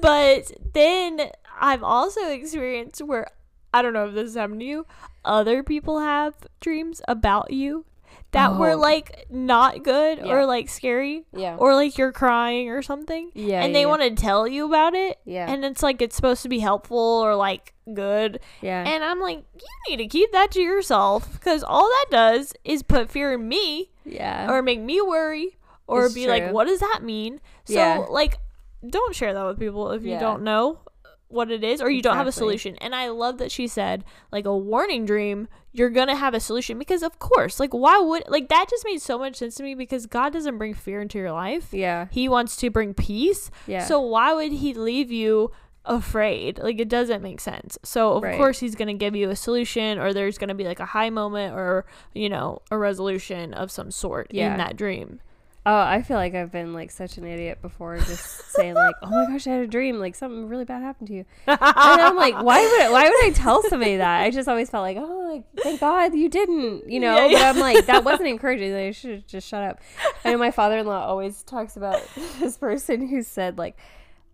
but 0.00 0.52
then 0.72 1.30
I've 1.58 1.82
also 1.82 2.28
experienced 2.28 3.02
where 3.02 3.28
I 3.72 3.82
don't 3.82 3.92
know 3.92 4.06
if 4.08 4.14
this 4.14 4.28
has 4.28 4.34
happened 4.34 4.60
to 4.60 4.66
you. 4.66 4.86
Other 5.24 5.62
people 5.62 6.00
have 6.00 6.34
dreams 6.60 7.00
about 7.08 7.52
you 7.52 7.86
that 8.34 8.50
oh. 8.50 8.58
were 8.58 8.74
like 8.74 9.26
not 9.30 9.82
good 9.82 10.18
yeah. 10.18 10.32
or 10.32 10.44
like 10.44 10.68
scary. 10.68 11.24
Yeah. 11.32 11.56
Or 11.56 11.74
like 11.74 11.96
you're 11.96 12.12
crying 12.12 12.68
or 12.68 12.82
something. 12.82 13.30
Yeah. 13.34 13.64
And 13.64 13.74
they 13.74 13.82
yeah. 13.82 13.86
want 13.86 14.02
to 14.02 14.10
tell 14.10 14.46
you 14.46 14.66
about 14.66 14.94
it. 14.94 15.18
Yeah. 15.24 15.50
And 15.50 15.64
it's 15.64 15.82
like 15.82 16.02
it's 16.02 16.16
supposed 16.16 16.42
to 16.42 16.48
be 16.48 16.58
helpful 16.58 16.98
or 16.98 17.36
like 17.36 17.74
good. 17.92 18.40
Yeah. 18.60 18.82
And 18.86 19.02
I'm 19.04 19.20
like, 19.20 19.44
you 19.54 19.68
need 19.88 19.98
to 19.98 20.08
keep 20.08 20.32
that 20.32 20.50
to 20.52 20.60
yourself 20.60 21.32
because 21.32 21.62
all 21.62 21.88
that 21.88 22.06
does 22.10 22.52
is 22.64 22.82
put 22.82 23.10
fear 23.10 23.34
in 23.34 23.48
me. 23.48 23.90
Yeah. 24.04 24.50
Or 24.50 24.62
make 24.62 24.80
me 24.80 25.00
worry 25.00 25.56
or 25.86 26.06
it's 26.06 26.14
be 26.14 26.24
true. 26.24 26.32
like, 26.32 26.52
what 26.52 26.66
does 26.66 26.80
that 26.80 27.00
mean? 27.02 27.40
So 27.64 27.74
yeah. 27.74 28.04
like 28.10 28.38
don't 28.86 29.14
share 29.14 29.32
that 29.32 29.46
with 29.46 29.58
people 29.58 29.92
if 29.92 30.04
you 30.04 30.18
don't 30.18 30.42
know 30.42 30.80
what 31.28 31.50
it 31.50 31.64
is 31.64 31.80
or 31.80 31.90
you 31.90 31.98
exactly. 31.98 32.02
don't 32.02 32.16
have 32.18 32.26
a 32.26 32.32
solution. 32.32 32.76
And 32.76 32.94
I 32.94 33.08
love 33.08 33.38
that 33.38 33.50
she 33.50 33.66
said 33.66 34.04
like 34.30 34.44
a 34.44 34.56
warning 34.56 35.06
dream, 35.06 35.48
you're 35.74 35.90
going 35.90 36.06
to 36.06 36.14
have 36.14 36.34
a 36.34 36.40
solution 36.40 36.78
because 36.78 37.02
of 37.02 37.18
course, 37.18 37.58
like 37.58 37.74
why 37.74 37.98
would 37.98 38.22
like 38.28 38.48
that 38.48 38.66
just 38.70 38.84
made 38.86 39.02
so 39.02 39.18
much 39.18 39.36
sense 39.36 39.56
to 39.56 39.64
me 39.64 39.74
because 39.74 40.06
God 40.06 40.32
doesn't 40.32 40.56
bring 40.56 40.72
fear 40.72 41.02
into 41.02 41.18
your 41.18 41.32
life. 41.32 41.68
Yeah. 41.72 42.06
He 42.12 42.28
wants 42.28 42.56
to 42.58 42.70
bring 42.70 42.94
peace. 42.94 43.50
Yeah. 43.66 43.84
So 43.84 44.00
why 44.00 44.32
would 44.32 44.52
he 44.52 44.72
leave 44.72 45.10
you 45.10 45.50
afraid? 45.84 46.60
Like 46.60 46.78
it 46.78 46.88
doesn't 46.88 47.22
make 47.22 47.40
sense. 47.40 47.76
So 47.82 48.12
of 48.12 48.22
right. 48.22 48.36
course 48.36 48.60
he's 48.60 48.76
going 48.76 48.88
to 48.88 48.94
give 48.94 49.16
you 49.16 49.30
a 49.30 49.36
solution 49.36 49.98
or 49.98 50.14
there's 50.14 50.38
going 50.38 50.48
to 50.48 50.54
be 50.54 50.64
like 50.64 50.78
a 50.78 50.86
high 50.86 51.10
moment 51.10 51.56
or, 51.56 51.86
you 52.14 52.28
know, 52.28 52.62
a 52.70 52.78
resolution 52.78 53.52
of 53.52 53.72
some 53.72 53.90
sort 53.90 54.28
yeah. 54.30 54.52
in 54.52 54.58
that 54.58 54.76
dream. 54.76 55.18
Oh, 55.66 55.74
I 55.74 56.02
feel 56.02 56.18
like 56.18 56.34
I've 56.34 56.52
been 56.52 56.74
like 56.74 56.90
such 56.90 57.16
an 57.16 57.24
idiot 57.24 57.62
before, 57.62 57.96
just 57.96 58.50
saying 58.50 58.74
like, 58.74 58.96
"Oh 59.02 59.08
my 59.08 59.24
gosh, 59.32 59.46
I 59.46 59.52
had 59.52 59.62
a 59.62 59.66
dream, 59.66 59.98
like 59.98 60.14
something 60.14 60.46
really 60.46 60.66
bad 60.66 60.82
happened 60.82 61.08
to 61.08 61.14
you," 61.14 61.24
and 61.46 61.58
I'm 61.60 62.16
like, 62.16 62.34
"Why 62.34 62.60
would 62.60 62.82
I, 62.82 62.90
why 62.90 63.04
would 63.04 63.24
I 63.24 63.30
tell 63.30 63.62
somebody 63.62 63.96
that?" 63.96 64.20
I 64.20 64.30
just 64.30 64.46
always 64.46 64.68
felt 64.68 64.82
like, 64.82 64.98
"Oh, 64.98 65.30
like 65.32 65.44
thank 65.62 65.80
God 65.80 66.14
you 66.14 66.28
didn't," 66.28 66.90
you 66.90 67.00
know. 67.00 67.16
Yeah, 67.16 67.26
yeah. 67.26 67.38
But 67.38 67.56
I'm 67.56 67.60
like, 67.60 67.86
that 67.86 68.04
wasn't 68.04 68.28
encouraging. 68.28 68.74
I 68.74 68.90
should 68.90 69.26
just 69.26 69.48
shut 69.48 69.62
up. 69.62 69.80
I 70.22 70.32
know 70.32 70.38
my 70.38 70.50
father-in-law 70.50 71.06
always 71.06 71.42
talks 71.42 71.78
about 71.78 72.02
this 72.40 72.58
person 72.58 73.08
who 73.08 73.22
said 73.22 73.56
like, 73.56 73.78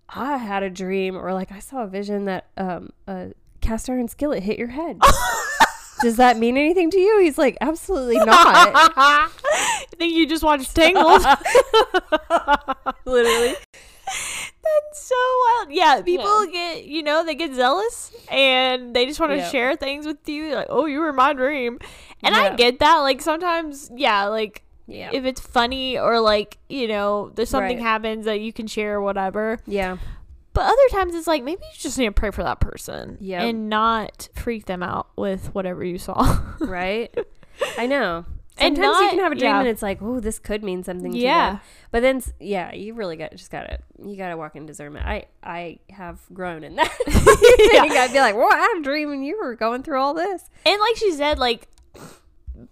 "I 0.09 0.37
had 0.37 0.65
a 0.65 0.71
dream," 0.71 1.17
or 1.17 1.33
like, 1.33 1.53
"I 1.53 1.61
saw 1.61 1.85
a 1.85 1.87
vision 1.87 2.25
that 2.25 2.49
um, 2.57 2.91
a 3.07 3.35
cast 3.61 3.89
iron 3.89 4.09
skillet 4.09 4.43
hit 4.43 4.59
your 4.59 4.69
head." 4.69 4.99
does 6.03 6.17
that 6.17 6.39
mean 6.39 6.57
anything 6.57 6.91
to 6.91 6.99
you? 6.99 7.21
He's 7.21 7.39
like, 7.39 7.57
absolutely 7.61 8.17
not. 8.17 8.29
I 8.31 9.29
think 9.97 10.15
you 10.15 10.27
just 10.27 10.43
watched 10.43 10.75
Tangled. 10.75 11.23
Literally. 13.05 13.55
That's 14.63 15.03
so 15.03 15.15
wild. 15.15 15.73
Yeah, 15.73 16.03
people 16.03 16.45
yeah. 16.47 16.53
get, 16.53 16.85
you 16.85 17.03
know, 17.03 17.25
they 17.25 17.35
get 17.35 17.55
zealous 17.55 18.13
and 18.31 18.95
they 18.95 19.07
just 19.07 19.21
want 19.21 19.33
to 19.33 19.39
yeah. 19.39 19.49
share 19.49 19.77
things 19.77 20.07
with 20.07 20.29
you. 20.29 20.55
Like, 20.55 20.67
oh, 20.69 20.87
you 20.87 21.01
were 21.01 21.13
my 21.13 21.33
dream. 21.33 21.79
And 22.23 22.35
yeah. 22.35 22.43
I 22.43 22.57
get 22.57 22.79
that. 22.81 22.99
Like, 22.99 23.21
sometimes, 23.21 23.91
yeah, 23.95 24.27
like, 24.27 24.63
if 24.89 25.25
it's 25.25 25.41
funny 25.41 25.99
or 25.99 26.21
like, 26.21 26.59
you 26.69 26.89
know, 26.89 27.31
there's 27.35 27.49
something 27.49 27.77
right. 27.77 27.83
happens 27.83 28.25
that 28.25 28.41
you 28.41 28.53
can 28.53 28.67
share 28.67 28.97
or 28.97 29.03
whatever. 29.03 29.59
Yeah. 29.67 29.99
But 30.61 30.67
other 30.67 30.89
times 30.91 31.15
it's 31.15 31.27
like 31.27 31.43
maybe 31.43 31.63
you 31.63 31.79
just 31.79 31.97
need 31.97 32.05
to 32.05 32.13
pray 32.13 32.31
for 32.31 32.43
that 32.43 32.61
person. 32.61 33.17
Yeah. 33.19 33.43
And 33.45 33.71
not 33.71 34.29
freak 34.35 34.67
them 34.67 34.83
out 34.83 35.09
with 35.17 35.55
whatever 35.55 35.83
you 35.83 35.97
saw. 35.97 36.39
right? 36.61 37.17
I 37.79 37.87
know. 37.87 38.27
Sometimes 38.59 38.79
and 38.79 38.83
not, 38.83 39.03
you 39.05 39.09
can 39.09 39.19
have 39.21 39.33
a 39.33 39.37
dream 39.37 39.53
yeah. 39.53 39.61
and 39.61 39.69
it's 39.69 39.81
like, 39.81 40.03
oh, 40.03 40.21
this 40.21 40.39
could 40.39 40.63
mean 40.63 40.85
something. 40.85 41.15
yeah. 41.15 41.53
You. 41.53 41.61
But 41.93 42.03
then, 42.03 42.23
yeah, 42.41 42.75
you 42.75 42.93
really 42.93 43.17
got 43.17 43.31
just 43.31 43.51
gotta 43.51 43.79
you 44.05 44.17
gotta 44.19 44.37
walk 44.37 44.55
in 44.55 44.67
discernment. 44.67 45.07
I 45.07 45.29
I 45.43 45.79
have 45.89 46.21
grown 46.35 46.63
in 46.63 46.77
that. 46.77 46.95
yeah. 47.73 47.85
you 47.85 47.89
gotta 47.95 48.13
be 48.13 48.21
like, 48.21 48.37
well, 48.37 48.51
I'm 48.53 48.83
dreaming 48.83 49.25
you 49.25 49.39
were 49.39 49.55
going 49.55 49.83
through 49.83 49.99
all 49.99 50.13
this. 50.13 50.45
And 50.67 50.79
like 50.79 50.97
she 50.97 51.13
said, 51.13 51.39
like 51.39 51.69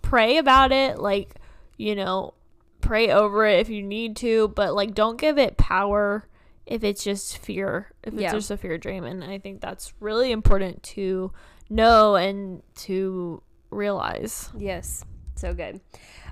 pray 0.03 0.37
about 0.37 0.73
it. 0.73 0.99
Like 0.99 1.37
you 1.79 1.95
know, 1.95 2.35
pray 2.83 3.11
over 3.11 3.47
it 3.47 3.61
if 3.61 3.71
you 3.71 3.83
need 3.83 4.15
to, 4.17 4.49
but 4.49 4.75
like 4.75 4.93
don't 4.93 5.19
give 5.19 5.39
it 5.39 5.57
power 5.57 6.29
if 6.69 6.85
it's 6.85 7.03
just 7.03 7.39
fear, 7.39 7.93
if 8.05 8.13
it's 8.13 8.23
Yeah. 8.23 8.33
just 8.33 8.51
a 8.51 8.57
fear 8.57 8.79
dream. 8.79 9.05
And 9.05 9.25
I 9.25 9.39
think 9.39 9.61
that's 9.61 9.95
really 10.01 10.31
important 10.31 10.83
to 10.95 11.33
know 11.71 12.15
and 12.15 12.63
to 12.77 13.43
realize. 13.71 14.51
Yes. 14.57 15.05
So 15.35 15.55
good. 15.55 15.81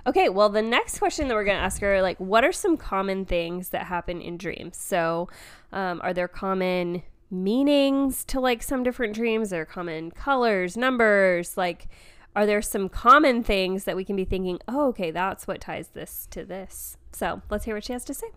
Okay, 0.06 0.28
well, 0.28 0.48
the 0.48 0.62
next 0.62 0.98
question 0.98 1.26
that 1.28 1.34
we're 1.34 1.44
going 1.44 1.56
to 1.56 1.62
ask 1.62 1.80
her, 1.80 2.00
like, 2.02 2.18
what 2.18 2.44
are 2.44 2.52
some 2.52 2.76
common 2.76 3.24
things 3.24 3.70
that 3.70 3.86
happen 3.86 4.20
in 4.20 4.36
dreams? 4.36 4.76
So, 4.76 5.28
um, 5.72 6.00
are 6.04 6.12
there 6.12 6.28
common 6.28 7.02
meanings 7.30 8.24
to 8.26 8.38
like 8.40 8.62
some 8.62 8.82
different 8.82 9.14
dreams? 9.14 9.52
Are 9.52 9.56
there 9.56 9.64
common 9.66 10.10
colors, 10.12 10.76
numbers? 10.76 11.56
Like, 11.56 11.88
are 12.36 12.46
there 12.46 12.62
some 12.62 12.88
common 12.88 13.42
things 13.42 13.84
that 13.84 13.96
we 13.96 14.04
can 14.04 14.14
be 14.16 14.24
thinking, 14.24 14.58
oh, 14.68 14.88
okay, 14.88 15.10
that's 15.10 15.46
what 15.48 15.60
ties 15.60 15.88
this 15.88 16.28
to 16.30 16.44
this? 16.44 16.96
So, 17.12 17.42
let's 17.50 17.64
hear 17.64 17.74
what 17.74 17.84
she 17.84 17.92
has 17.94 18.04
to 18.04 18.14
say. 18.14 18.28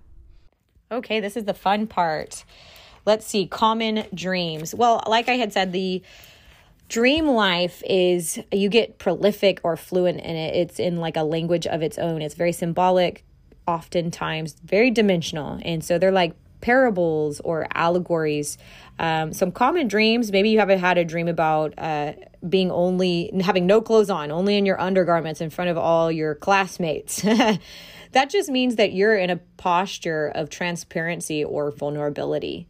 Okay, 0.91 1.19
this 1.19 1.37
is 1.37 1.43
the 1.43 1.53
fun 1.53 1.85
part. 1.85 2.43
Let's 3.05 3.23
see, 3.23 3.45
common 3.45 4.07
dreams. 4.11 4.73
Well, 4.73 5.03
like 5.05 5.29
I 5.29 5.33
had 5.33 5.53
said, 5.53 5.71
the 5.71 6.01
dream 6.87 7.27
life 7.27 7.83
is 7.85 8.39
you 8.51 8.69
get 8.69 8.97
prolific 8.97 9.59
or 9.63 9.77
fluent 9.77 10.19
in 10.19 10.35
it. 10.35 10.55
It's 10.55 10.79
in 10.79 10.97
like 10.97 11.15
a 11.15 11.21
language 11.21 11.67
of 11.67 11.83
its 11.83 11.99
own. 11.99 12.23
It's 12.23 12.33
very 12.33 12.51
symbolic, 12.51 13.23
oftentimes 13.67 14.55
very 14.63 14.89
dimensional. 14.89 15.59
And 15.63 15.83
so 15.83 15.99
they're 15.99 16.11
like 16.11 16.33
parables 16.59 17.39
or 17.41 17.67
allegories. 17.75 18.57
Um, 18.97 19.31
some 19.31 19.51
common 19.51 19.87
dreams, 19.87 20.31
maybe 20.31 20.49
you 20.49 20.57
haven't 20.57 20.79
had 20.79 20.97
a 20.97 21.05
dream 21.05 21.27
about 21.27 21.75
uh, 21.77 22.13
being 22.47 22.71
only 22.71 23.29
having 23.41 23.67
no 23.67 23.79
clothes 23.79 24.09
on, 24.09 24.31
only 24.31 24.57
in 24.57 24.65
your 24.65 24.81
undergarments 24.81 25.39
in 25.39 25.51
front 25.51 25.69
of 25.69 25.77
all 25.77 26.11
your 26.11 26.33
classmates. 26.33 27.23
that 28.11 28.29
just 28.29 28.49
means 28.49 28.75
that 28.77 28.93
you're 28.93 29.15
in 29.15 29.29
a 29.29 29.37
posture 29.57 30.27
of 30.27 30.49
transparency 30.49 31.43
or 31.43 31.71
vulnerability. 31.71 32.67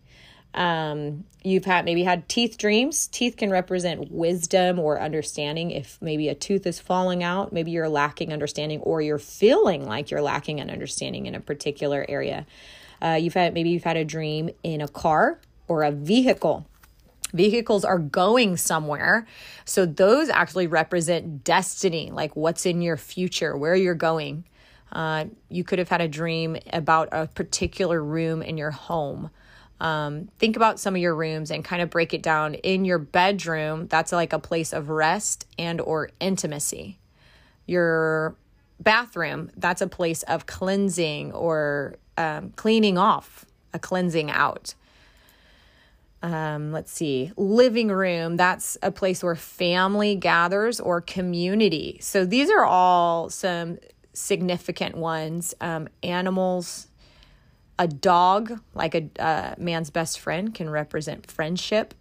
Um, 0.53 1.25
you've 1.43 1.65
had 1.65 1.85
maybe 1.85 2.03
had 2.03 2.27
teeth 2.27 2.57
dreams. 2.57 3.07
Teeth 3.07 3.37
can 3.37 3.49
represent 3.49 4.11
wisdom 4.11 4.79
or 4.79 4.99
understanding. 4.99 5.71
If 5.71 5.97
maybe 6.01 6.27
a 6.27 6.35
tooth 6.35 6.65
is 6.65 6.79
falling 6.79 7.23
out, 7.23 7.53
maybe 7.53 7.71
you're 7.71 7.89
lacking 7.89 8.33
understanding 8.33 8.79
or 8.81 9.01
you're 9.01 9.19
feeling 9.19 9.85
like 9.85 10.11
you're 10.11 10.21
lacking 10.21 10.59
an 10.59 10.69
understanding 10.69 11.27
in 11.27 11.35
a 11.35 11.39
particular 11.39 12.05
area. 12.09 12.45
Uh, 13.01 13.17
you've 13.21 13.35
had 13.35 13.53
maybe 13.53 13.69
you've 13.69 13.83
had 13.83 13.97
a 13.97 14.05
dream 14.05 14.49
in 14.63 14.81
a 14.81 14.87
car 14.87 15.39
or 15.67 15.83
a 15.83 15.91
vehicle. 15.91 16.65
Vehicles 17.31 17.85
are 17.85 17.99
going 17.99 18.57
somewhere. 18.57 19.27
So 19.63 19.85
those 19.85 20.29
actually 20.29 20.65
represent 20.65 21.43
destiny, 21.43 22.09
like 22.11 22.35
what's 22.35 22.65
in 22.65 22.81
your 22.81 22.97
future, 22.97 23.55
where 23.55 23.75
you're 23.75 23.93
going. 23.93 24.45
Uh, 24.91 25.25
you 25.49 25.63
could 25.63 25.79
have 25.79 25.89
had 25.89 26.01
a 26.01 26.07
dream 26.07 26.57
about 26.73 27.09
a 27.11 27.27
particular 27.27 28.03
room 28.03 28.41
in 28.41 28.57
your 28.57 28.71
home. 28.71 29.29
Um, 29.79 30.29
think 30.39 30.55
about 30.55 30.79
some 30.79 30.95
of 30.95 31.01
your 31.01 31.15
rooms 31.15 31.51
and 31.51 31.63
kind 31.63 31.81
of 31.81 31.89
break 31.89 32.13
it 32.13 32.21
down. 32.21 32.55
In 32.55 32.85
your 32.85 32.99
bedroom, 32.99 33.87
that's 33.87 34.11
like 34.11 34.33
a 34.33 34.39
place 34.39 34.73
of 34.73 34.89
rest 34.89 35.45
and 35.57 35.79
or 35.79 36.09
intimacy. 36.19 36.97
Your 37.65 38.35
bathroom, 38.79 39.51
that's 39.55 39.81
a 39.81 39.87
place 39.87 40.23
of 40.23 40.45
cleansing 40.45 41.31
or 41.33 41.95
um, 42.17 42.51
cleaning 42.55 42.97
off, 42.97 43.45
a 43.73 43.79
cleansing 43.79 44.31
out. 44.31 44.73
Um, 46.21 46.73
let's 46.73 46.91
see, 46.91 47.31
living 47.37 47.87
room, 47.87 48.35
that's 48.35 48.77
a 48.83 48.91
place 48.91 49.23
where 49.23 49.35
family 49.35 50.15
gathers 50.15 50.81
or 50.81 50.99
community. 50.99 51.97
So 52.01 52.25
these 52.25 52.49
are 52.49 52.65
all 52.65 53.29
some 53.29 53.77
significant 54.20 54.95
ones. 54.95 55.53
Um, 55.61 55.88
animals, 56.03 56.88
a 57.78 57.88
dog, 57.88 58.59
like 58.76 58.95
a 58.95 59.09
uh, 59.20 59.55
man's 59.57 59.89
best 59.89 60.20
friend, 60.20 60.53
can 60.53 60.70
represent 60.70 61.32
friendship. 61.32 61.93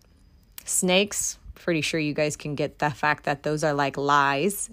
Snakes, 0.64 1.38
pretty 1.54 1.80
sure 1.80 2.00
you 2.00 2.14
guys 2.14 2.36
can 2.36 2.54
get 2.54 2.78
the 2.78 2.90
fact 2.90 3.24
that 3.24 3.42
those 3.42 3.64
are 3.64 3.72
like 3.72 3.96
lies. 3.96 4.70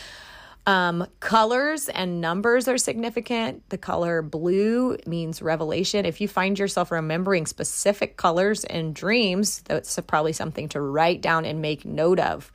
um, 0.66 1.06
colors 1.20 1.88
and 1.88 2.20
numbers 2.20 2.66
are 2.66 2.78
significant. 2.78 3.68
The 3.68 3.78
color 3.78 4.22
blue 4.22 4.96
means 5.06 5.42
revelation. 5.42 6.06
If 6.06 6.20
you 6.20 6.28
find 6.28 6.58
yourself 6.58 6.90
remembering 6.90 7.46
specific 7.46 8.16
colors 8.16 8.64
in 8.64 8.92
dreams, 8.92 9.62
that's 9.62 9.98
probably 10.06 10.32
something 10.32 10.68
to 10.70 10.80
write 10.80 11.20
down 11.20 11.44
and 11.44 11.60
make 11.60 11.84
note 11.84 12.18
of. 12.18 12.50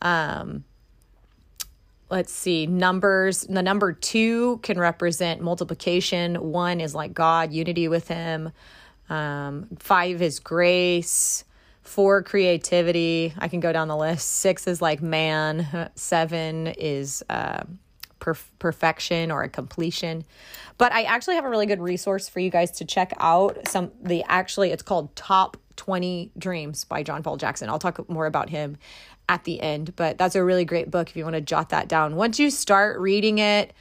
Um, 0.00 0.64
let's 2.12 2.30
see 2.30 2.66
numbers 2.66 3.40
the 3.40 3.62
number 3.62 3.94
two 3.94 4.58
can 4.58 4.78
represent 4.78 5.40
multiplication. 5.40 6.52
One 6.52 6.80
is 6.80 6.94
like 6.94 7.14
god 7.14 7.52
unity 7.52 7.88
with 7.88 8.06
him. 8.06 8.52
Um, 9.08 9.68
five 9.78 10.20
is 10.20 10.38
grace. 10.38 11.44
Four 11.80 12.22
creativity. 12.22 13.34
I 13.38 13.48
can 13.48 13.60
go 13.60 13.72
down 13.72 13.88
the 13.88 13.96
list. 13.96 14.30
Six 14.30 14.66
is 14.68 14.80
like 14.80 15.02
man. 15.02 15.90
Seven 15.94 16.68
is 16.68 17.24
uh, 17.30 17.62
perf- 18.20 18.50
perfection 18.58 19.30
or 19.30 19.42
a 19.42 19.48
completion. 19.48 20.24
But 20.78 20.92
i 20.92 21.02
actually 21.02 21.36
have 21.36 21.44
a 21.44 21.50
really 21.50 21.66
good 21.66 21.80
resource 21.80 22.28
for 22.28 22.40
you 22.40 22.50
guys 22.50 22.70
to 22.72 22.84
check 22.84 23.14
out. 23.18 23.66
Some 23.68 23.90
the 24.02 24.22
actually 24.28 24.70
it's 24.70 24.82
called 24.82 25.16
top 25.16 25.56
20 25.76 26.32
dreams 26.36 26.84
by 26.84 27.02
john 27.02 27.22
paul 27.22 27.38
jackson. 27.38 27.70
I'll 27.70 27.78
talk 27.78 28.06
more 28.10 28.26
about 28.26 28.50
him 28.50 28.76
at 29.28 29.44
the 29.44 29.60
end. 29.60 29.94
But 29.96 30.18
that's 30.18 30.34
a 30.34 30.44
really 30.44 30.64
great 30.64 30.90
book 30.90 31.10
if 31.10 31.16
you 31.16 31.24
want 31.24 31.34
to 31.34 31.40
jot 31.40 31.68
that 31.70 31.88
down. 31.88 32.16
Once 32.16 32.38
you 32.38 32.50
start 32.50 32.98
reading 33.00 33.38
it, 33.38 33.72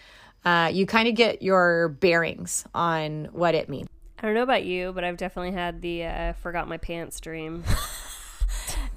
uh, 0.45 0.69
you 0.73 0.85
kind 0.85 1.07
of 1.07 1.15
get 1.15 1.41
your 1.41 1.89
bearings 1.89 2.65
on 2.73 3.25
what 3.31 3.53
it 3.55 3.69
means. 3.69 3.87
I 4.19 4.23
don't 4.27 4.35
know 4.35 4.43
about 4.43 4.63
you, 4.63 4.91
but 4.93 5.03
I've 5.03 5.17
definitely 5.17 5.51
had 5.53 5.81
the 5.81 6.05
uh, 6.05 6.33
forgot 6.33 6.67
my 6.67 6.77
pants 6.77 7.19
dream. 7.19 7.63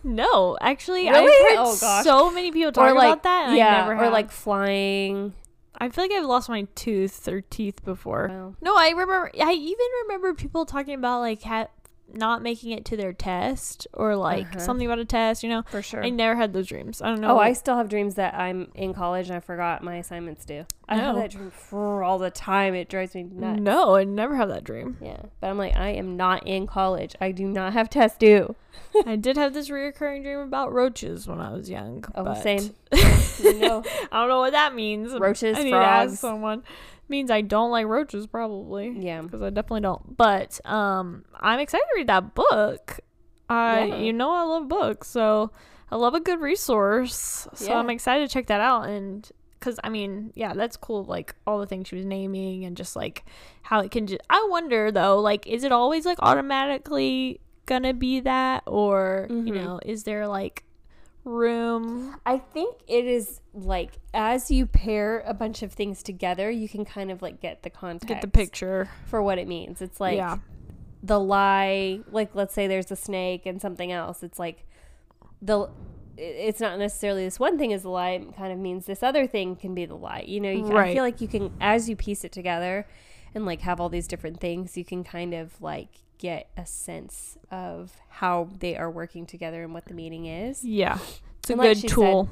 No, 0.07 0.59
actually, 0.61 1.09
Really? 1.09 1.17
I've 1.33 1.57
heard 1.57 1.65
Oh, 1.67 1.77
gosh. 1.81 2.05
so 2.05 2.31
many 2.31 2.53
people 2.53 2.73
talk 2.73 2.95
like 2.95 3.07
about 3.07 3.23
that. 3.23 3.49
And 3.49 3.57
yeah, 3.57 3.69
I 3.69 3.79
never 3.81 3.93
or 3.93 4.05
have. 4.05 4.13
like 4.13 4.31
flying. 4.31 5.33
I 5.79 5.89
feel 5.89 6.05
like 6.05 6.13
I've 6.13 6.27
lost 6.27 6.51
my 6.51 6.67
tooth 6.75 7.27
or 7.27 7.41
teeth 7.41 7.83
before. 7.87 8.29
Wow. 8.29 8.55
No, 8.61 8.77
I 8.77 8.91
remember. 8.91 9.31
I 9.41 9.53
even 9.53 9.87
remember 10.03 10.35
people 10.35 10.67
talking 10.67 10.95
about 10.95 11.21
like 11.21 11.43
ha- 11.43 11.69
not 12.13 12.43
making 12.43 12.71
it 12.71 12.85
to 12.87 12.97
their 12.97 13.13
test 13.13 13.87
or 13.93 14.15
like 14.17 14.47
Uh-huh. 14.51 14.59
something 14.61 14.87
about 14.87 14.99
a 15.01 15.05
test. 15.05 15.43
You 15.43 15.49
know, 15.49 15.63
For 15.69 15.83
sure. 15.83 16.05
I 16.05 16.11
never 16.11 16.37
had 16.37 16.53
those 16.53 16.67
dreams. 16.69 17.03
I 17.03 17.09
don't 17.09 17.21
know. 17.21 17.37
Oh, 17.37 17.39
I 17.39 17.53
still 17.55 17.77
have 17.77 17.89
dreams 17.89 18.15
that 18.17 18.35
I'm 18.35 18.71
in 18.75 18.95
college 18.95 19.29
and 19.29 19.37
I 19.37 19.41
forgot 19.41 19.83
my 19.83 19.97
assignments 19.97 20.45
due. 20.45 20.67
I 20.89 20.97
have 20.97 21.17
that 21.17 21.31
dream 21.31 21.51
for 21.51 22.05
all 22.05 22.19
the 22.19 22.31
time. 22.31 22.75
It 22.75 22.89
drives 22.89 23.15
me 23.15 23.23
nuts. 23.25 23.61
no, 23.61 23.97
I 23.97 24.05
never 24.05 24.37
have 24.37 24.49
that 24.51 24.65
dream. 24.65 24.99
Yeah, 25.01 25.17
but 25.41 25.49
I'm 25.49 25.57
like, 25.59 25.75
I 25.77 25.89
am 25.91 26.17
not 26.17 26.47
in 26.47 26.67
college. 26.67 27.17
I 27.21 27.33
do 27.33 27.47
not 27.47 27.73
have 27.73 27.89
tests 27.89 28.19
due. 28.19 28.55
I 29.07 29.17
did 29.17 29.37
have 29.37 29.55
this 29.55 29.71
reoccurring 29.71 30.23
dream 30.23 30.41
about 30.41 30.73
roaches 30.73 31.27
when 31.27 31.41
I 31.41 31.53
was 31.53 31.71
young. 31.71 32.05
Oh, 32.15 32.25
but 32.25 32.43
same. 32.43 32.75
You 33.43 33.59
know, 33.59 33.83
I 34.13 34.21
don't 34.21 34.29
know 34.29 34.39
what 34.39 34.53
that 34.53 34.75
means. 34.77 35.13
Roaches, 35.19 35.59
I 35.59 35.65
need 35.65 35.71
frogs. 35.71 35.85
to 36.11 36.13
ask 36.13 36.19
someone. 36.21 36.63
Means 37.09 37.31
I 37.31 37.41
don't 37.43 37.71
like 37.71 37.87
roaches, 37.87 38.27
probably. 38.27 38.91
yeah. 38.99 39.21
because 39.23 39.43
I 39.43 39.51
definitely 39.51 39.83
don't. 39.83 40.17
But 40.17 40.61
um, 40.65 41.25
I'm 41.39 41.61
excited 41.61 41.85
to 41.85 41.95
read 41.99 42.07
that 42.09 42.35
book. 42.35 43.01
I, 43.49 43.85
Yeah. 43.85 43.97
you 43.99 44.13
know, 44.13 44.31
I 44.33 44.43
love 44.45 44.69
books, 44.69 45.09
so 45.09 45.51
I 45.91 45.97
love 45.97 46.15
a 46.15 46.21
good 46.21 46.41
resource. 46.41 47.47
So 47.55 47.67
Yeah. 47.67 47.79
I'm 47.79 47.91
excited 47.91 48.29
to 48.29 48.33
check 48.33 48.47
that 48.47 48.61
out. 48.61 48.89
And 48.89 49.31
because 49.61 49.79
I 49.85 49.89
mean, 49.91 50.33
yeah, 50.35 50.53
that's 50.55 50.77
cool. 50.77 51.05
Like 51.05 51.35
all 51.47 51.59
the 51.59 51.67
things 51.67 51.89
she 51.89 51.97
was 51.97 52.05
naming 52.07 52.65
and 52.65 52.77
just 52.77 52.97
like 52.97 53.25
how 53.63 53.81
it 53.81 53.91
can. 53.91 54.07
Just, 54.07 54.21
I 54.31 54.47
wonder 54.51 54.91
though, 54.91 55.19
like, 55.21 55.47
is 55.47 55.65
it 55.65 55.73
always 55.73 56.05
like 56.07 56.19
automatically 56.21 57.41
gonna 57.67 57.95
be 57.95 58.21
that, 58.21 58.63
or 58.67 59.27
you 59.31 59.37
Mhm. 59.53 59.55
know, 59.55 59.81
is 59.85 60.05
there 60.05 60.27
like 60.27 60.65
room? 61.25 62.17
I 62.25 62.39
think 62.39 62.77
it 62.87 63.07
is 63.07 63.41
like 63.53 63.99
as 64.13 64.51
you 64.51 64.67
pair 64.67 65.21
a 65.27 65.35
bunch 65.35 65.63
of 65.63 65.73
things 65.73 66.03
together, 66.03 66.51
you 66.51 66.69
can 66.69 66.85
kind 66.85 67.11
of 67.11 67.23
like 67.23 67.41
get 67.41 67.63
the 67.63 67.71
context, 67.71 68.09
Get 68.09 68.21
the 68.21 68.29
picture. 68.29 68.89
for 69.07 69.23
what 69.23 69.39
it 69.39 69.49
means. 69.49 69.81
It's 69.83 70.01
like 70.01 70.17
yeah. 70.17 70.39
the 71.03 71.19
lie, 71.19 72.01
like 72.11 72.35
let's 72.35 72.55
say 72.55 72.67
there's 72.67 72.91
a 72.91 72.97
snake 72.97 73.47
and 73.47 73.61
something 73.61 73.91
else. 73.91 74.23
It's 74.23 74.39
like 74.39 74.67
the 75.41 75.69
it's 76.17 76.61
not 76.61 76.79
necessarily 76.79 77.25
this 77.25 77.41
one 77.41 77.59
thing 77.59 77.73
is 77.73 77.83
the 77.83 77.89
lie 77.89 78.11
it 78.11 78.37
kind 78.37 78.53
of 78.53 78.59
means 78.59 78.87
this 78.87 79.03
other 79.03 79.27
thing 79.27 79.57
can 79.57 79.75
be 79.75 79.85
the 79.85 79.97
lie 79.97 80.25
you 80.27 80.41
know 80.41 80.51
you 80.51 80.63
can, 80.63 80.77
i 80.77 80.95
feel 80.95 81.03
like 81.03 81.21
you 81.21 81.27
can 81.27 81.53
as 81.61 81.89
you 81.89 81.97
piece 81.97 82.25
it 82.25 82.31
together 82.31 82.87
and 83.35 83.45
like 83.45 83.61
have 83.63 83.81
all 83.81 83.89
these 83.89 84.07
different 84.07 84.41
things 84.41 84.77
you 84.77 84.85
can 84.85 85.03
kind 85.03 85.35
of 85.35 85.61
like 85.61 85.89
get 86.29 86.49
a 86.57 86.65
sense 86.65 87.37
of 87.51 87.93
how 88.09 88.49
they 88.61 88.75
are 88.77 88.91
working 88.91 89.27
together 89.27 89.63
and 89.65 89.75
what 89.75 89.85
the 89.87 89.95
meaning 89.95 90.25
is 90.27 90.65
Yeah. 90.65 90.99
It's 91.41 91.51
a 91.51 91.55
like 91.57 91.81
good 91.83 91.89
tool. 91.89 92.29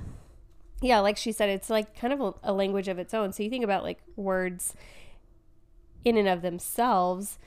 yeah 0.81 1.01
like 1.01 1.17
she 1.19 1.31
said 1.33 1.49
it's 1.51 1.69
like 1.69 1.89
kind 2.01 2.13
of 2.15 2.21
a, 2.21 2.33
a 2.51 2.53
language 2.53 2.89
of 2.89 2.99
its 2.99 3.13
own 3.13 3.33
so 3.33 3.43
you 3.43 3.51
think 3.51 3.65
about 3.65 3.83
like 3.83 4.01
words 4.17 4.75
in 6.05 6.17
and 6.17 6.29
of 6.29 6.41
themselves 6.43 7.39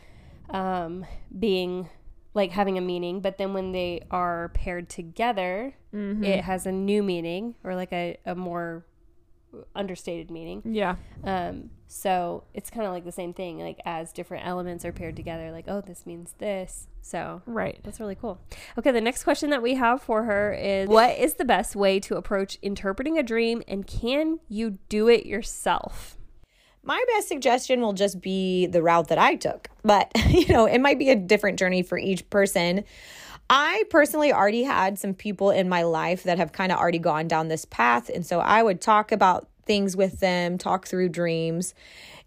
um, 0.52 1.06
being 1.38 1.90
like 2.36 2.52
having 2.52 2.78
a 2.78 2.82
meaning 2.82 3.20
but 3.22 3.38
then 3.40 3.54
when 3.54 3.72
they 3.72 4.02
are 4.12 4.50
paired 4.50 4.88
together 4.90 5.74
Mhm. 5.94 6.24
it 6.26 6.44
has 6.44 6.66
a 6.68 6.72
new 6.72 7.02
meaning 7.02 7.56
or 7.64 7.74
like 7.76 7.92
a, 7.94 8.18
a 8.26 8.36
more 8.36 8.86
understated 9.74 10.30
meaning. 10.30 10.62
Yeah. 10.66 10.96
Um, 11.24 11.70
so 11.88 12.44
it's 12.54 12.70
kind 12.70 12.86
of 12.86 12.92
like 12.94 13.06
the 13.06 13.12
same 13.12 13.34
thing. 13.34 13.60
Like 13.60 13.80
as 13.86 14.12
different 14.12 14.46
elements 14.46 14.86
are 14.86 14.92
paired 14.92 15.16
together, 15.16 15.52
like 15.52 15.66
oh, 15.68 15.82
this 15.82 16.06
means 16.06 16.34
this. 16.40 16.88
So 17.02 17.42
Right. 17.46 17.80
that's 17.84 18.00
really 18.00 18.16
cool. 18.16 18.40
Okay, 18.78 18.92
the 18.92 19.02
next 19.02 19.24
question 19.24 19.52
that 19.52 19.62
we 19.62 19.76
have 19.76 20.02
for 20.02 20.24
her 20.24 20.54
is 20.54 20.90
What 20.90 21.18
is 21.18 21.36
the 21.36 21.46
best 21.46 21.76
way 21.76 22.00
to 22.02 22.18
approach 22.18 22.58
interpreting 22.62 23.18
a 23.18 23.24
dream 23.24 23.62
and 23.68 23.86
can 23.86 24.40
you 24.48 24.80
do 24.90 25.08
it 25.08 25.26
yourself? 25.26 26.18
My 26.84 27.04
best 27.16 27.28
suggestion 27.28 27.82
will 27.82 27.94
just 27.94 28.22
be 28.22 28.68
the 28.68 28.84
route 28.84 29.08
that 29.08 29.18
I 29.18 29.36
took, 29.36 29.70
but 29.84 30.12
you 30.30 30.48
know, 30.48 30.66
it 30.66 30.80
might 30.80 31.00
be 31.00 31.10
a 31.10 31.16
different 31.16 31.58
journey 31.60 31.82
for 31.84 31.98
each 31.98 32.30
person. 32.30 32.84
I 33.50 33.84
personally 33.92 34.34
already 34.34 34.64
had 34.64 34.98
some 34.98 35.14
people 35.14 35.52
in 35.52 35.70
my 35.70 35.84
life 35.84 36.24
that 36.24 36.40
have 36.40 36.52
kind 36.52 36.72
of 36.72 36.80
already 36.80 36.98
gone 37.00 37.28
down 37.28 37.48
this 37.48 37.66
path. 37.66 38.10
And 38.10 38.26
so 38.26 38.40
I 38.40 38.64
would 38.64 38.82
talk 38.82 39.12
about 39.12 39.48
things 39.66 39.96
with 39.96 40.20
them, 40.20 40.58
talk 40.58 40.88
through 40.88 41.10
dreams. 41.10 41.74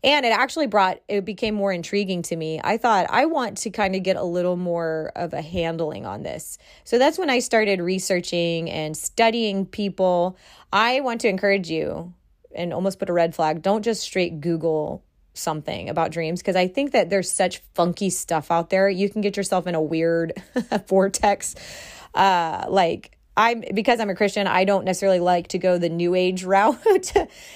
And 0.04 0.24
it 0.24 0.30
actually 0.30 0.68
brought, 0.68 1.00
it 1.08 1.24
became 1.24 1.54
more 1.54 1.72
intriguing 1.72 2.22
to 2.22 2.36
me. 2.36 2.60
I 2.62 2.76
thought, 2.76 3.06
I 3.10 3.26
want 3.26 3.58
to 3.58 3.70
kind 3.70 3.96
of 3.96 4.04
get 4.04 4.16
a 4.16 4.22
little 4.22 4.56
more 4.56 5.10
of 5.16 5.32
a 5.32 5.42
handling 5.42 6.06
on 6.06 6.22
this. 6.22 6.58
So 6.84 6.98
that's 6.98 7.18
when 7.18 7.30
I 7.30 7.40
started 7.40 7.80
researching 7.80 8.70
and 8.70 8.96
studying 8.96 9.66
people. 9.66 10.36
I 10.72 11.00
want 11.00 11.20
to 11.22 11.28
encourage 11.28 11.68
you 11.68 12.14
and 12.54 12.72
almost 12.72 12.98
put 12.98 13.10
a 13.10 13.12
red 13.12 13.34
flag 13.34 13.62
don't 13.62 13.82
just 13.82 14.02
straight 14.02 14.40
Google 14.40 15.02
something 15.34 15.88
about 15.88 16.10
dreams 16.10 16.40
because 16.40 16.56
I 16.56 16.68
think 16.68 16.92
that 16.92 17.10
there's 17.10 17.30
such 17.30 17.62
funky 17.74 18.10
stuff 18.10 18.50
out 18.50 18.70
there. 18.70 18.88
You 18.88 19.08
can 19.08 19.20
get 19.20 19.36
yourself 19.36 19.66
in 19.66 19.74
a 19.74 19.82
weird 19.82 20.32
vortex. 20.88 21.54
Uh, 22.14 22.66
like 22.68 23.17
I'm 23.38 23.62
because 23.72 24.00
I'm 24.00 24.10
a 24.10 24.16
Christian, 24.16 24.48
I 24.48 24.64
don't 24.64 24.84
necessarily 24.84 25.20
like 25.20 25.48
to 25.48 25.58
go 25.58 25.78
the 25.78 25.88
new 25.88 26.14
age 26.16 26.42
route. 26.44 27.12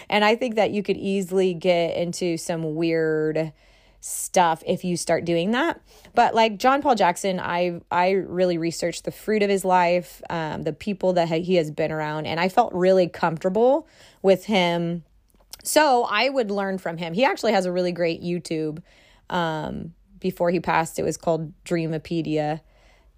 and 0.08 0.24
I 0.24 0.36
think 0.36 0.54
that 0.54 0.70
you 0.70 0.82
could 0.82 0.96
easily 0.96 1.52
get 1.52 1.96
into 1.96 2.36
some 2.36 2.76
weird 2.76 3.52
stuff 4.00 4.62
if 4.66 4.84
you 4.84 4.96
start 4.96 5.24
doing 5.24 5.50
that. 5.50 5.80
But 6.14 6.34
like 6.34 6.58
John 6.58 6.82
Paul 6.82 6.94
Jackson, 6.94 7.40
I 7.40 7.80
I 7.90 8.12
really 8.12 8.58
researched 8.58 9.04
the 9.04 9.10
fruit 9.10 9.42
of 9.42 9.50
his 9.50 9.64
life, 9.64 10.22
um, 10.30 10.62
the 10.62 10.72
people 10.72 11.14
that 11.14 11.28
he 11.28 11.56
has 11.56 11.70
been 11.72 11.90
around, 11.90 12.26
and 12.26 12.38
I 12.38 12.48
felt 12.48 12.72
really 12.72 13.08
comfortable 13.08 13.88
with 14.22 14.44
him. 14.44 15.02
So 15.64 16.04
I 16.04 16.28
would 16.28 16.52
learn 16.52 16.78
from 16.78 16.96
him. 16.96 17.12
He 17.12 17.24
actually 17.24 17.52
has 17.52 17.66
a 17.66 17.72
really 17.72 17.92
great 17.92 18.22
YouTube. 18.22 18.82
Um, 19.30 19.94
before 20.20 20.50
he 20.50 20.60
passed, 20.60 21.00
it 21.00 21.02
was 21.02 21.16
called 21.16 21.52
Dreamopedia. 21.64 22.60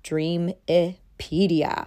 Dreamopedia. 0.02 1.86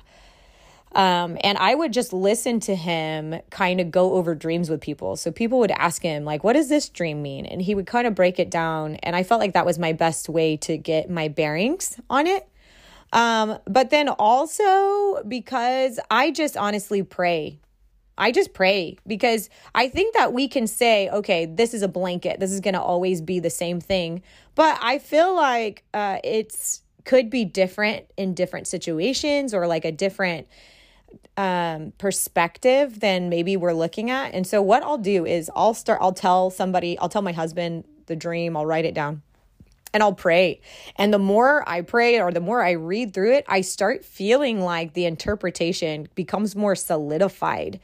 Um, 0.98 1.38
and 1.42 1.60
I 1.60 1.76
would 1.76 1.94
just 1.94 2.12
listen 2.12 2.60
to 2.62 2.76
him 2.76 3.40
kind 3.52 3.80
of 3.80 3.92
go 3.92 4.14
over 4.14 4.34
dreams 4.34 4.68
with 4.68 4.82
people. 4.82 5.16
So 5.16 5.32
people 5.32 5.60
would 5.60 5.70
ask 5.72 6.02
him, 6.02 6.26
like, 6.26 6.44
what 6.44 6.54
does 6.54 6.70
this 6.70 6.90
dream 6.90 7.22
mean? 7.22 7.46
And 7.46 7.62
he 7.62 7.76
would 7.76 7.86
kind 7.86 8.08
of 8.08 8.16
break 8.16 8.40
it 8.40 8.50
down. 8.50 8.96
And 8.96 9.16
I 9.16 9.22
felt 9.22 9.40
like 9.40 9.54
that 9.54 9.66
was 9.66 9.78
my 9.78 9.94
best 9.94 10.28
way 10.28 10.58
to 10.58 10.76
get 10.76 11.08
my 11.08 11.28
bearings 11.28 12.00
on 12.10 12.26
it. 12.26 12.50
Um, 13.14 13.60
but 13.66 13.92
then 13.92 14.10
also 14.10 15.22
because 15.24 16.00
I 16.10 16.32
just 16.32 16.58
honestly 16.58 17.04
pray. 17.04 17.60
I 18.18 18.32
just 18.32 18.54
pray 18.54 18.98
because 19.06 19.52
I 19.76 19.90
think 19.90 20.16
that 20.16 20.34
we 20.34 20.48
can 20.48 20.66
say, 20.66 21.10
okay, 21.10 21.46
this 21.46 21.76
is 21.76 21.84
a 21.84 21.88
blanket. 21.88 22.40
This 22.40 22.52
is 22.52 22.60
going 22.60 22.74
to 22.74 22.82
always 22.82 23.22
be 23.22 23.40
the 23.40 23.52
same 23.52 23.80
thing. 23.80 24.24
But 24.56 24.80
I 24.82 24.98
feel 24.98 25.36
like 25.36 25.84
uh, 25.94 26.18
it's 26.24 26.82
could 27.06 27.30
be 27.30 27.46
different 27.46 28.06
in 28.18 28.34
different 28.34 28.68
situations 28.68 29.54
or 29.54 29.68
like 29.68 29.86
a 29.86 29.92
different 29.92 30.48
um, 31.38 31.94
perspective 31.98 33.00
than 33.00 33.30
maybe 33.30 33.56
we're 33.56 33.74
looking 33.74 34.10
at. 34.10 34.34
And 34.34 34.46
so 34.46 34.62
what 34.62 34.84
I'll 34.84 34.98
do 34.98 35.26
is 35.26 35.52
I'll 35.56 35.74
start, 35.74 36.00
I'll 36.02 36.14
tell 36.14 36.50
somebody, 36.50 36.98
I'll 37.00 37.10
tell 37.10 37.22
my 37.22 37.32
husband 37.32 37.86
the 38.08 38.16
dream, 38.16 38.58
I'll 38.58 38.66
write 38.66 38.86
it 38.86 38.94
down 38.94 39.22
and 39.94 40.04
I'll 40.04 40.14
pray. 40.14 40.62
And 40.96 41.14
the 41.14 41.20
more 41.20 41.68
I 41.68 41.82
pray 41.82 42.20
or 42.20 42.32
the 42.32 42.40
more 42.40 42.64
I 42.64 42.72
read 42.72 43.14
through 43.14 43.34
it, 43.34 43.46
I 43.48 43.62
start 43.62 44.04
feeling 44.04 44.62
like 44.62 44.94
the 44.94 45.06
interpretation 45.06 46.08
becomes 46.16 46.56
more 46.56 46.76
solidified. 46.76 47.80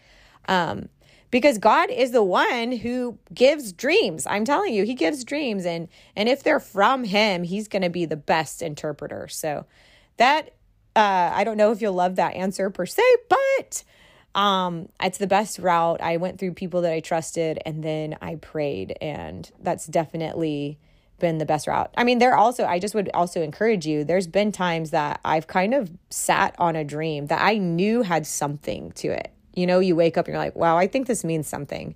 Um, 0.47 0.89
because 1.31 1.57
God 1.57 1.89
is 1.89 2.11
the 2.11 2.21
one 2.21 2.71
who 2.71 3.17
gives 3.33 3.71
dreams. 3.71 4.27
I'm 4.27 4.45
telling 4.45 4.71
you, 4.73 4.83
he 4.83 4.93
gives 4.93 5.23
dreams 5.23 5.65
and 5.65 5.87
and 6.15 6.29
if 6.29 6.43
they're 6.43 6.59
from 6.59 7.03
him, 7.03 7.43
he's 7.43 7.67
going 7.67 7.81
to 7.81 7.89
be 7.89 8.05
the 8.05 8.15
best 8.15 8.61
interpreter. 8.61 9.27
So 9.27 9.65
that 10.17 10.53
uh, 10.95 11.31
I 11.33 11.43
don't 11.43 11.57
know 11.57 11.71
if 11.71 11.81
you'll 11.81 11.93
love 11.93 12.15
that 12.15 12.35
answer 12.35 12.69
per 12.69 12.85
se, 12.85 13.03
but 13.29 13.83
um, 14.35 14.89
it's 15.01 15.17
the 15.17 15.27
best 15.27 15.59
route. 15.59 16.01
I 16.01 16.17
went 16.17 16.39
through 16.39 16.53
people 16.53 16.81
that 16.81 16.93
I 16.93 16.99
trusted 16.99 17.59
and 17.65 17.83
then 17.83 18.17
I 18.21 18.35
prayed, 18.35 18.97
and 19.01 19.49
that's 19.59 19.85
definitely 19.85 20.77
been 21.19 21.37
the 21.37 21.45
best 21.45 21.67
route. 21.67 21.93
I 21.95 22.03
mean, 22.03 22.19
there 22.19 22.35
also, 22.35 22.65
I 22.65 22.79
just 22.79 22.95
would 22.95 23.09
also 23.13 23.41
encourage 23.41 23.85
you, 23.85 24.03
there's 24.03 24.27
been 24.27 24.51
times 24.51 24.91
that 24.91 25.19
I've 25.23 25.47
kind 25.47 25.73
of 25.73 25.91
sat 26.09 26.55
on 26.59 26.75
a 26.75 26.83
dream 26.83 27.27
that 27.27 27.41
I 27.41 27.57
knew 27.57 28.01
had 28.01 28.27
something 28.27 28.91
to 28.93 29.07
it. 29.09 29.31
You 29.53 29.67
know, 29.67 29.79
you 29.79 29.95
wake 29.95 30.17
up 30.17 30.25
and 30.25 30.33
you're 30.33 30.43
like, 30.43 30.55
wow, 30.55 30.77
I 30.77 30.87
think 30.87 31.07
this 31.07 31.23
means 31.23 31.47
something. 31.47 31.95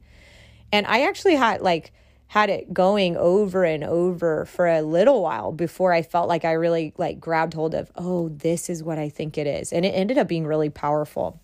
And 0.72 0.86
I 0.88 1.02
actually 1.08 1.36
had 1.36 1.62
like, 1.62 1.92
had 2.28 2.50
it 2.50 2.74
going 2.74 3.16
over 3.16 3.64
and 3.64 3.84
over 3.84 4.46
for 4.46 4.68
a 4.68 4.82
little 4.82 5.22
while 5.24 5.52
before 5.52 5.94
I 5.94 6.02
felt 6.02 6.28
like 6.28 6.44
I 6.44 6.54
really 6.54 6.94
like 6.98 7.20
grabbed 7.20 7.54
hold 7.54 7.74
of, 7.74 7.92
oh, 7.96 8.30
this 8.30 8.70
is 8.70 8.84
what 8.84 9.00
I 9.00 9.10
think 9.10 9.38
it 9.38 9.48
is. 9.48 9.72
And 9.72 9.86
it 9.86 9.90
ended 9.90 10.18
up 10.18 10.28
being 10.28 10.46
really 10.46 10.70
powerful. 10.70 11.40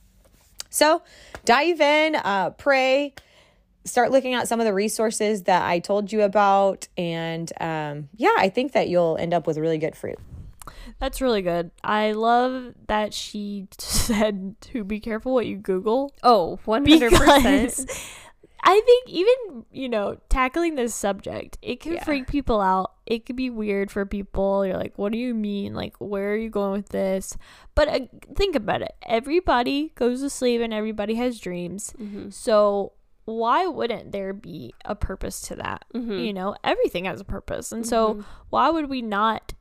So 0.69 1.01
dive 1.45 1.79
in, 1.79 2.15
uh, 2.15 2.49
pray, 2.51 3.13
start 3.85 4.11
looking 4.11 4.33
at 4.33 4.47
some 4.47 4.59
of 4.59 4.65
the 4.65 4.73
resources 4.73 5.43
that 5.43 5.63
I 5.63 5.79
told 5.79 6.11
you 6.11 6.23
about. 6.23 6.87
And 6.97 7.51
um, 7.61 8.09
yeah, 8.15 8.33
I 8.37 8.49
think 8.49 8.73
that 8.73 8.89
you'll 8.89 9.17
end 9.17 9.33
up 9.33 9.47
with 9.47 9.57
really 9.57 9.77
good 9.77 9.95
fruit. 9.95 10.19
That's 10.99 11.21
really 11.21 11.41
good. 11.41 11.71
I 11.83 12.13
love 12.13 12.73
that 12.87 13.13
she 13.13 13.67
said 13.77 14.55
to 14.61 14.83
be 14.83 14.99
careful 14.99 15.33
what 15.33 15.45
you 15.45 15.57
Google. 15.57 16.13
Oh, 16.23 16.59
100%. 16.65 16.85
Because 16.85 17.85
I 18.65 18.79
think 18.85 19.09
even, 19.09 19.65
you 19.71 19.89
know, 19.89 20.17
tackling 20.29 20.75
this 20.75 20.95
subject, 20.95 21.57
it 21.61 21.81
can 21.81 21.93
Yeah. 21.93 22.03
freak 22.03 22.27
people 22.27 22.61
out. 22.61 22.93
It 23.05 23.25
could 23.25 23.35
be 23.35 23.49
weird 23.49 23.91
for 23.91 24.05
people. 24.05 24.65
You're 24.65 24.77
like, 24.77 24.97
what 24.97 25.11
do 25.11 25.17
you 25.17 25.33
mean? 25.33 25.73
Like, 25.73 25.95
where 25.99 26.31
are 26.31 26.37
you 26.37 26.49
going 26.49 26.71
with 26.71 26.89
this? 26.89 27.37
But 27.75 27.87
uh, 27.89 27.99
think 28.35 28.55
about 28.55 28.81
it. 28.81 28.95
Everybody 29.05 29.91
goes 29.95 30.21
to 30.21 30.29
sleep 30.29 30.61
and 30.61 30.73
everybody 30.73 31.15
has 31.15 31.39
dreams. 31.41 31.93
Mm-hmm. 31.99 32.29
So 32.29 32.93
why 33.25 33.67
wouldn't 33.67 34.13
there 34.13 34.31
be 34.31 34.73
a 34.85 34.95
purpose 34.95 35.41
to 35.41 35.55
that? 35.57 35.83
Mm-hmm. 35.93 36.19
You 36.19 36.33
know, 36.33 36.55
everything 36.63 37.03
has 37.03 37.19
a 37.19 37.25
purpose. 37.25 37.73
And 37.73 37.85
so 37.85 38.23
why 38.49 38.69
would 38.69 38.89
we 38.89 39.01
not 39.01 39.53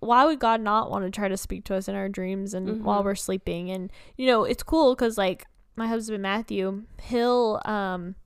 why 0.00 0.24
would 0.24 0.40
God 0.40 0.60
not 0.60 0.90
want 0.90 1.04
to 1.04 1.12
try 1.12 1.28
to 1.28 1.36
speak 1.36 1.64
to 1.66 1.76
us 1.76 1.86
in 1.86 1.94
our 1.94 2.08
dreams 2.08 2.54
and 2.54 2.84
while 2.84 3.04
we're 3.04 3.14
sleeping? 3.14 3.70
And 3.70 3.88
you 4.16 4.26
know, 4.26 4.42
it's 4.42 4.64
cool 4.64 4.96
cuz 4.96 5.16
like 5.16 5.46
my 5.76 5.86
husband 5.86 6.22
Matthew, 6.22 6.82
he'll 7.02 7.60
um 7.64 8.16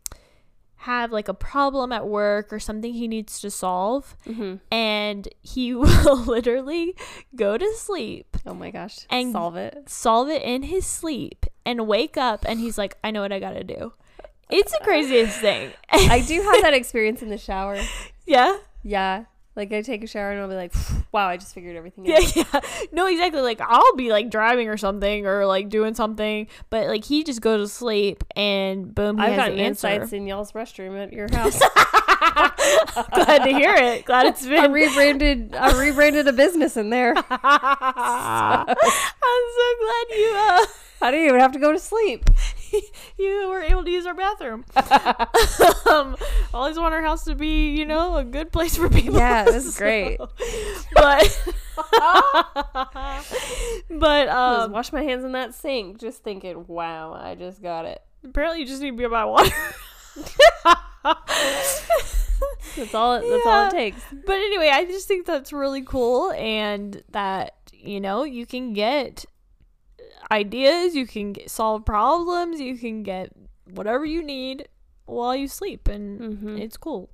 have 0.86 1.10
like 1.12 1.28
a 1.28 1.34
problem 1.34 1.92
at 1.92 2.06
work 2.06 2.52
or 2.52 2.58
something 2.60 2.92
he 2.94 3.06
needs 3.08 3.40
to 3.40 3.50
solve 3.50 4.16
Mm-hmm. 4.26 4.54
and 4.72 5.28
he 5.42 5.74
will 5.82 6.16
literally 6.24 6.94
go 7.34 7.58
to 7.58 7.72
sleep, 7.74 8.36
Oh 8.46 8.54
my 8.54 8.70
gosh. 8.70 8.98
And- 9.10 9.32
solve 9.32 9.56
it. 9.56 9.88
solve 9.88 10.28
it 10.28 10.42
in 10.42 10.62
his 10.64 10.86
sleep 10.86 11.46
and 11.64 11.86
wake 11.86 12.16
up 12.16 12.44
and 12.48 12.60
he's 12.60 12.78
like, 12.78 12.96
I 13.04 13.10
know 13.10 13.20
what 13.22 13.32
I 13.32 13.40
got 13.40 13.54
to 13.54 13.64
do. 13.64 13.92
It's 14.50 14.72
the 14.72 14.78
craziest 14.84 15.40
thing. 15.40 15.72
I 15.90 16.20
do 16.26 16.40
have 16.42 16.62
that 16.66 16.74
experience 16.74 17.20
in 17.22 17.28
the 17.30 17.38
shower. 17.38 17.78
yeah. 18.26 18.58
Yeah. 18.84 19.24
Like 19.56 19.72
I 19.72 19.80
take 19.80 20.04
a 20.04 20.06
shower 20.06 20.30
and 20.32 20.40
I'll 20.40 20.48
be 20.48 20.54
like, 20.54 20.74
wow, 21.12 21.28
I 21.28 21.38
just 21.38 21.54
figured 21.54 21.76
everything 21.76 22.12
out. 22.12 22.36
yeah. 22.36 22.44
yeah. 22.52 22.60
No, 22.92 23.06
exactly. 23.06 23.40
Like 23.40 23.60
I'll 23.62 23.96
be 23.96 24.10
like 24.10 24.30
driving 24.30 24.68
or 24.68 24.76
something 24.76 25.26
or 25.26 25.46
like 25.46 25.70
doing 25.70 25.94
something, 25.94 26.46
but 26.68 26.86
like 26.88 27.04
he 27.04 27.24
just 27.24 27.40
goes 27.40 27.68
to 27.70 27.74
sleep 27.74 28.22
and 28.36 28.94
boom, 28.94 29.16
he 29.18 29.24
I've 29.24 29.38
answer. 29.38 29.56
insights 29.56 30.12
in 30.12 30.26
y'all's 30.26 30.52
restroom 30.52 31.02
at 31.02 31.12
your 31.12 31.28
house. 31.32 31.58
Glad 33.14 33.38
to 33.44 33.50
hear 33.50 33.74
it. 33.74 34.04
Glad 34.04 34.26
it's 34.26 34.46
been. 34.46 34.72
rebranded. 34.72 35.54
I 35.54 35.78
rebranded 35.80 36.28
a 36.28 36.32
business 36.32 36.76
in 36.76 36.90
there. 36.90 37.14
I'm 37.30 38.66
so 38.66 39.74
glad 39.80 40.18
you 40.18 40.32
uh 40.36 40.66
I 41.02 41.10
didn't 41.10 41.26
even 41.28 41.40
have 41.40 41.52
to 41.52 41.58
go 41.58 41.72
to 41.72 41.78
sleep. 41.78 42.28
you 43.18 43.48
were 43.48 43.62
able 43.62 43.84
to 43.84 43.90
use 43.90 44.06
our 44.06 44.14
bathroom. 44.14 44.64
um, 45.90 46.16
always 46.52 46.78
want 46.78 46.94
our 46.94 47.02
house 47.02 47.24
to 47.24 47.34
be, 47.34 47.70
you 47.76 47.84
know, 47.84 48.16
a 48.16 48.24
good 48.24 48.52
place 48.52 48.76
for 48.76 48.88
people. 48.88 49.16
Yeah, 49.16 49.44
this 49.44 49.66
is 49.66 49.76
great. 49.78 50.18
But 50.94 51.54
but 53.90 54.28
um, 54.28 54.72
wash 54.72 54.92
my 54.92 55.02
hands 55.02 55.24
in 55.24 55.32
that 55.32 55.54
sink, 55.54 55.98
just 55.98 56.22
thinking, 56.22 56.66
wow, 56.66 57.12
I 57.12 57.34
just 57.34 57.62
got 57.62 57.84
it. 57.84 58.02
apparently 58.24 58.60
you 58.60 58.66
just 58.66 58.80
need 58.80 58.92
to 58.92 58.96
be 58.96 59.06
by 59.06 59.24
water. 59.24 59.54
That's 62.76 62.94
all. 62.94 63.14
It, 63.14 63.24
that's 63.28 63.46
all 63.46 63.68
it 63.68 63.70
takes. 63.70 64.00
But 64.12 64.36
anyway, 64.36 64.70
I 64.72 64.84
just 64.84 65.08
think 65.08 65.26
that's 65.26 65.52
really 65.52 65.82
cool 65.82 66.32
and 66.32 67.02
that, 67.10 67.54
you 67.72 68.00
know, 68.00 68.24
you 68.24 68.46
can 68.46 68.72
get 68.72 69.24
ideas, 70.30 70.94
you 70.94 71.06
can 71.06 71.32
get, 71.32 71.50
solve 71.50 71.84
problems, 71.84 72.60
you 72.60 72.76
can 72.76 73.02
get 73.02 73.32
whatever 73.70 74.04
you 74.04 74.22
need 74.22 74.68
while 75.06 75.34
you 75.36 75.48
sleep 75.48 75.88
and 75.88 76.20
Mhm. 76.20 76.60
it's 76.60 76.76
cool. 76.76 77.08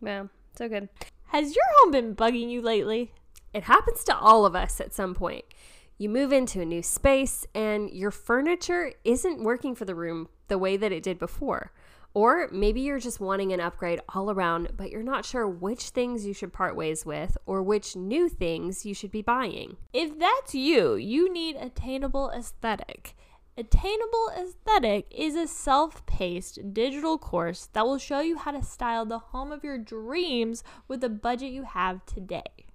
Yeah, 0.00 0.26
so 0.56 0.68
good. 0.68 0.88
Has 1.26 1.54
your 1.54 1.64
home 1.80 1.90
been 1.92 2.14
bugging 2.16 2.50
you 2.50 2.62
lately? 2.62 3.12
It 3.52 3.64
happens 3.64 4.04
to 4.04 4.16
all 4.16 4.44
of 4.46 4.54
us 4.54 4.80
at 4.80 4.94
some 4.94 5.14
point. 5.14 5.44
You 5.98 6.08
move 6.08 6.32
into 6.32 6.60
a 6.60 6.64
new 6.64 6.82
space 6.82 7.46
and 7.54 7.90
your 7.90 8.10
furniture 8.10 8.92
isn't 9.04 9.42
working 9.42 9.74
for 9.74 9.84
the 9.84 9.94
room 9.94 10.28
the 10.48 10.58
way 10.58 10.76
that 10.76 10.92
it 10.92 11.02
did 11.02 11.18
before. 11.18 11.72
Or 12.14 12.48
maybe 12.50 12.80
you're 12.80 12.98
just 12.98 13.20
wanting 13.20 13.52
an 13.52 13.60
upgrade 13.60 14.00
all 14.14 14.30
around, 14.30 14.70
but 14.76 14.90
you're 14.90 15.02
not 15.02 15.24
sure 15.24 15.48
which 15.48 15.90
things 15.90 16.26
you 16.26 16.32
should 16.32 16.52
part 16.52 16.74
ways 16.74 17.06
with 17.06 17.36
or 17.46 17.62
which 17.62 17.94
new 17.94 18.28
things 18.28 18.84
you 18.86 18.94
should 18.94 19.10
be 19.10 19.22
buying. 19.22 19.76
If 19.92 20.18
that's 20.18 20.54
you, 20.54 20.94
you 20.94 21.32
need 21.32 21.56
Attainable 21.56 22.30
Aesthetic. 22.30 23.14
Attainable 23.56 24.30
Aesthetic 24.38 25.06
is 25.10 25.34
a 25.34 25.48
self 25.48 26.06
paced 26.06 26.72
digital 26.72 27.18
course 27.18 27.68
that 27.72 27.84
will 27.84 27.98
show 27.98 28.20
you 28.20 28.38
how 28.38 28.52
to 28.52 28.62
style 28.62 29.04
the 29.04 29.18
home 29.18 29.50
of 29.50 29.64
your 29.64 29.78
dreams 29.78 30.62
with 30.86 31.00
the 31.00 31.08
budget 31.08 31.50
you 31.50 31.64
have 31.64 32.06
today. 32.06 32.66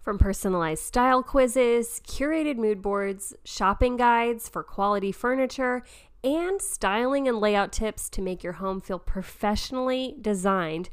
From 0.00 0.18
personalized 0.18 0.84
style 0.84 1.22
quizzes, 1.22 2.00
curated 2.06 2.56
mood 2.56 2.80
boards, 2.80 3.34
shopping 3.44 3.96
guides 3.96 4.48
for 4.48 4.62
quality 4.62 5.12
furniture, 5.12 5.82
and 6.22 6.60
styling 6.60 7.26
and 7.26 7.38
layout 7.38 7.72
tips 7.72 8.08
to 8.10 8.22
make 8.22 8.42
your 8.42 8.54
home 8.54 8.80
feel 8.80 8.98
professionally 8.98 10.14
designed, 10.20 10.90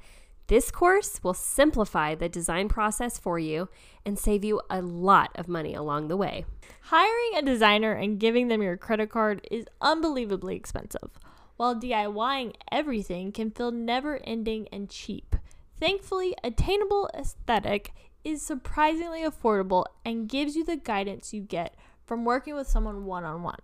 this 0.48 0.72
course 0.72 1.22
will 1.24 1.34
simplify 1.34 2.16
the 2.16 2.30
design 2.30 2.70
process 2.70 3.20
for 3.20 3.38
you 3.38 3.68
and 4.06 4.18
save 4.18 4.46
you 4.46 4.62
a 4.70 4.82
lot 4.82 5.32
of 5.36 5.50
money 5.50 5.74
along 5.74 6.08
the 6.08 6.16
way. 6.16 6.46
Hiring 6.84 7.32
a 7.36 7.42
designer 7.42 7.92
and 7.92 8.20
giving 8.20 8.48
them 8.48 8.62
your 8.62 8.78
credit 8.78 9.10
card 9.10 9.46
is 9.52 9.66
unbelievably 9.82 10.56
expensive, 10.56 11.20
while 11.58 11.76
DIYing 11.76 12.54
everything 12.72 13.34
can 13.34 13.52
feel 13.52 13.72
never 13.72 14.22
ending 14.24 14.70
and 14.72 14.90
cheap. 14.90 15.36
Thankfully, 15.80 16.34
Attainable 16.46 17.10
Aesthetic 17.14 17.92
is 18.24 18.42
surprisingly 18.42 19.24
affordable 19.24 19.86
and 20.06 20.30
gives 20.30 20.56
you 20.56 20.64
the 20.64 20.78
guidance 20.78 21.34
you 21.34 21.42
get 21.42 21.76
from 22.06 22.24
working 22.24 22.56
with 22.56 22.68
someone 22.68 23.04
one 23.04 23.26
on 23.26 23.44
one. 23.44 23.60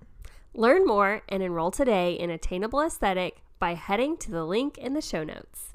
Learn 0.55 0.85
more 0.85 1.23
and 1.29 1.41
enroll 1.41 1.71
today 1.71 2.13
in 2.13 2.29
Attainable 2.29 2.81
Aesthetic 2.81 3.41
by 3.57 3.73
heading 3.73 4.17
to 4.17 4.29
the 4.29 4.45
link 4.45 4.77
in 4.77 4.93
the 4.93 5.01
show 5.01 5.23
notes. 5.23 5.71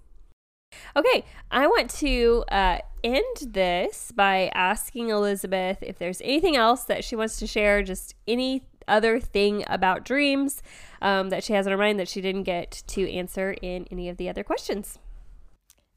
Okay, 0.95 1.25
I 1.51 1.67
want 1.67 1.91
to 1.91 2.45
uh, 2.49 2.79
end 3.03 3.37
this 3.41 4.13
by 4.15 4.53
asking 4.55 5.09
Elizabeth 5.09 5.79
if 5.83 5.99
there's 5.99 6.21
anything 6.21 6.55
else 6.55 6.85
that 6.85 7.03
she 7.03 7.17
wants 7.17 7.41
to 7.41 7.47
share, 7.47 7.83
just 7.83 8.15
any 8.29 8.63
other 8.87 9.19
thing 9.19 9.65
about 9.67 10.05
dreams 10.05 10.63
um, 11.03 11.31
that 11.31 11.43
she 11.43 11.55
has 11.55 11.67
in 11.67 11.73
her 11.73 11.79
mind 11.79 11.99
that 11.99 12.09
she 12.09 12.21
didn't 12.21 12.45
get 12.45 12.85
to 12.87 13.11
answer 13.13 13.57
in 13.61 13.87
any 13.91 14.09
of 14.09 14.17
the 14.17 14.29
other 14.29 14.45
questions. 14.45 14.99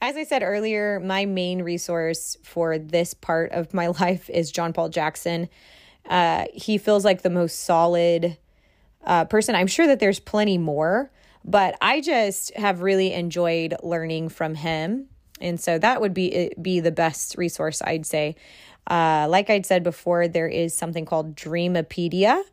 As 0.02 0.18
I 0.18 0.24
said 0.24 0.42
earlier, 0.42 1.00
my 1.00 1.26
main 1.26 1.62
resource 1.62 2.36
for 2.44 2.80
this 2.80 3.14
part 3.14 3.52
of 3.52 3.76
my 3.76 3.88
life 4.00 4.28
is 4.32 4.52
John 4.52 4.74
Paul 4.74 4.90
Jackson. 4.90 5.50
Uh, 6.10 6.46
he 6.52 6.80
feels 6.80 7.06
like 7.06 7.22
the 7.22 7.30
most 7.30 7.60
solid 7.60 8.38
uh, 9.04 9.26
person. 9.26 9.56
I'm 9.56 9.68
sure 9.68 9.88
that 9.88 9.99
there's 9.99 10.20
plenty 10.20 10.58
more, 10.58 11.12
but 11.43 11.76
I 11.82 12.02
just 12.02 12.56
have 12.56 12.82
really 12.82 13.14
enjoyed 13.14 13.76
learning 13.84 14.30
from 14.30 14.56
him, 14.56 15.08
and 15.39 15.60
so 15.60 15.78
that 15.80 16.02
would 16.02 16.14
be 16.14 16.52
be 16.62 16.80
the 16.80 16.91
best 16.91 17.38
resource 17.38 17.82
I'd 17.82 18.06
say. 18.06 18.36
Uh, 18.88 19.28
like 19.30 19.49
I'd 19.49 19.66
said 19.66 19.84
before, 19.84 20.28
there 20.28 20.47
is 20.47 20.74
something 20.74 21.06
called 21.06 21.36
Dreamopedia, 21.36 22.43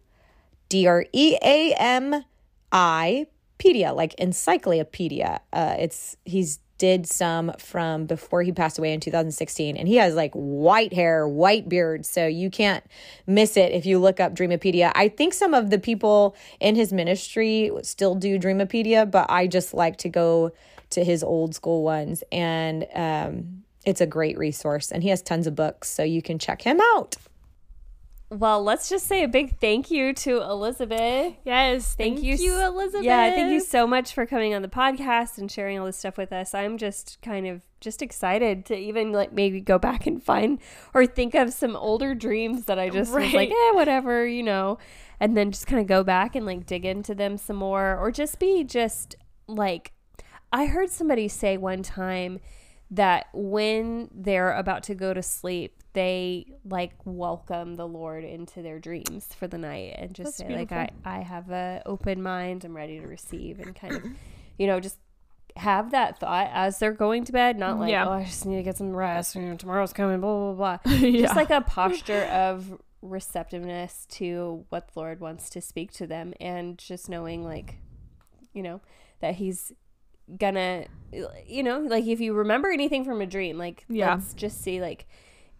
D 0.68 0.86
R 0.86 1.06
E 1.12 1.36
A 1.42 1.74
M 1.78 2.24
I 2.70 3.26
pedia, 3.58 3.94
like 3.94 4.14
encyclopedia. 4.14 5.40
Uh, 5.52 5.76
it's 5.78 6.16
he's 6.24 6.60
did 6.78 7.06
some 7.06 7.52
from 7.58 8.06
before 8.06 8.42
he 8.42 8.52
passed 8.52 8.78
away 8.78 8.92
in 8.92 9.00
2016 9.00 9.76
and 9.76 9.88
he 9.88 9.96
has 9.96 10.14
like 10.14 10.32
white 10.32 10.92
hair 10.92 11.26
white 11.26 11.68
beard 11.68 12.06
so 12.06 12.26
you 12.26 12.50
can't 12.50 12.84
miss 13.26 13.56
it 13.56 13.72
if 13.72 13.84
you 13.84 13.98
look 13.98 14.20
up 14.20 14.34
dreamopedia. 14.34 14.92
I 14.94 15.08
think 15.08 15.34
some 15.34 15.54
of 15.54 15.70
the 15.70 15.78
people 15.78 16.36
in 16.60 16.76
his 16.76 16.92
ministry 16.92 17.70
still 17.82 18.14
do 18.14 18.38
dreamopedia 18.38 19.10
but 19.10 19.26
i 19.28 19.46
just 19.46 19.74
like 19.74 19.96
to 19.96 20.08
go 20.08 20.52
to 20.90 21.04
his 21.04 21.22
old 21.22 21.54
school 21.54 21.82
ones 21.82 22.22
and 22.32 22.86
um, 22.94 23.62
it's 23.84 24.00
a 24.00 24.06
great 24.06 24.38
resource 24.38 24.90
and 24.90 25.02
he 25.02 25.08
has 25.08 25.20
tons 25.20 25.46
of 25.46 25.54
books 25.54 25.90
so 25.90 26.02
you 26.02 26.22
can 26.22 26.38
check 26.38 26.62
him 26.62 26.80
out 26.94 27.16
Well, 28.30 28.62
let's 28.62 28.90
just 28.90 29.06
say 29.06 29.24
a 29.24 29.28
big 29.28 29.58
thank 29.58 29.90
you 29.90 30.12
to 30.12 30.42
Elizabeth. 30.42 31.34
Yes, 31.44 31.94
Thank 31.94 32.16
thank, 32.16 32.26
you 32.26 32.34
you, 32.36 32.60
Elizabeth. 32.62 33.04
Yeah, 33.04 33.30
thank 33.30 33.50
you 33.50 33.60
so 33.60 33.86
much 33.86 34.12
for 34.12 34.26
coming 34.26 34.52
on 34.54 34.60
the 34.60 34.68
podcast 34.68 35.38
and 35.38 35.50
sharing 35.50 35.78
all 35.78 35.86
this 35.86 35.96
stuff 35.96 36.18
with 36.18 36.30
us. 36.30 36.52
I'm 36.52 36.76
just 36.76 37.18
kind 37.22 37.46
of 37.46 37.62
just 37.80 38.02
excited 38.02 38.66
to 38.66 38.76
even 38.76 39.12
like 39.12 39.32
maybe 39.32 39.60
go 39.62 39.78
back 39.78 40.06
and 40.06 40.22
find 40.22 40.58
or 40.92 41.06
think 41.06 41.34
of 41.34 41.54
some 41.54 41.74
older 41.74 42.14
dreams 42.14 42.66
that 42.66 42.78
I 42.78 42.90
just 42.90 43.14
was 43.14 43.32
like, 43.32 43.48
Right. 43.48 43.50
eh, 43.50 43.72
whatever, 43.72 44.26
you 44.26 44.42
know, 44.42 44.76
and 45.20 45.34
then 45.34 45.50
just 45.50 45.66
kind 45.66 45.80
of 45.80 45.86
go 45.86 46.04
back 46.04 46.36
and 46.36 46.44
like 46.44 46.66
dig 46.66 46.84
into 46.84 47.14
them 47.14 47.38
some 47.38 47.56
more 47.56 47.96
or 47.96 48.10
just 48.10 48.38
be 48.38 48.62
just 48.62 49.16
like 49.46 49.92
I 50.52 50.66
heard 50.66 50.90
somebody 50.90 51.28
say 51.28 51.56
one 51.56 51.82
time 51.82 52.40
that 52.90 53.26
when 53.32 54.08
they're 54.14 54.52
about 54.52 54.82
to 54.84 54.94
go 54.94 55.12
to 55.12 55.22
sleep, 55.22 55.82
they 55.92 56.46
like 56.64 56.92
welcome 57.04 57.76
the 57.76 57.86
Lord 57.86 58.24
into 58.24 58.62
their 58.62 58.78
dreams 58.78 59.28
for 59.38 59.46
the 59.46 59.58
night 59.58 59.94
and 59.98 60.14
just 60.14 60.38
That's 60.38 60.50
say 60.50 60.56
like 60.56 60.72
I. 60.72 60.90
I 61.04 61.20
have 61.20 61.50
a 61.50 61.82
open 61.86 62.22
mind, 62.22 62.64
I'm 62.64 62.76
ready 62.76 63.00
to 63.00 63.06
receive 63.06 63.58
and 63.58 63.74
kind 63.74 63.96
of 63.96 64.04
you 64.58 64.66
know 64.66 64.80
just 64.80 64.98
have 65.56 65.90
that 65.90 66.20
thought 66.20 66.48
as 66.52 66.78
they're 66.78 66.92
going 66.92 67.24
to 67.24 67.32
bed, 67.32 67.58
not 67.58 67.78
like 67.78 67.90
Yeah. 67.90 68.06
oh 68.06 68.12
I 68.12 68.24
just 68.24 68.46
need 68.46 68.56
to 68.56 68.62
get 68.62 68.76
some 68.76 68.94
rest, 68.94 69.34
you 69.34 69.42
know, 69.42 69.56
tomorrow's 69.56 69.92
coming, 69.92 70.20
blah 70.20 70.52
blah 70.52 70.78
blah. 70.84 70.92
yeah. 70.98 71.22
Just 71.22 71.36
like 71.36 71.50
a 71.50 71.60
posture 71.66 72.24
of 72.24 72.80
receptiveness 73.02 74.06
to 74.10 74.64
what 74.70 74.88
the 74.88 74.98
Lord 74.98 75.20
wants 75.20 75.50
to 75.50 75.60
speak 75.60 75.92
to 75.92 76.06
them 76.06 76.32
and 76.40 76.78
just 76.78 77.08
knowing 77.08 77.44
like 77.44 77.76
you 78.52 78.62
know 78.62 78.80
that 79.20 79.36
he's 79.36 79.72
gonna 80.36 80.84
you 81.46 81.62
know 81.62 81.80
like 81.80 82.04
if 82.06 82.20
you 82.20 82.34
remember 82.34 82.70
anything 82.70 83.04
from 83.04 83.20
a 83.20 83.26
dream 83.26 83.56
like 83.56 83.84
Yeah. 83.88 84.14
let's 84.14 84.34
just 84.34 84.60
see 84.60 84.80
like 84.80 85.06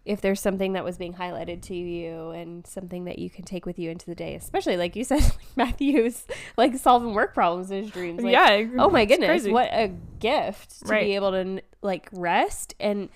if 0.05 0.21
there's 0.21 0.39
something 0.39 0.73
that 0.73 0.83
was 0.83 0.97
being 0.97 1.13
highlighted 1.15 1.61
to 1.63 1.75
you 1.75 2.29
and 2.31 2.65
something 2.65 3.05
that 3.05 3.19
you 3.19 3.29
can 3.29 3.43
take 3.45 3.65
with 3.65 3.77
you 3.79 3.89
into 3.89 4.05
the 4.05 4.15
day 4.15 4.35
especially 4.35 4.77
like 4.77 4.95
you 4.95 5.03
said 5.11 5.21
like 5.21 5.57
matthew's 5.57 6.25
like 6.55 6.75
solving 6.77 7.13
work 7.13 7.33
problems 7.33 7.71
in 7.71 7.83
his 7.83 7.91
dreams 7.91 8.21
like, 8.23 8.31
yeah. 8.31 8.63
oh 8.77 8.89
my 8.89 9.05
goodness 9.05 9.27
crazy. 9.27 9.51
what 9.51 9.69
a 9.73 9.91
gift 10.19 10.81
to 10.81 10.91
Right. 10.91 11.05
be 11.05 11.15
able 11.15 11.31
to 11.31 11.61
like 11.81 12.07
rest 12.11 12.75
and 12.79 13.09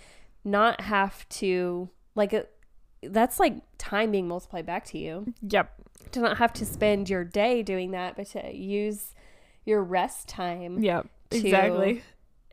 not 0.44 0.82
have 0.82 1.28
to 1.30 1.90
like 2.16 2.34
a, 2.34 2.46
that's 3.04 3.40
like 3.40 3.56
time 3.78 4.12
being 4.12 4.28
multiplied 4.28 4.66
back 4.66 4.86
to 4.86 4.98
you 4.98 5.34
Yep. 5.48 5.72
to 6.14 6.20
not 6.20 6.38
have 6.38 6.52
to 6.54 6.66
spend 6.66 7.10
your 7.10 7.24
day 7.24 7.62
doing 7.64 7.92
that 7.92 8.16
but 8.16 8.28
to 8.32 8.56
use 8.56 9.14
your 9.66 9.84
rest 9.84 10.28
time 10.28 10.80
Yep. 10.84 11.08
Exactly. 11.36 12.04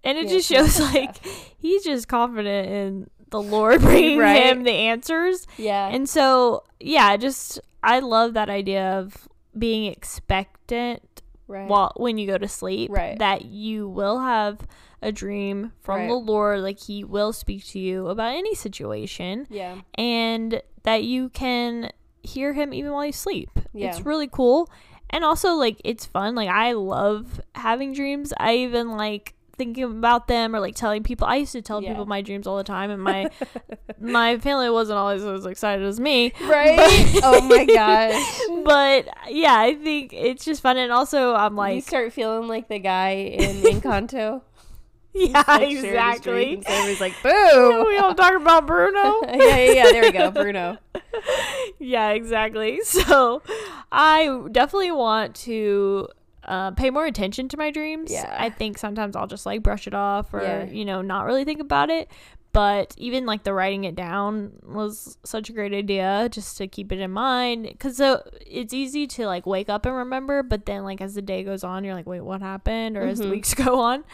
And 0.04 0.16
it 0.18 0.24
Yeah, 0.26 0.30
just 0.30 0.48
shows 0.48 0.80
like 0.94 1.16
he's 1.58 1.84
just 1.84 2.08
confident 2.08 2.68
in 2.70 3.10
the 3.30 3.40
Lord 3.42 3.80
bringing 3.82 4.18
Right. 4.18 4.42
him 4.46 4.62
the 4.64 4.72
answers. 4.72 5.46
yeah 5.56 5.88
And 5.88 6.08
so, 6.08 6.64
yeah, 6.80 7.16
just 7.16 7.60
I 7.82 8.00
love 8.00 8.34
that 8.34 8.50
idea 8.50 8.98
of 8.98 9.28
being 9.58 9.90
expectant 9.92 11.22
right 11.48 11.68
while 11.68 11.92
when 11.96 12.16
you 12.18 12.26
go 12.26 12.38
to 12.38 12.46
sleep 12.48 12.90
Right. 12.92 13.18
that 13.18 13.44
you 13.44 13.88
will 13.88 14.20
have 14.20 14.60
a 15.02 15.10
dream 15.10 15.72
from 15.80 16.00
Right. 16.00 16.08
the 16.08 16.14
Lord 16.14 16.60
like 16.60 16.78
he 16.78 17.02
will 17.04 17.32
speak 17.32 17.64
to 17.68 17.78
you 17.78 18.06
about 18.08 18.34
any 18.34 18.54
situation 18.54 19.46
yeah 19.50 19.76
and 19.96 20.62
that 20.84 21.04
you 21.04 21.28
can 21.30 21.90
hear 22.22 22.52
him 22.52 22.72
even 22.74 22.92
while 22.92 23.06
you 23.06 23.12
sleep. 23.12 23.48
Yeah. 23.72 23.88
It's 23.88 24.04
really 24.04 24.28
cool. 24.30 24.68
And 25.10 25.24
also 25.24 25.54
like 25.54 25.80
it's 25.84 26.06
fun. 26.06 26.34
Like 26.34 26.48
I 26.48 26.72
love 26.72 27.40
having 27.54 27.92
dreams. 27.92 28.32
I 28.38 28.56
even 28.58 28.96
like 28.96 29.34
thinking 29.56 29.84
about 29.84 30.26
them 30.26 30.56
or 30.56 30.60
like 30.60 30.74
telling 30.74 31.02
people. 31.02 31.26
I 31.26 31.36
used 31.36 31.52
to 31.52 31.60
tell 31.60 31.82
Yeah. 31.82 31.90
people 31.90 32.06
my 32.06 32.22
dreams 32.22 32.46
all 32.46 32.56
the 32.56 32.64
time 32.64 32.90
and 32.90 33.02
my 33.02 33.28
my 34.00 34.38
family 34.38 34.70
wasn't 34.70 34.98
always 34.98 35.22
as 35.22 35.44
excited 35.44 35.84
as 35.84 36.00
me. 36.00 36.32
right 36.44 36.76
but, 36.76 37.20
oh 37.24 37.40
my 37.42 37.64
gosh 37.66 38.40
But 38.64 39.08
yeah, 39.28 39.58
I 39.58 39.74
think 39.74 40.12
it's 40.14 40.44
just 40.44 40.62
fun 40.62 40.78
and 40.78 40.90
also 40.92 41.34
I'm 41.34 41.56
like, 41.56 41.74
you 41.74 41.80
start 41.82 42.12
feeling 42.12 42.48
like 42.48 42.68
the 42.68 42.78
guy 42.78 43.10
in 43.10 43.56
Encanto. 43.56 44.42
Yeah, 45.14 45.42
Like, 45.48 45.70
exactly. 45.70 46.54
and 46.54 46.64
Everybody's 46.66 47.00
like, 47.00 47.14
boo. 47.22 47.84
we 47.86 47.98
all 47.98 48.14
talk 48.14 48.34
about 48.34 48.66
Bruno. 48.66 49.20
yeah, 49.28 49.56
yeah, 49.56 49.72
yeah. 49.72 49.92
There 49.92 50.02
we 50.02 50.12
go, 50.12 50.30
Bruno. 50.30 50.78
yeah, 51.78 52.10
exactly. 52.10 52.80
So 52.82 53.42
I 53.90 54.40
definitely 54.52 54.92
want 54.92 55.34
to 55.36 56.08
uh, 56.44 56.70
pay 56.72 56.90
more 56.90 57.06
attention 57.06 57.48
to 57.48 57.56
my 57.56 57.70
dreams. 57.70 58.10
Yeah. 58.10 58.34
I 58.38 58.50
think 58.50 58.78
sometimes 58.78 59.16
I'll 59.16 59.26
just 59.26 59.46
like 59.46 59.62
brush 59.62 59.86
it 59.86 59.94
off 59.94 60.32
or, 60.32 60.42
Yeah. 60.42 60.64
you 60.66 60.84
know, 60.84 61.02
not 61.02 61.26
really 61.26 61.44
think 61.44 61.60
about 61.60 61.90
it. 61.90 62.08
But 62.52 62.94
even 62.98 63.26
like 63.26 63.44
the 63.44 63.54
writing 63.54 63.84
it 63.84 63.94
down 63.94 64.52
was 64.66 65.16
such 65.24 65.48
a 65.48 65.52
great 65.52 65.72
idea 65.72 66.28
just 66.32 66.56
to 66.58 66.66
keep 66.66 66.90
it 66.90 66.98
in 66.98 67.10
mind 67.10 67.62
because 67.64 67.96
so 67.96 68.22
it's 68.44 68.74
easy 68.74 69.06
to 69.06 69.26
like 69.26 69.46
wake 69.46 69.68
up 69.68 69.86
and 69.86 69.94
remember 69.94 70.42
but 70.42 70.66
then 70.66 70.82
like 70.82 71.00
as 71.00 71.14
the 71.14 71.22
day 71.22 71.44
goes 71.44 71.62
on 71.62 71.84
you're 71.84 71.94
like 71.94 72.06
wait 72.06 72.20
what 72.20 72.40
happened? 72.42 72.96
or 72.96 73.02
as 73.02 73.18
the 73.20 73.28
weeks 73.28 73.54
go 73.66 73.80
on. 73.80 74.04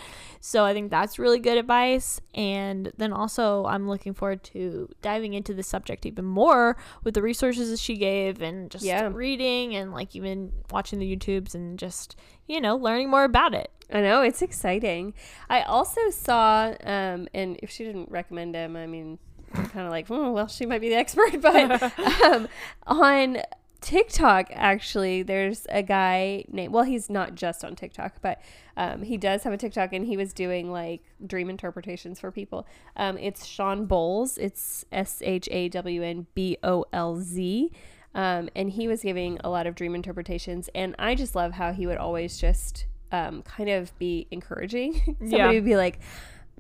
So 0.41 0.65
i 0.65 0.73
think 0.75 0.91
that's 0.91 1.19
really 1.19 1.39
good 1.39 1.57
advice 1.59 2.21
and 2.35 2.93
then 2.99 3.13
also 3.13 3.65
i'm 3.67 3.89
looking 3.89 4.13
forward 4.15 4.45
to 4.45 4.89
diving 5.03 5.35
into 5.35 5.55
the 5.55 5.63
subject 5.63 6.05
even 6.07 6.25
more 6.25 6.77
with 7.05 7.15
the 7.15 7.23
resources 7.23 7.71
that 7.71 7.79
she 7.79 7.97
gave 7.97 8.43
and 8.43 8.71
just 8.71 8.85
Yeah. 8.85 9.09
reading 9.13 9.75
and 9.75 9.93
like 9.93 10.15
even 10.15 10.53
watching 10.71 10.99
the 10.99 11.17
youtubes 11.17 11.55
and 11.55 11.79
just 11.79 12.17
you 12.47 12.61
know 12.61 12.77
learning 12.77 13.11
more 13.11 13.25
about 13.25 13.55
it 13.55 13.71
I 13.93 14.01
know 14.01 14.23
it's 14.23 14.43
exciting. 14.43 15.15
I 15.49 15.63
also 15.63 16.11
saw, 16.11 16.75
um, 16.83 17.29
and 17.33 17.59
if 17.63 17.71
she 17.71 17.85
didn't 17.85 18.11
recommend 18.11 18.55
him, 18.55 18.77
I 18.77 18.87
mean, 18.87 19.19
I'm 19.55 19.67
kind 19.69 19.87
of 19.87 19.91
like, 19.91 20.11
oh, 20.11 20.33
well, 20.33 20.49
she 20.49 20.67
might 20.67 20.81
be 20.81 20.89
the 20.89 20.95
expert. 20.97 21.41
But 21.41 21.83
um, 22.25 22.49
on 22.87 23.39
TikTok, 23.81 24.49
actually, 24.53 25.23
there's 25.23 25.67
a 25.71 25.83
guy 25.83 26.45
named. 26.49 26.73
Well, 26.73 26.85
he's 26.85 27.09
not 27.09 27.37
just 27.37 27.65
on 27.65 27.77
TikTok, 27.77 28.15
but 28.21 28.41
um, 28.77 29.03
he 29.03 29.17
does 29.17 29.45
have 29.45 29.53
a 29.53 29.57
TikTok, 29.57 29.93
and 29.93 30.05
he 30.05 30.17
was 30.17 30.33
doing 30.33 30.73
like 30.73 31.03
dream 31.25 31.49
interpretations 31.49 32.19
for 32.19 32.33
people. 32.33 32.67
Um, 32.97 33.17
it's 33.19 33.47
Shawn 33.47 33.87
Bolz. 33.87 34.39
It's 34.39 34.85
S 34.91 35.23
H 35.25 35.49
A 35.53 35.69
W 35.69 36.03
N 36.03 36.27
B 36.35 36.59
O 36.63 36.85
L 36.93 37.17
Z. 37.21 37.71
Um, 38.15 38.49
and 38.57 38.71
he 38.71 38.89
was 38.89 39.03
giving 39.03 39.39
a 39.45 39.51
lot 39.51 39.67
of 39.67 39.75
dream 39.75 39.95
interpretations, 39.95 40.71
and 40.75 40.97
I 40.99 41.15
just 41.15 41.37
love 41.37 41.53
how 41.53 41.73
he 41.73 41.87
would 41.87 41.99
always 41.99 42.39
just 42.39 42.87
um, 43.13 43.43
kind 43.43 43.69
of 43.71 43.97
be 43.99 44.27
encouraging. 44.31 44.95
Somebody 45.21 45.37
Yeah. 45.37 45.51
would 45.53 45.65
be 45.65 45.77
like, 45.77 46.01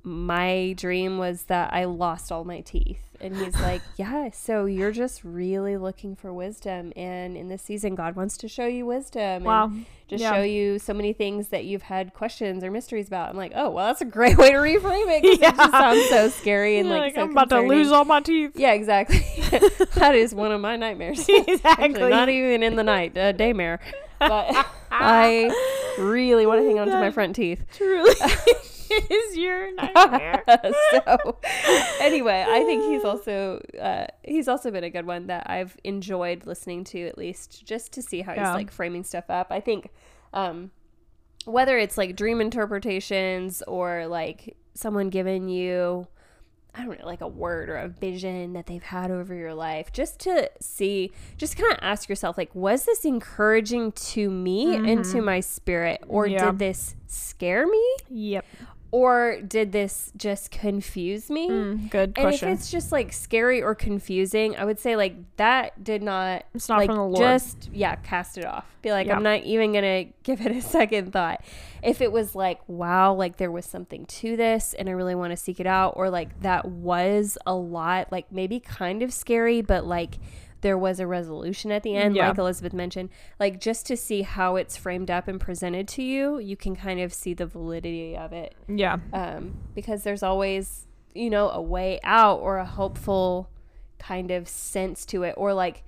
"My 0.03 0.75
dream 0.77 1.19
was 1.19 1.45
that 1.45 1.73
I 1.73 1.85
lost 1.85 2.31
all 2.31 2.45
my 2.45 2.61
teeth," 2.61 3.01
and 3.21 3.37
he's 3.37 3.61
like, 3.63 3.83
"Yeah, 3.97 4.31
so 4.31 4.67
you're 4.67 4.93
just 4.93 5.25
really 5.25 5.77
looking 5.77 6.15
for 6.15 6.33
wisdom, 6.33 6.93
and 6.97 7.37
in 7.37 7.49
this 7.49 7.63
season, 7.63 7.95
God 7.95 8.15
wants 8.17 8.37
to 8.39 8.49
show 8.49 8.67
you 8.67 8.87
wisdom, 8.87 9.45
wow 9.45 9.65
and 9.67 9.85
just 10.09 10.23
Yeah. 10.23 10.35
show 10.35 10.43
you 10.43 10.79
so 10.79 10.95
many 10.95 11.13
things 11.13 11.49
that 11.49 11.65
you've 11.65 11.83
had 11.83 12.15
questions 12.15 12.63
or 12.63 12.71
mysteries 12.71 13.09
about." 13.09 13.31
I'm 13.31 13.37
like, 13.37 13.53
"Oh, 13.57 13.71
well, 13.71 13.87
that's 13.87 14.01
a 14.01 14.05
great 14.05 14.39
way 14.43 14.51
to 14.53 14.57
reframe 14.59 15.09
it. 15.09 15.23
'cause 15.23 15.31
It 15.33 15.41
just 15.41 15.59
Yeah. 15.59 15.71
sounds 15.71 16.09
so 16.09 16.29
scary 16.29 16.79
and 16.79 16.89
You're 16.89 16.99
like, 16.99 17.15
so 17.17 17.23
i'm 17.23 17.31
about 17.33 17.49
to 17.51 17.61
lose 17.63 17.91
all 17.91 18.05
my 18.05 18.21
teeth 18.21 18.53
Yeah, 18.55 18.73
exactly. 18.75 19.25
that 19.97 20.15
is 20.15 20.33
one 20.35 20.53
of 20.53 20.61
my 20.61 20.77
nightmares. 20.77 21.27
exactly 21.29 21.85
Actually, 21.85 22.11
not 22.11 22.29
even 22.29 22.63
in 22.63 22.77
the 22.77 22.85
night, 22.85 23.19
uh, 23.19 23.33
daymare. 23.33 23.81
But 24.21 24.55
I 24.93 25.53
really 25.99 26.47
want 26.47 26.61
to 26.61 26.67
hang 26.67 26.79
on 26.79 26.89
to 26.89 26.95
my 26.95 27.11
front 27.11 27.37
teeth. 27.37 27.65
truly 27.73 28.15
is 29.11 29.37
your 29.37 29.75
nightmare. 29.75 30.45
so 30.91 31.39
anyway, 32.01 32.45
I 32.47 32.65
think 32.65 32.85
he's 32.85 33.05
also 33.05 33.61
uh, 33.81 34.07
he's 34.23 34.49
also 34.49 34.71
been 34.71 34.85
a 34.85 34.91
good 34.91 35.07
one 35.07 35.27
that 35.27 35.49
I've 35.49 35.77
enjoyed 35.85 36.47
listening 36.47 36.85
to 36.85 37.07
at 37.07 37.19
least 37.19 37.65
just 37.65 37.93
to 37.93 38.03
see 38.03 38.23
how 38.23 38.33
he's 38.33 38.43
like 38.43 38.71
framing 38.71 39.05
stuff 39.05 39.29
up. 39.29 39.49
I 39.51 39.61
think 39.61 39.91
um, 40.33 40.71
whether 41.45 41.79
it's 41.79 41.99
like 41.99 42.17
dream 42.17 42.41
interpretations 42.41 43.63
or 43.67 44.07
like 44.07 44.57
someone 44.75 45.11
giving 45.11 45.49
you 45.49 46.07
I 46.77 46.85
don't 46.85 46.99
know, 46.99 47.07
like 47.07 47.23
a 47.23 47.29
word 47.29 47.69
or 47.69 47.77
a 47.77 47.89
vision 47.89 48.53
that 48.53 48.67
they've 48.67 48.83
had 48.83 49.11
over 49.11 49.35
your 49.35 49.55
life, 49.55 49.93
just 49.93 50.21
to 50.21 50.51
see, 50.61 51.13
just 51.37 51.57
kind 51.57 51.73
of 51.73 51.79
ask 51.81 52.09
yourself, 52.09 52.37
like, 52.37 52.55
was 52.55 52.85
this 52.85 53.05
encouraging 53.05 53.93
to 53.93 54.31
me 54.31 54.75
and 54.75 55.05
to 55.05 55.17
mm-hmm. 55.17 55.25
my 55.25 55.41
spirit, 55.41 56.05
or 56.07 56.27
Yeah. 56.27 56.51
did 56.51 56.59
this 56.59 56.95
scare 57.07 57.67
me, 57.67 57.97
Yep. 58.11 58.45
Or 58.97 59.43
did 59.43 59.73
this 59.73 60.11
just 60.17 60.51
confuse 60.51 61.29
me? 61.29 61.51
Mm, 61.51 61.91
good 61.91 62.15
And 62.17 62.25
question. 62.25 62.49
if 62.49 62.59
it's 62.59 62.71
just 62.71 62.93
like 62.93 63.13
scary 63.13 63.61
or 63.61 63.75
confusing, 63.75 64.57
I 64.57 64.65
would 64.65 64.79
say 64.79 64.97
like 64.97 65.17
that 65.37 65.85
did 65.85 66.03
not. 66.03 66.45
It's 66.55 66.67
not 66.71 66.79
like, 66.79 66.87
from 66.87 66.97
the 66.97 67.03
Lord. 67.05 67.19
Just 67.19 67.69
yeah, 67.75 67.97
cast 67.97 68.39
it 68.39 68.47
off. 68.47 68.65
Be 68.81 68.93
like, 68.93 69.07
Yeah. 69.07 69.17
I'm 69.17 69.23
not 69.23 69.43
even 69.43 69.75
gonna 69.75 70.05
give 70.23 70.41
it 70.41 70.51
a 70.51 70.63
second 70.63 71.13
thought. 71.13 71.45
If 71.83 72.01
it 72.01 72.11
was 72.11 72.35
like, 72.35 72.67
wow, 72.69 73.13
like 73.13 73.37
there 73.37 73.53
was 73.53 73.67
something 73.67 74.07
to 74.07 74.35
this, 74.35 74.73
and 74.73 74.89
I 74.89 74.93
really 74.93 75.15
want 75.15 75.33
to 75.33 75.37
seek 75.37 75.61
it 75.61 75.67
out, 75.67 75.93
or 75.95 76.09
like 76.09 76.41
that 76.41 76.65
was 76.67 77.37
a 77.45 77.55
lot, 77.55 78.11
like 78.11 78.33
maybe 78.33 78.61
kind 78.61 79.03
of 79.03 79.13
scary, 79.13 79.61
but 79.61 79.85
like 79.85 80.17
there 80.63 80.79
was 80.79 80.99
a 81.01 81.07
resolution 81.07 81.71
at 81.71 81.83
the 81.83 81.95
end, 81.95 82.17
Yeah. 82.17 82.29
like 82.29 82.39
Elizabeth 82.39 82.73
mentioned, 82.73 83.11
like 83.39 83.61
just 83.61 83.87
to 83.87 83.97
see 83.97 84.23
how 84.23 84.57
it's 84.57 84.77
framed 84.77 85.11
up 85.11 85.29
and 85.29 85.39
presented 85.41 85.87
to 85.89 86.03
you, 86.03 86.39
you 86.39 86.57
can 86.57 86.75
kind 86.75 87.01
of 87.01 87.13
see 87.13 87.35
the 87.35 87.47
validity 87.47 88.17
of 88.17 88.33
it 88.33 88.55
yeah. 88.69 88.97
um, 89.13 89.57
because 89.75 90.03
there's 90.03 90.23
always 90.23 90.87
you 91.15 91.31
know 91.31 91.49
a 91.51 91.61
way 91.63 91.99
out 92.05 92.41
or 92.41 92.59
a 92.59 92.65
hopeful 92.67 93.49
kind 93.99 94.31
of 94.31 94.47
sense 94.49 95.07
to 95.07 95.23
it 95.23 95.35
or 95.39 95.55
like 95.55 95.83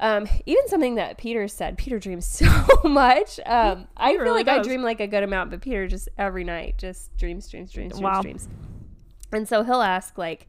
um, 0.00 0.28
even 0.44 0.68
something 0.68 0.96
that 0.96 1.16
peter 1.16 1.48
said 1.48 1.78
peter 1.78 1.98
dreams 1.98 2.26
so 2.28 2.46
much 2.84 3.40
um, 3.46 3.86
i 3.96 4.12
feel 4.12 4.20
really 4.20 4.42
like 4.44 4.48
i 4.48 4.62
dream 4.62 4.82
like 4.82 5.00
a 5.00 5.06
good 5.06 5.22
amount 5.22 5.50
but 5.50 5.62
peter 5.62 5.86
just 5.86 6.10
every 6.18 6.44
night 6.44 6.74
just 6.76 7.16
dreams 7.16 7.48
dreams 7.48 7.72
dreams 7.72 7.92
dreams 7.92 8.02
Wow. 8.02 8.20
dreams 8.20 8.48
and 9.32 9.48
so 9.48 9.62
he'll 9.62 9.80
ask 9.80 10.18
like 10.18 10.46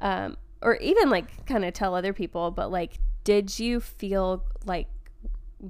um, 0.00 0.36
or 0.62 0.76
even 0.76 1.10
like 1.10 1.46
kind 1.46 1.64
of 1.64 1.72
tell 1.72 1.94
other 1.94 2.12
people 2.12 2.50
but 2.50 2.70
like 2.70 2.98
did 3.24 3.58
you 3.58 3.80
feel 3.80 4.44
like 4.64 4.88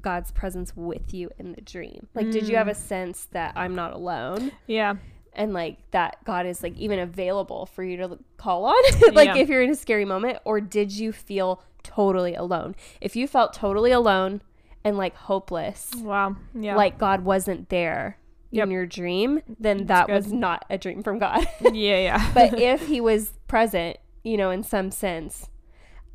god's 0.01 0.30
presence 0.30 0.72
with 0.76 1.12
you 1.12 1.28
in 1.38 1.53
the 1.53 1.61
dream 1.61 2.07
like 2.14 2.30
did 2.30 2.49
you 2.49 2.57
have 2.57 2.68
a 2.68 2.72
mm. 2.72 2.76
sense 2.76 3.26
that 3.32 3.53
i'm 3.57 3.74
not 3.74 3.93
alone 3.93 4.53
Yeah. 4.68 4.95
and 5.32 5.53
like 5.53 5.78
that 5.93 6.16
God 6.24 6.47
is 6.47 6.62
like 6.62 6.76
even 6.76 6.99
available 6.99 7.66
for 7.66 7.82
you 7.84 7.97
to 7.99 8.18
call 8.36 8.64
on, 8.66 8.82
like 9.12 9.28
Yeah. 9.28 9.36
if 9.36 9.49
you're 9.49 9.62
in 9.62 9.70
a 9.70 9.76
scary 9.76 10.05
moment, 10.05 10.38
or 10.45 10.61
did 10.61 10.91
you 10.93 11.12
feel 11.12 11.62
totally 11.84 12.34
alone? 12.34 12.74
If 13.01 13.14
you 13.16 13.26
felt 13.28 13.53
totally 13.53 13.93
alone 13.93 14.43
and 14.84 14.97
like 14.99 15.14
hopeless, 15.14 15.91
Wow. 15.99 16.36
Yeah. 16.55 16.74
like 16.76 16.99
God 16.99 17.24
wasn't 17.24 17.68
there 17.68 18.18
Yep. 18.51 18.64
in 18.64 18.70
your 18.72 18.86
dream, 18.86 19.41
then 19.61 19.86
that 19.86 20.07
good. 20.09 20.14
was 20.14 20.32
not 20.32 20.64
a 20.68 20.76
dream 20.78 21.03
from 21.05 21.18
God. 21.20 21.47
yeah. 21.61 21.72
Yeah. 21.72 22.30
but 22.34 22.59
if 22.61 22.86
He 22.88 23.01
was 23.01 23.32
present, 23.47 23.99
you 24.23 24.37
know, 24.37 24.51
in 24.51 24.62
some 24.62 24.91
sense, 24.91 25.49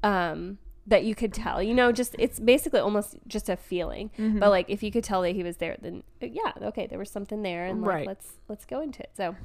um, 0.03 0.57
that 0.87 1.03
you 1.03 1.15
could 1.15 1.33
tell, 1.33 1.63
you 1.63 1.73
know, 1.73 1.91
just 1.91 2.15
it's 2.19 2.39
basically 2.39 2.79
almost 2.79 3.15
just 3.27 3.49
a 3.49 3.55
feeling. 3.55 4.11
Mm-hmm. 4.19 4.39
But 4.39 4.49
like 4.49 4.69
if 4.69 4.83
you 4.83 4.91
could 4.91 5.03
tell 5.03 5.21
that 5.23 5.31
He 5.35 5.41
was 5.43 5.57
there, 5.57 5.77
then 5.81 6.03
uh, 6.21 6.27
yeah, 6.27 6.51
okay, 6.67 6.85
there 6.87 6.99
was 6.99 7.09
something 7.09 7.41
there, 7.41 7.65
and 7.65 7.81
like 7.81 7.89
Right. 7.95 8.07
let's 8.07 8.33
let's 8.47 8.65
go 8.65 8.81
into 8.81 8.99
it. 9.01 9.09
So 9.17 9.35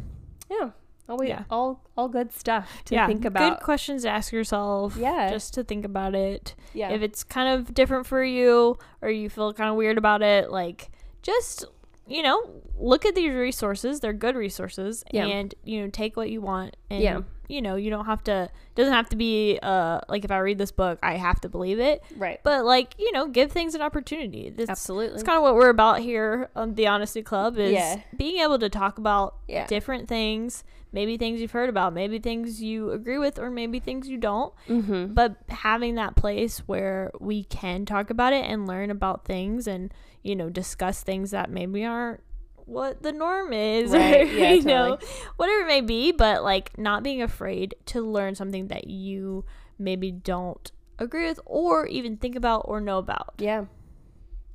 yeah, 0.51 0.71
all 1.09 1.25
Yeah. 1.25 1.45
all 1.51 1.83
all 1.97 2.09
good 2.09 2.31
stuff 2.33 2.83
to 2.87 2.95
yeah. 2.95 3.07
think 3.07 3.25
about. 3.25 3.59
Good 3.59 3.65
questions 3.65 4.03
to 4.03 4.11
ask 4.11 4.33
yourself. 4.33 4.97
Yeah. 4.99 5.31
Just 5.31 5.55
to 5.55 5.65
think 5.65 5.87
about 5.87 6.15
it. 6.15 6.55
yeah, 6.75 6.91
If 6.91 7.01
it's 7.01 7.25
kind 7.25 7.49
of 7.59 7.73
different 7.73 8.07
for 8.07 8.23
you 8.23 8.77
or 9.01 9.09
you 9.09 9.31
feel 9.31 9.55
kind 9.55 9.71
of 9.71 9.77
weird 9.77 9.97
about 9.97 10.21
it, 10.23 10.51
like 10.51 10.91
just 11.23 11.65
you 12.07 12.23
know, 12.25 12.61
look 12.77 13.07
at 13.07 13.15
these 13.15 13.33
resources. 13.33 14.01
They're 14.01 14.13
good 14.13 14.35
resources 14.35 15.05
Yeah. 15.13 15.27
and 15.27 15.55
you 15.65 15.81
know, 15.81 15.89
take 15.89 16.17
what 16.19 16.29
you 16.29 16.43
want 16.43 16.77
and 16.91 17.03
Yeah. 17.03 17.21
You 17.51 17.61
know, 17.61 17.75
you 17.77 17.91
don't 17.91 18.07
have 18.07 18.23
to 18.25 18.49
doesn't 18.75 18.93
have 18.95 19.09
to 19.11 19.17
be 19.17 19.59
uh 19.63 20.01
like 20.09 20.25
if 20.25 20.31
I 20.31 20.39
read 20.39 20.59
this 20.59 20.73
book, 20.73 20.99
I 21.03 21.15
have 21.17 21.41
to 21.43 21.49
believe 21.49 21.81
it. 21.81 22.03
right, 22.17 22.41
But 22.43 22.65
like, 22.65 22.95
you 22.99 23.13
know, 23.13 23.27
give 23.29 23.51
things 23.53 23.75
an 23.75 23.83
opportunity. 23.83 24.51
That's 24.51 24.71
absolutely. 24.71 25.15
It's 25.15 25.23
kind 25.23 25.37
of 25.37 25.43
what 25.43 25.55
we're 25.55 25.69
about 25.71 26.01
here 26.01 26.49
on 26.55 26.75
the 26.75 26.87
Honesty 26.87 27.23
Club 27.23 27.59
is 27.59 27.73
Yeah. 27.73 28.01
being 28.17 28.41
able 28.41 28.59
to 28.59 28.69
talk 28.69 28.99
about 28.99 29.37
Yeah. 29.49 29.67
different 29.67 30.09
things, 30.09 30.65
maybe 30.93 31.17
things 31.17 31.41
you've 31.41 31.51
heard 31.53 31.69
about, 31.69 31.93
maybe 31.93 32.19
things 32.19 32.63
you 32.63 32.91
agree 32.93 33.19
with 33.19 33.39
or 33.39 33.51
maybe 33.51 33.79
things 33.81 34.09
you 34.09 34.17
don't, 34.19 34.53
mm-hmm. 34.69 35.13
but 35.15 35.37
having 35.49 35.95
that 35.97 36.17
place 36.17 36.61
where 36.61 37.11
we 37.21 37.45
can 37.45 37.85
talk 37.85 38.11
about 38.11 38.33
it 38.33 38.45
and 38.45 38.67
learn 38.67 38.91
about 38.91 39.25
things 39.25 39.67
and, 39.67 39.93
you 40.23 40.35
know, 40.37 40.49
discuss 40.51 41.03
things 41.03 41.31
that 41.33 41.51
maybe 41.51 41.85
aren't 41.85 42.21
what 42.67 43.03
the 43.03 43.13
norm 43.13 43.53
is 43.53 43.91
Right, 43.95 44.23
or 44.23 44.25
yeah, 44.25 44.53
you 44.53 44.63
know 44.63 44.99
whatever 45.37 45.61
it 45.61 45.67
may 45.67 45.81
be 45.81 46.13
but 46.13 46.43
like 46.43 46.77
not 46.79 47.03
being 47.03 47.23
afraid 47.23 47.75
to 47.87 48.01
learn 48.03 48.35
something 48.35 48.69
that 48.69 48.89
you 48.89 49.45
maybe 49.79 50.11
don't 50.11 50.71
agree 50.99 51.27
with 51.27 51.41
or 51.47 51.87
even 51.87 52.17
think 52.17 52.37
about 52.37 52.63
or 52.69 52.81
know 52.81 52.99
about 52.99 53.35
Yeah. 53.39 53.65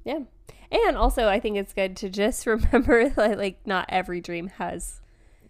Yeah. 0.03 0.19
And 0.71 0.97
also 0.97 1.27
I 1.27 1.39
think 1.39 1.57
it's 1.57 1.73
good 1.73 1.95
to 1.97 2.09
just 2.09 2.45
remember 2.47 3.09
that 3.09 3.37
like 3.37 3.59
not 3.65 3.85
every 3.89 4.21
dream 4.21 4.47
has 4.57 5.01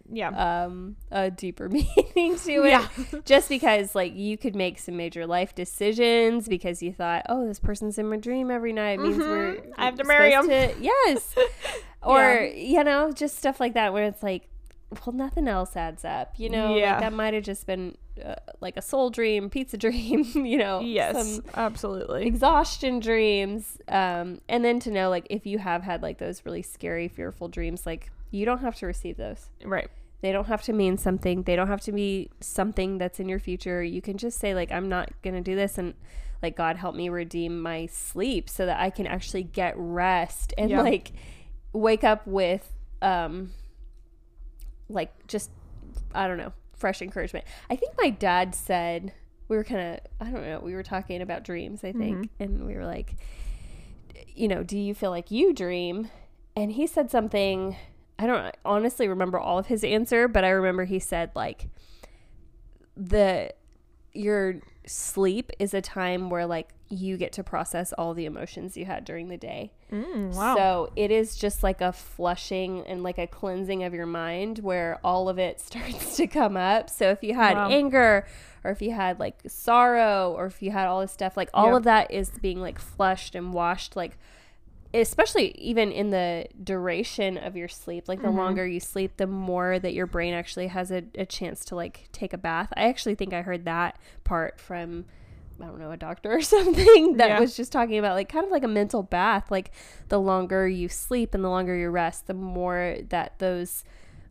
yeah 0.08 0.28
um 0.62 0.94
a 1.10 1.32
deeper 1.32 1.68
meaning 1.68 2.36
to 2.38 2.52
it. 2.64 2.68
Yeah. 2.70 2.86
just 3.24 3.48
because 3.48 3.92
like 3.96 4.14
you 4.14 4.38
could 4.38 4.54
make 4.54 4.78
some 4.78 4.96
major 4.96 5.26
life 5.26 5.52
decisions 5.54 6.46
because 6.48 6.80
you 6.80 6.92
thought, 6.92 7.26
Oh, 7.28 7.46
this 7.46 7.58
person's 7.58 7.98
in 7.98 8.08
my 8.08 8.16
dream 8.16 8.50
every 8.50 8.72
night 8.72 9.00
means 9.00 9.18
we're 9.18 9.56
Mhm. 9.56 9.72
I 9.76 9.84
have 9.86 9.96
to 9.96 10.04
marry 10.04 10.32
him. 10.32 10.48
to- 10.48 10.74
Yes. 10.80 11.34
Or 12.06 12.50
you 12.54 12.82
know, 12.84 13.12
just 13.12 13.36
stuff 13.38 13.60
like 13.60 13.74
that 13.74 13.92
where 13.92 14.04
it's 14.04 14.22
like 14.22 14.48
well, 15.04 15.14
nothing 15.14 15.48
else 15.48 15.76
adds 15.76 16.04
up, 16.04 16.34
you 16.38 16.48
know. 16.48 16.74
Like, 16.92 17.00
that 17.00 17.12
might 17.12 17.34
have 17.34 17.42
just 17.42 17.66
been 17.66 17.96
uh, 18.24 18.36
like 18.60 18.76
a 18.76 18.82
soul 18.82 19.10
dream, 19.10 19.50
pizza 19.56 19.76
dream, 19.76 20.24
you 20.34 20.58
know. 20.58 20.80
yes 20.80 21.16
some 21.16 21.44
absolutely 21.54 22.26
exhaustion 22.26 23.00
dreams 23.00 23.78
um 23.88 24.40
and 24.48 24.64
then 24.64 24.78
to 24.80 24.90
know 24.90 25.10
like 25.10 25.26
if 25.28 25.44
you 25.46 25.58
have 25.58 25.82
had 25.82 26.02
like 26.02 26.18
those 26.18 26.44
really 26.46 26.62
scary 26.62 27.08
fearful 27.08 27.48
dreams 27.48 27.84
like 27.84 28.10
you 28.30 28.44
don't 28.46 28.60
have 28.60 28.74
to 28.76 28.86
receive 28.86 29.16
those 29.16 29.50
right 29.64 29.88
They 30.22 30.32
don't 30.32 30.46
have 30.46 30.62
to 30.62 30.72
mean 30.72 30.96
something. 30.96 31.42
They 31.42 31.56
don't 31.56 31.68
have 31.68 31.82
to 31.82 31.92
be 31.92 32.30
something 32.40 32.96
that's 32.98 33.20
in 33.20 33.28
your 33.28 33.38
future. 33.38 33.82
You 33.82 34.00
can 34.00 34.16
just 34.16 34.38
say 34.38 34.54
like 34.54 34.72
I'm 34.72 34.88
not 34.88 35.10
going 35.22 35.34
to 35.34 35.42
do 35.42 35.54
this 35.54 35.76
and 35.78 35.94
like 36.42 36.56
God 36.56 36.76
help 36.76 36.94
me 36.94 37.08
redeem 37.10 37.60
my 37.60 37.86
sleep 37.86 38.48
so 38.48 38.64
that 38.66 38.78
I 38.80 38.88
can 38.90 39.06
actually 39.06 39.42
get 39.42 39.74
rest 39.76 40.54
and 40.56 40.70
Yeah. 40.70 40.80
like 40.82 41.12
wake 41.76 42.04
up 42.04 42.26
with 42.26 42.72
um 43.02 43.52
like 44.88 45.26
just 45.26 45.50
I 46.14 46.28
don't 46.28 46.38
know, 46.38 46.52
fresh 46.74 47.02
encouragement. 47.02 47.44
I 47.68 47.76
think 47.76 47.94
my 47.98 48.10
dad 48.10 48.54
said 48.54 49.12
we 49.48 49.56
were 49.56 49.64
kind 49.64 49.80
of 49.80 50.26
I 50.26 50.30
don't 50.30 50.44
know, 50.44 50.60
we 50.60 50.74
were 50.74 50.82
talking 50.82 51.22
about 51.22 51.44
dreams, 51.44 51.84
I 51.84 51.92
think, 51.92 52.30
and 52.38 52.66
we 52.66 52.74
were 52.74 52.86
like 52.86 53.14
you 54.34 54.48
know, 54.48 54.62
do 54.62 54.78
you 54.78 54.94
feel 54.94 55.10
like 55.10 55.30
you 55.30 55.54
dream? 55.54 56.10
And 56.54 56.72
he 56.72 56.86
said 56.86 57.10
something 57.10 57.76
I 58.18 58.26
don't 58.26 58.54
honestly 58.64 59.08
remember 59.08 59.38
all 59.38 59.58
of 59.58 59.66
his 59.66 59.84
answer, 59.84 60.26
but 60.26 60.42
I 60.44 60.48
remember 60.48 60.84
he 60.84 60.98
said 60.98 61.30
like 61.34 61.68
the 62.96 63.52
your 64.14 64.60
sleep 64.86 65.50
is 65.58 65.74
a 65.74 65.82
time 65.82 66.30
where 66.30 66.46
like 66.46 66.70
you 66.88 67.16
get 67.16 67.32
to 67.32 67.42
process 67.42 67.92
all 67.94 68.14
the 68.14 68.24
emotions 68.26 68.76
you 68.76 68.84
had 68.84 69.04
during 69.04 69.28
the 69.28 69.36
day. 69.36 69.72
Mm, 69.92 70.34
wow. 70.34 70.54
So 70.54 70.92
it 70.94 71.10
is 71.10 71.36
just 71.36 71.62
like 71.64 71.80
a 71.80 71.92
flushing 71.92 72.80
and 72.86 73.02
like 73.02 73.18
a 73.18 73.26
cleansing 73.26 73.82
of 73.82 73.92
your 73.92 74.06
mind 74.06 74.60
where 74.60 75.00
all 75.02 75.28
of 75.28 75.38
it 75.38 75.60
starts 75.60 76.16
to 76.16 76.26
come 76.28 76.56
up. 76.56 76.88
So 76.88 77.10
if 77.10 77.22
you 77.24 77.34
had 77.34 77.56
Wow. 77.56 77.68
anger 77.70 78.26
or 78.62 78.70
if 78.70 78.80
you 78.80 78.92
had 78.92 79.18
like 79.18 79.38
sorrow 79.48 80.32
or 80.36 80.46
if 80.46 80.62
you 80.62 80.70
had 80.70 80.86
all 80.86 81.00
this 81.00 81.12
stuff, 81.12 81.36
like 81.36 81.50
all 81.52 81.70
Yeah. 81.72 81.76
of 81.78 81.82
that 81.84 82.10
is 82.12 82.30
being 82.30 82.60
like 82.60 82.78
flushed 82.78 83.34
and 83.34 83.52
washed 83.52 83.96
like 83.96 84.16
especially 84.94 85.50
even 85.58 85.90
in 85.92 86.10
the 86.10 86.46
duration 86.62 87.36
of 87.36 87.56
your 87.56 87.68
sleep 87.68 88.08
like 88.08 88.22
the 88.22 88.28
Mm-hmm. 88.28 88.36
longer 88.38 88.66
you 88.66 88.80
sleep 88.80 89.16
the 89.16 89.26
more 89.26 89.78
that 89.78 89.92
your 89.92 90.06
brain 90.06 90.32
actually 90.32 90.68
has 90.68 90.90
a, 90.90 91.02
a 91.16 91.26
chance 91.26 91.64
to 91.66 91.74
like 91.74 92.08
take 92.12 92.32
a 92.32 92.38
bath 92.38 92.72
i 92.76 92.84
actually 92.88 93.14
think 93.14 93.34
i 93.34 93.42
heard 93.42 93.64
that 93.64 93.98
part 94.24 94.58
from 94.60 95.04
i 95.60 95.64
don't 95.66 95.78
know 95.78 95.90
a 95.90 95.96
doctor 95.96 96.32
or 96.34 96.40
something 96.56 97.16
that 97.16 97.28
Yeah. 97.28 97.40
was 97.40 97.56
just 97.56 97.72
talking 97.72 97.98
about 97.98 98.14
like 98.14 98.28
kind 98.28 98.44
of 98.44 98.50
like 98.50 98.64
a 98.64 98.68
mental 98.68 99.02
bath 99.02 99.50
like 99.50 99.70
the 100.08 100.18
longer 100.20 100.68
you 100.68 100.88
sleep 100.88 101.34
and 101.34 101.42
the 101.44 101.48
longer 101.48 101.76
you 101.76 101.88
rest 101.90 102.26
the 102.26 102.34
more 102.34 102.96
that 103.08 103.38
those 103.38 103.84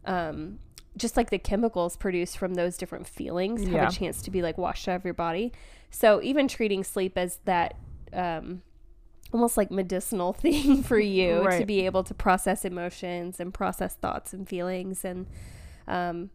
um 0.05 0.59
just 0.97 1.17
like 1.17 1.29
the 1.29 1.39
chemicals 1.39 1.97
produced 1.97 2.37
from 2.37 2.53
those 2.53 2.77
different 2.77 3.07
feelings 3.07 3.63
have 3.63 3.71
Yeah. 3.73 3.87
a 3.89 3.91
chance 3.91 4.21
to 4.21 4.31
be 4.31 4.41
like 4.41 4.57
washed 4.57 4.87
out 4.87 4.95
of 4.97 5.03
your 5.05 5.13
body 5.13 5.51
so 5.89 6.21
even 6.21 6.47
treating 6.47 6.83
sleep 6.83 7.17
as 7.17 7.39
that 7.45 7.75
um 8.13 8.61
almost 9.33 9.57
like 9.57 9.71
medicinal 9.71 10.31
thing 10.43 10.81
for 10.83 10.99
you 10.99 11.41
to 11.59 11.65
be 11.65 11.85
able 11.85 12.03
to 12.03 12.13
process 12.13 12.63
emotions 12.63 13.39
and 13.39 13.53
process 13.53 13.95
thoughts 13.95 14.31
and 14.31 14.47
feelings 14.47 15.03
and 15.03 15.25
um, 15.87 16.29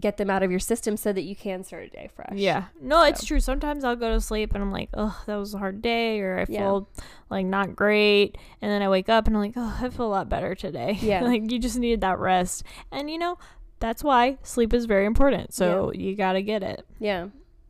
get 0.00 0.16
them 0.16 0.28
out 0.28 0.42
of 0.42 0.50
your 0.50 0.58
system 0.60 0.96
so 0.96 1.12
that 1.12 1.22
you 1.22 1.36
can 1.36 1.62
start 1.62 1.84
a 1.84 1.88
day 1.88 2.10
fresh. 2.14 2.32
Yeah. 2.34 2.64
No, 2.80 3.04
it's 3.04 3.24
true. 3.24 3.38
Sometimes 3.38 3.84
I'll 3.84 3.94
go 3.94 4.12
to 4.12 4.20
sleep 4.20 4.52
and 4.54 4.62
I'm 4.62 4.72
like, 4.72 4.88
oh, 4.94 5.16
that 5.26 5.36
was 5.36 5.54
a 5.54 5.58
hard 5.58 5.82
day, 5.82 6.20
or 6.20 6.38
I 6.38 6.46
Yeah. 6.48 6.60
feel 6.60 6.88
like 7.30 7.46
not 7.46 7.76
great. 7.76 8.36
And 8.60 8.70
then 8.72 8.82
I 8.82 8.88
wake 8.88 9.08
up 9.08 9.26
and 9.28 9.36
I'm 9.36 9.42
like, 9.42 9.54
oh, 9.56 9.78
I 9.80 9.88
feel 9.90 10.06
a 10.06 10.08
lot 10.08 10.28
better 10.28 10.54
today. 10.54 10.98
Yeah. 11.02 11.22
like 11.22 11.50
you 11.50 11.58
just 11.60 11.78
needed 11.78 12.00
that 12.00 12.18
rest. 12.18 12.64
And 12.90 13.08
you 13.10 13.18
know, 13.18 13.38
that's 13.78 14.02
why 14.02 14.38
sleep 14.42 14.72
is 14.74 14.86
very 14.86 15.04
important. 15.06 15.54
So 15.54 15.92
you 15.92 16.16
got 16.16 16.32
to 16.32 16.42
get 16.42 16.62
it. 16.62 16.84
Yeah. 16.98 17.28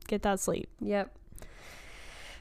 Get 0.08 0.22
that 0.22 0.40
sleep. 0.40 0.68
Yep. 0.80 1.14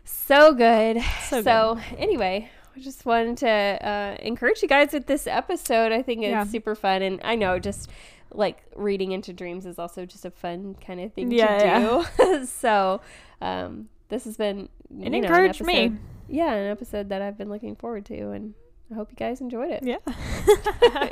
So 0.05 0.53
good. 0.53 1.01
So 1.27 1.41
So, 1.41 1.79
anyway, 1.97 2.49
I 2.75 2.79
just 2.79 3.05
wanted 3.05 3.37
to 3.37 3.49
uh, 3.49 4.15
encourage 4.19 4.61
you 4.61 4.67
guys 4.67 4.93
with 4.93 5.07
this 5.07 5.27
episode. 5.27 5.91
I 5.91 6.01
think 6.01 6.21
it's 6.23 6.29
Yeah. 6.31 6.43
super 6.43 6.75
fun. 6.75 7.01
And 7.01 7.19
I 7.23 7.35
know 7.35 7.59
just 7.59 7.89
like 8.33 8.63
reading 8.75 9.11
into 9.11 9.33
dreams 9.33 9.65
is 9.65 9.77
also 9.79 10.05
just 10.05 10.25
a 10.25 10.31
fun 10.31 10.75
kind 10.85 10.99
of 10.99 11.13
thing 11.13 11.31
Yeah, 11.31 12.03
to 12.03 12.25
do. 12.39 12.45
so, 12.45 13.01
um, 13.41 13.89
this 14.09 14.25
has 14.25 14.37
been 14.37 14.63
It 14.63 14.69
you 14.91 14.97
know, 14.99 15.05
an 15.05 15.13
encouraged 15.15 15.63
me. 15.63 15.93
Yeah, 16.27 16.53
an 16.53 16.71
episode 16.71 17.09
that 17.09 17.21
I've 17.21 17.37
been 17.37 17.49
looking 17.49 17.75
forward 17.75 18.05
to. 18.05 18.31
And 18.31 18.53
I 18.91 18.95
hope 18.95 19.09
you 19.11 19.15
guys 19.15 19.41
enjoyed 19.41 19.71
it. 19.71 19.83
Yeah. 19.83 19.97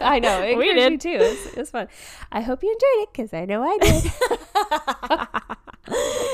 I 0.01 0.19
know. 0.21 0.41
It 0.43 0.57
We 0.57 0.73
me 0.73 0.79
did. 0.79 1.01
too. 1.01 1.09
It 1.09 1.19
was, 1.19 1.45
it 1.53 1.57
was 1.57 1.69
fun. 1.71 1.87
I 2.31 2.41
hope 2.41 2.63
you 2.63 2.69
enjoyed 2.69 3.03
it 3.03 3.09
because 3.11 3.33
I 3.33 3.45
know 3.45 3.63
I 3.63 3.77
did. 3.81 4.11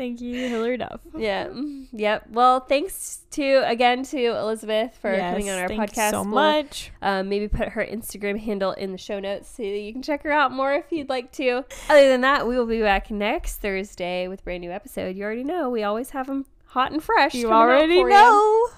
Thank 0.00 0.22
you, 0.22 0.48
Hilary 0.48 0.76
Duff. 0.78 1.02
Yeah. 1.14 1.50
Yep. 1.92 2.28
Well, 2.30 2.60
thanks 2.60 3.18
to 3.32 3.62
again 3.68 4.02
to 4.04 4.18
Elizabeth 4.28 4.96
for 4.98 5.14
coming 5.14 5.50
on 5.50 5.58
our 5.58 5.68
thank 5.68 5.78
you 5.78 5.86
podcast. 5.88 6.12
so 6.12 6.22
We'll, 6.22 6.30
much. 6.30 6.90
Um, 7.02 7.28
maybe 7.28 7.48
put 7.48 7.68
her 7.68 7.84
Instagram 7.84 8.38
handle 8.38 8.72
in 8.72 8.92
the 8.92 8.98
show 8.98 9.20
notes 9.20 9.50
so 9.50 9.62
that 9.62 9.78
you 9.78 9.92
can 9.92 10.00
check 10.00 10.22
her 10.22 10.32
out 10.32 10.52
more 10.52 10.72
if 10.72 10.90
you'd 10.90 11.10
like 11.10 11.32
to. 11.32 11.66
Other 11.90 12.08
than 12.08 12.22
that, 12.22 12.48
we 12.48 12.56
will 12.56 12.64
be 12.64 12.80
back 12.80 13.10
next 13.10 13.56
Thursday 13.56 14.26
with 14.26 14.40
a 14.40 14.42
brand 14.42 14.62
new 14.62 14.70
episode. 14.70 15.16
You 15.16 15.24
already 15.24 15.44
know 15.44 15.68
we 15.68 15.82
always 15.82 16.08
have 16.10 16.28
them 16.28 16.46
hot 16.68 16.92
and 16.92 17.04
fresh. 17.04 17.34
You 17.34 17.52
already 17.52 18.02
know. 18.02 18.68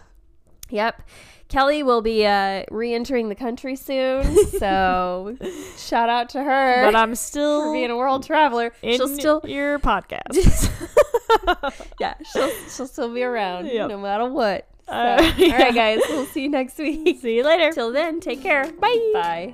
Yep. 0.71 1.03
Kelly 1.53 1.83
will 1.83 2.01
be 2.01 2.25
uh, 2.25 2.65
re-entering 2.71 3.29
the 3.29 3.35
country 3.35 3.77
soon, 3.77 4.47
so 4.59 5.37
shout 5.77 6.09
out 6.09 6.31
to 6.31 6.43
her 6.43 6.85
But 6.87 6.95
I'm 6.97 7.11
for 7.11 7.17
still 7.17 7.73
being 7.75 7.91
a 7.91 7.97
world 7.97 8.25
traveler. 8.25 8.73
She'll 8.83 9.07
still, 9.07 9.43
your 9.45 9.79
podcast. 9.79 10.71
yeah, 12.01 12.15
she'll 12.33 12.51
she'll 12.75 12.87
still 12.87 13.13
be 13.13 13.23
around 13.23 13.67
Yep. 13.67 13.89
no 13.91 13.99
matter 13.99 14.25
what. 14.31 14.67
So, 14.87 14.93
Uh, 14.93 15.33
yeah. 15.37 15.63
right, 15.63 15.75
guys, 15.75 16.01
we'll 16.09 16.25
see 16.27 16.43
you 16.45 16.49
next 16.49 16.79
week. 16.79 17.21
See 17.21 17.37
you 17.37 17.45
later. 17.45 17.71
Till 17.71 17.93
then, 17.93 18.19
take 18.21 18.43
care. 18.43 18.73
Bye. 18.73 19.11
Bye. 19.13 19.53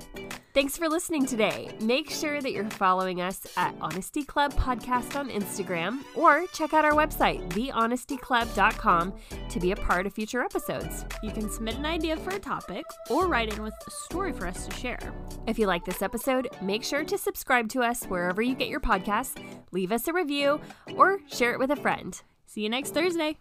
Thanks 0.59 0.77
for 0.77 0.89
listening 0.89 1.25
today. 1.25 1.69
Make 1.79 2.09
sure 2.09 2.41
that 2.41 2.51
you're 2.51 2.69
following 2.71 3.21
us 3.21 3.39
at 3.55 3.73
Honesty 3.79 4.25
Club 4.25 4.51
Podcast 4.55 5.17
on 5.17 5.29
Instagram 5.29 5.99
or 6.15 6.47
check 6.47 6.73
out 6.73 6.83
our 6.83 6.91
website, 6.91 7.47
thehonestyclub.com, 7.51 9.13
to 9.47 9.59
be 9.61 9.71
a 9.71 9.75
part 9.77 10.05
of 10.05 10.11
future 10.11 10.41
episodes. 10.41 11.05
You 11.23 11.31
can 11.31 11.49
submit 11.49 11.77
an 11.77 11.85
idea 11.85 12.17
for 12.17 12.31
a 12.31 12.39
topic 12.39 12.83
or 13.09 13.29
write 13.29 13.53
in 13.53 13.63
with 13.63 13.73
a 13.87 13.89
story 13.89 14.33
for 14.33 14.47
us 14.47 14.67
to 14.67 14.75
share. 14.75 15.13
If 15.47 15.57
you 15.57 15.65
like 15.65 15.85
this 15.85 16.01
episode, 16.01 16.49
make 16.61 16.83
sure 16.83 17.05
to 17.05 17.17
subscribe 17.17 17.69
to 17.69 17.81
us 17.81 18.03
wherever 18.03 18.41
you 18.41 18.53
get 18.53 18.67
your 18.67 18.81
podcasts, 18.81 19.41
leave 19.71 19.93
us 19.93 20.09
a 20.09 20.13
review, 20.13 20.59
or 20.97 21.21
share 21.31 21.53
it 21.53 21.59
with 21.59 21.71
a 21.71 21.77
friend. 21.77 22.21
See 22.47 22.63
you 22.63 22.69
next 22.69 22.93
Thursday. 22.93 23.37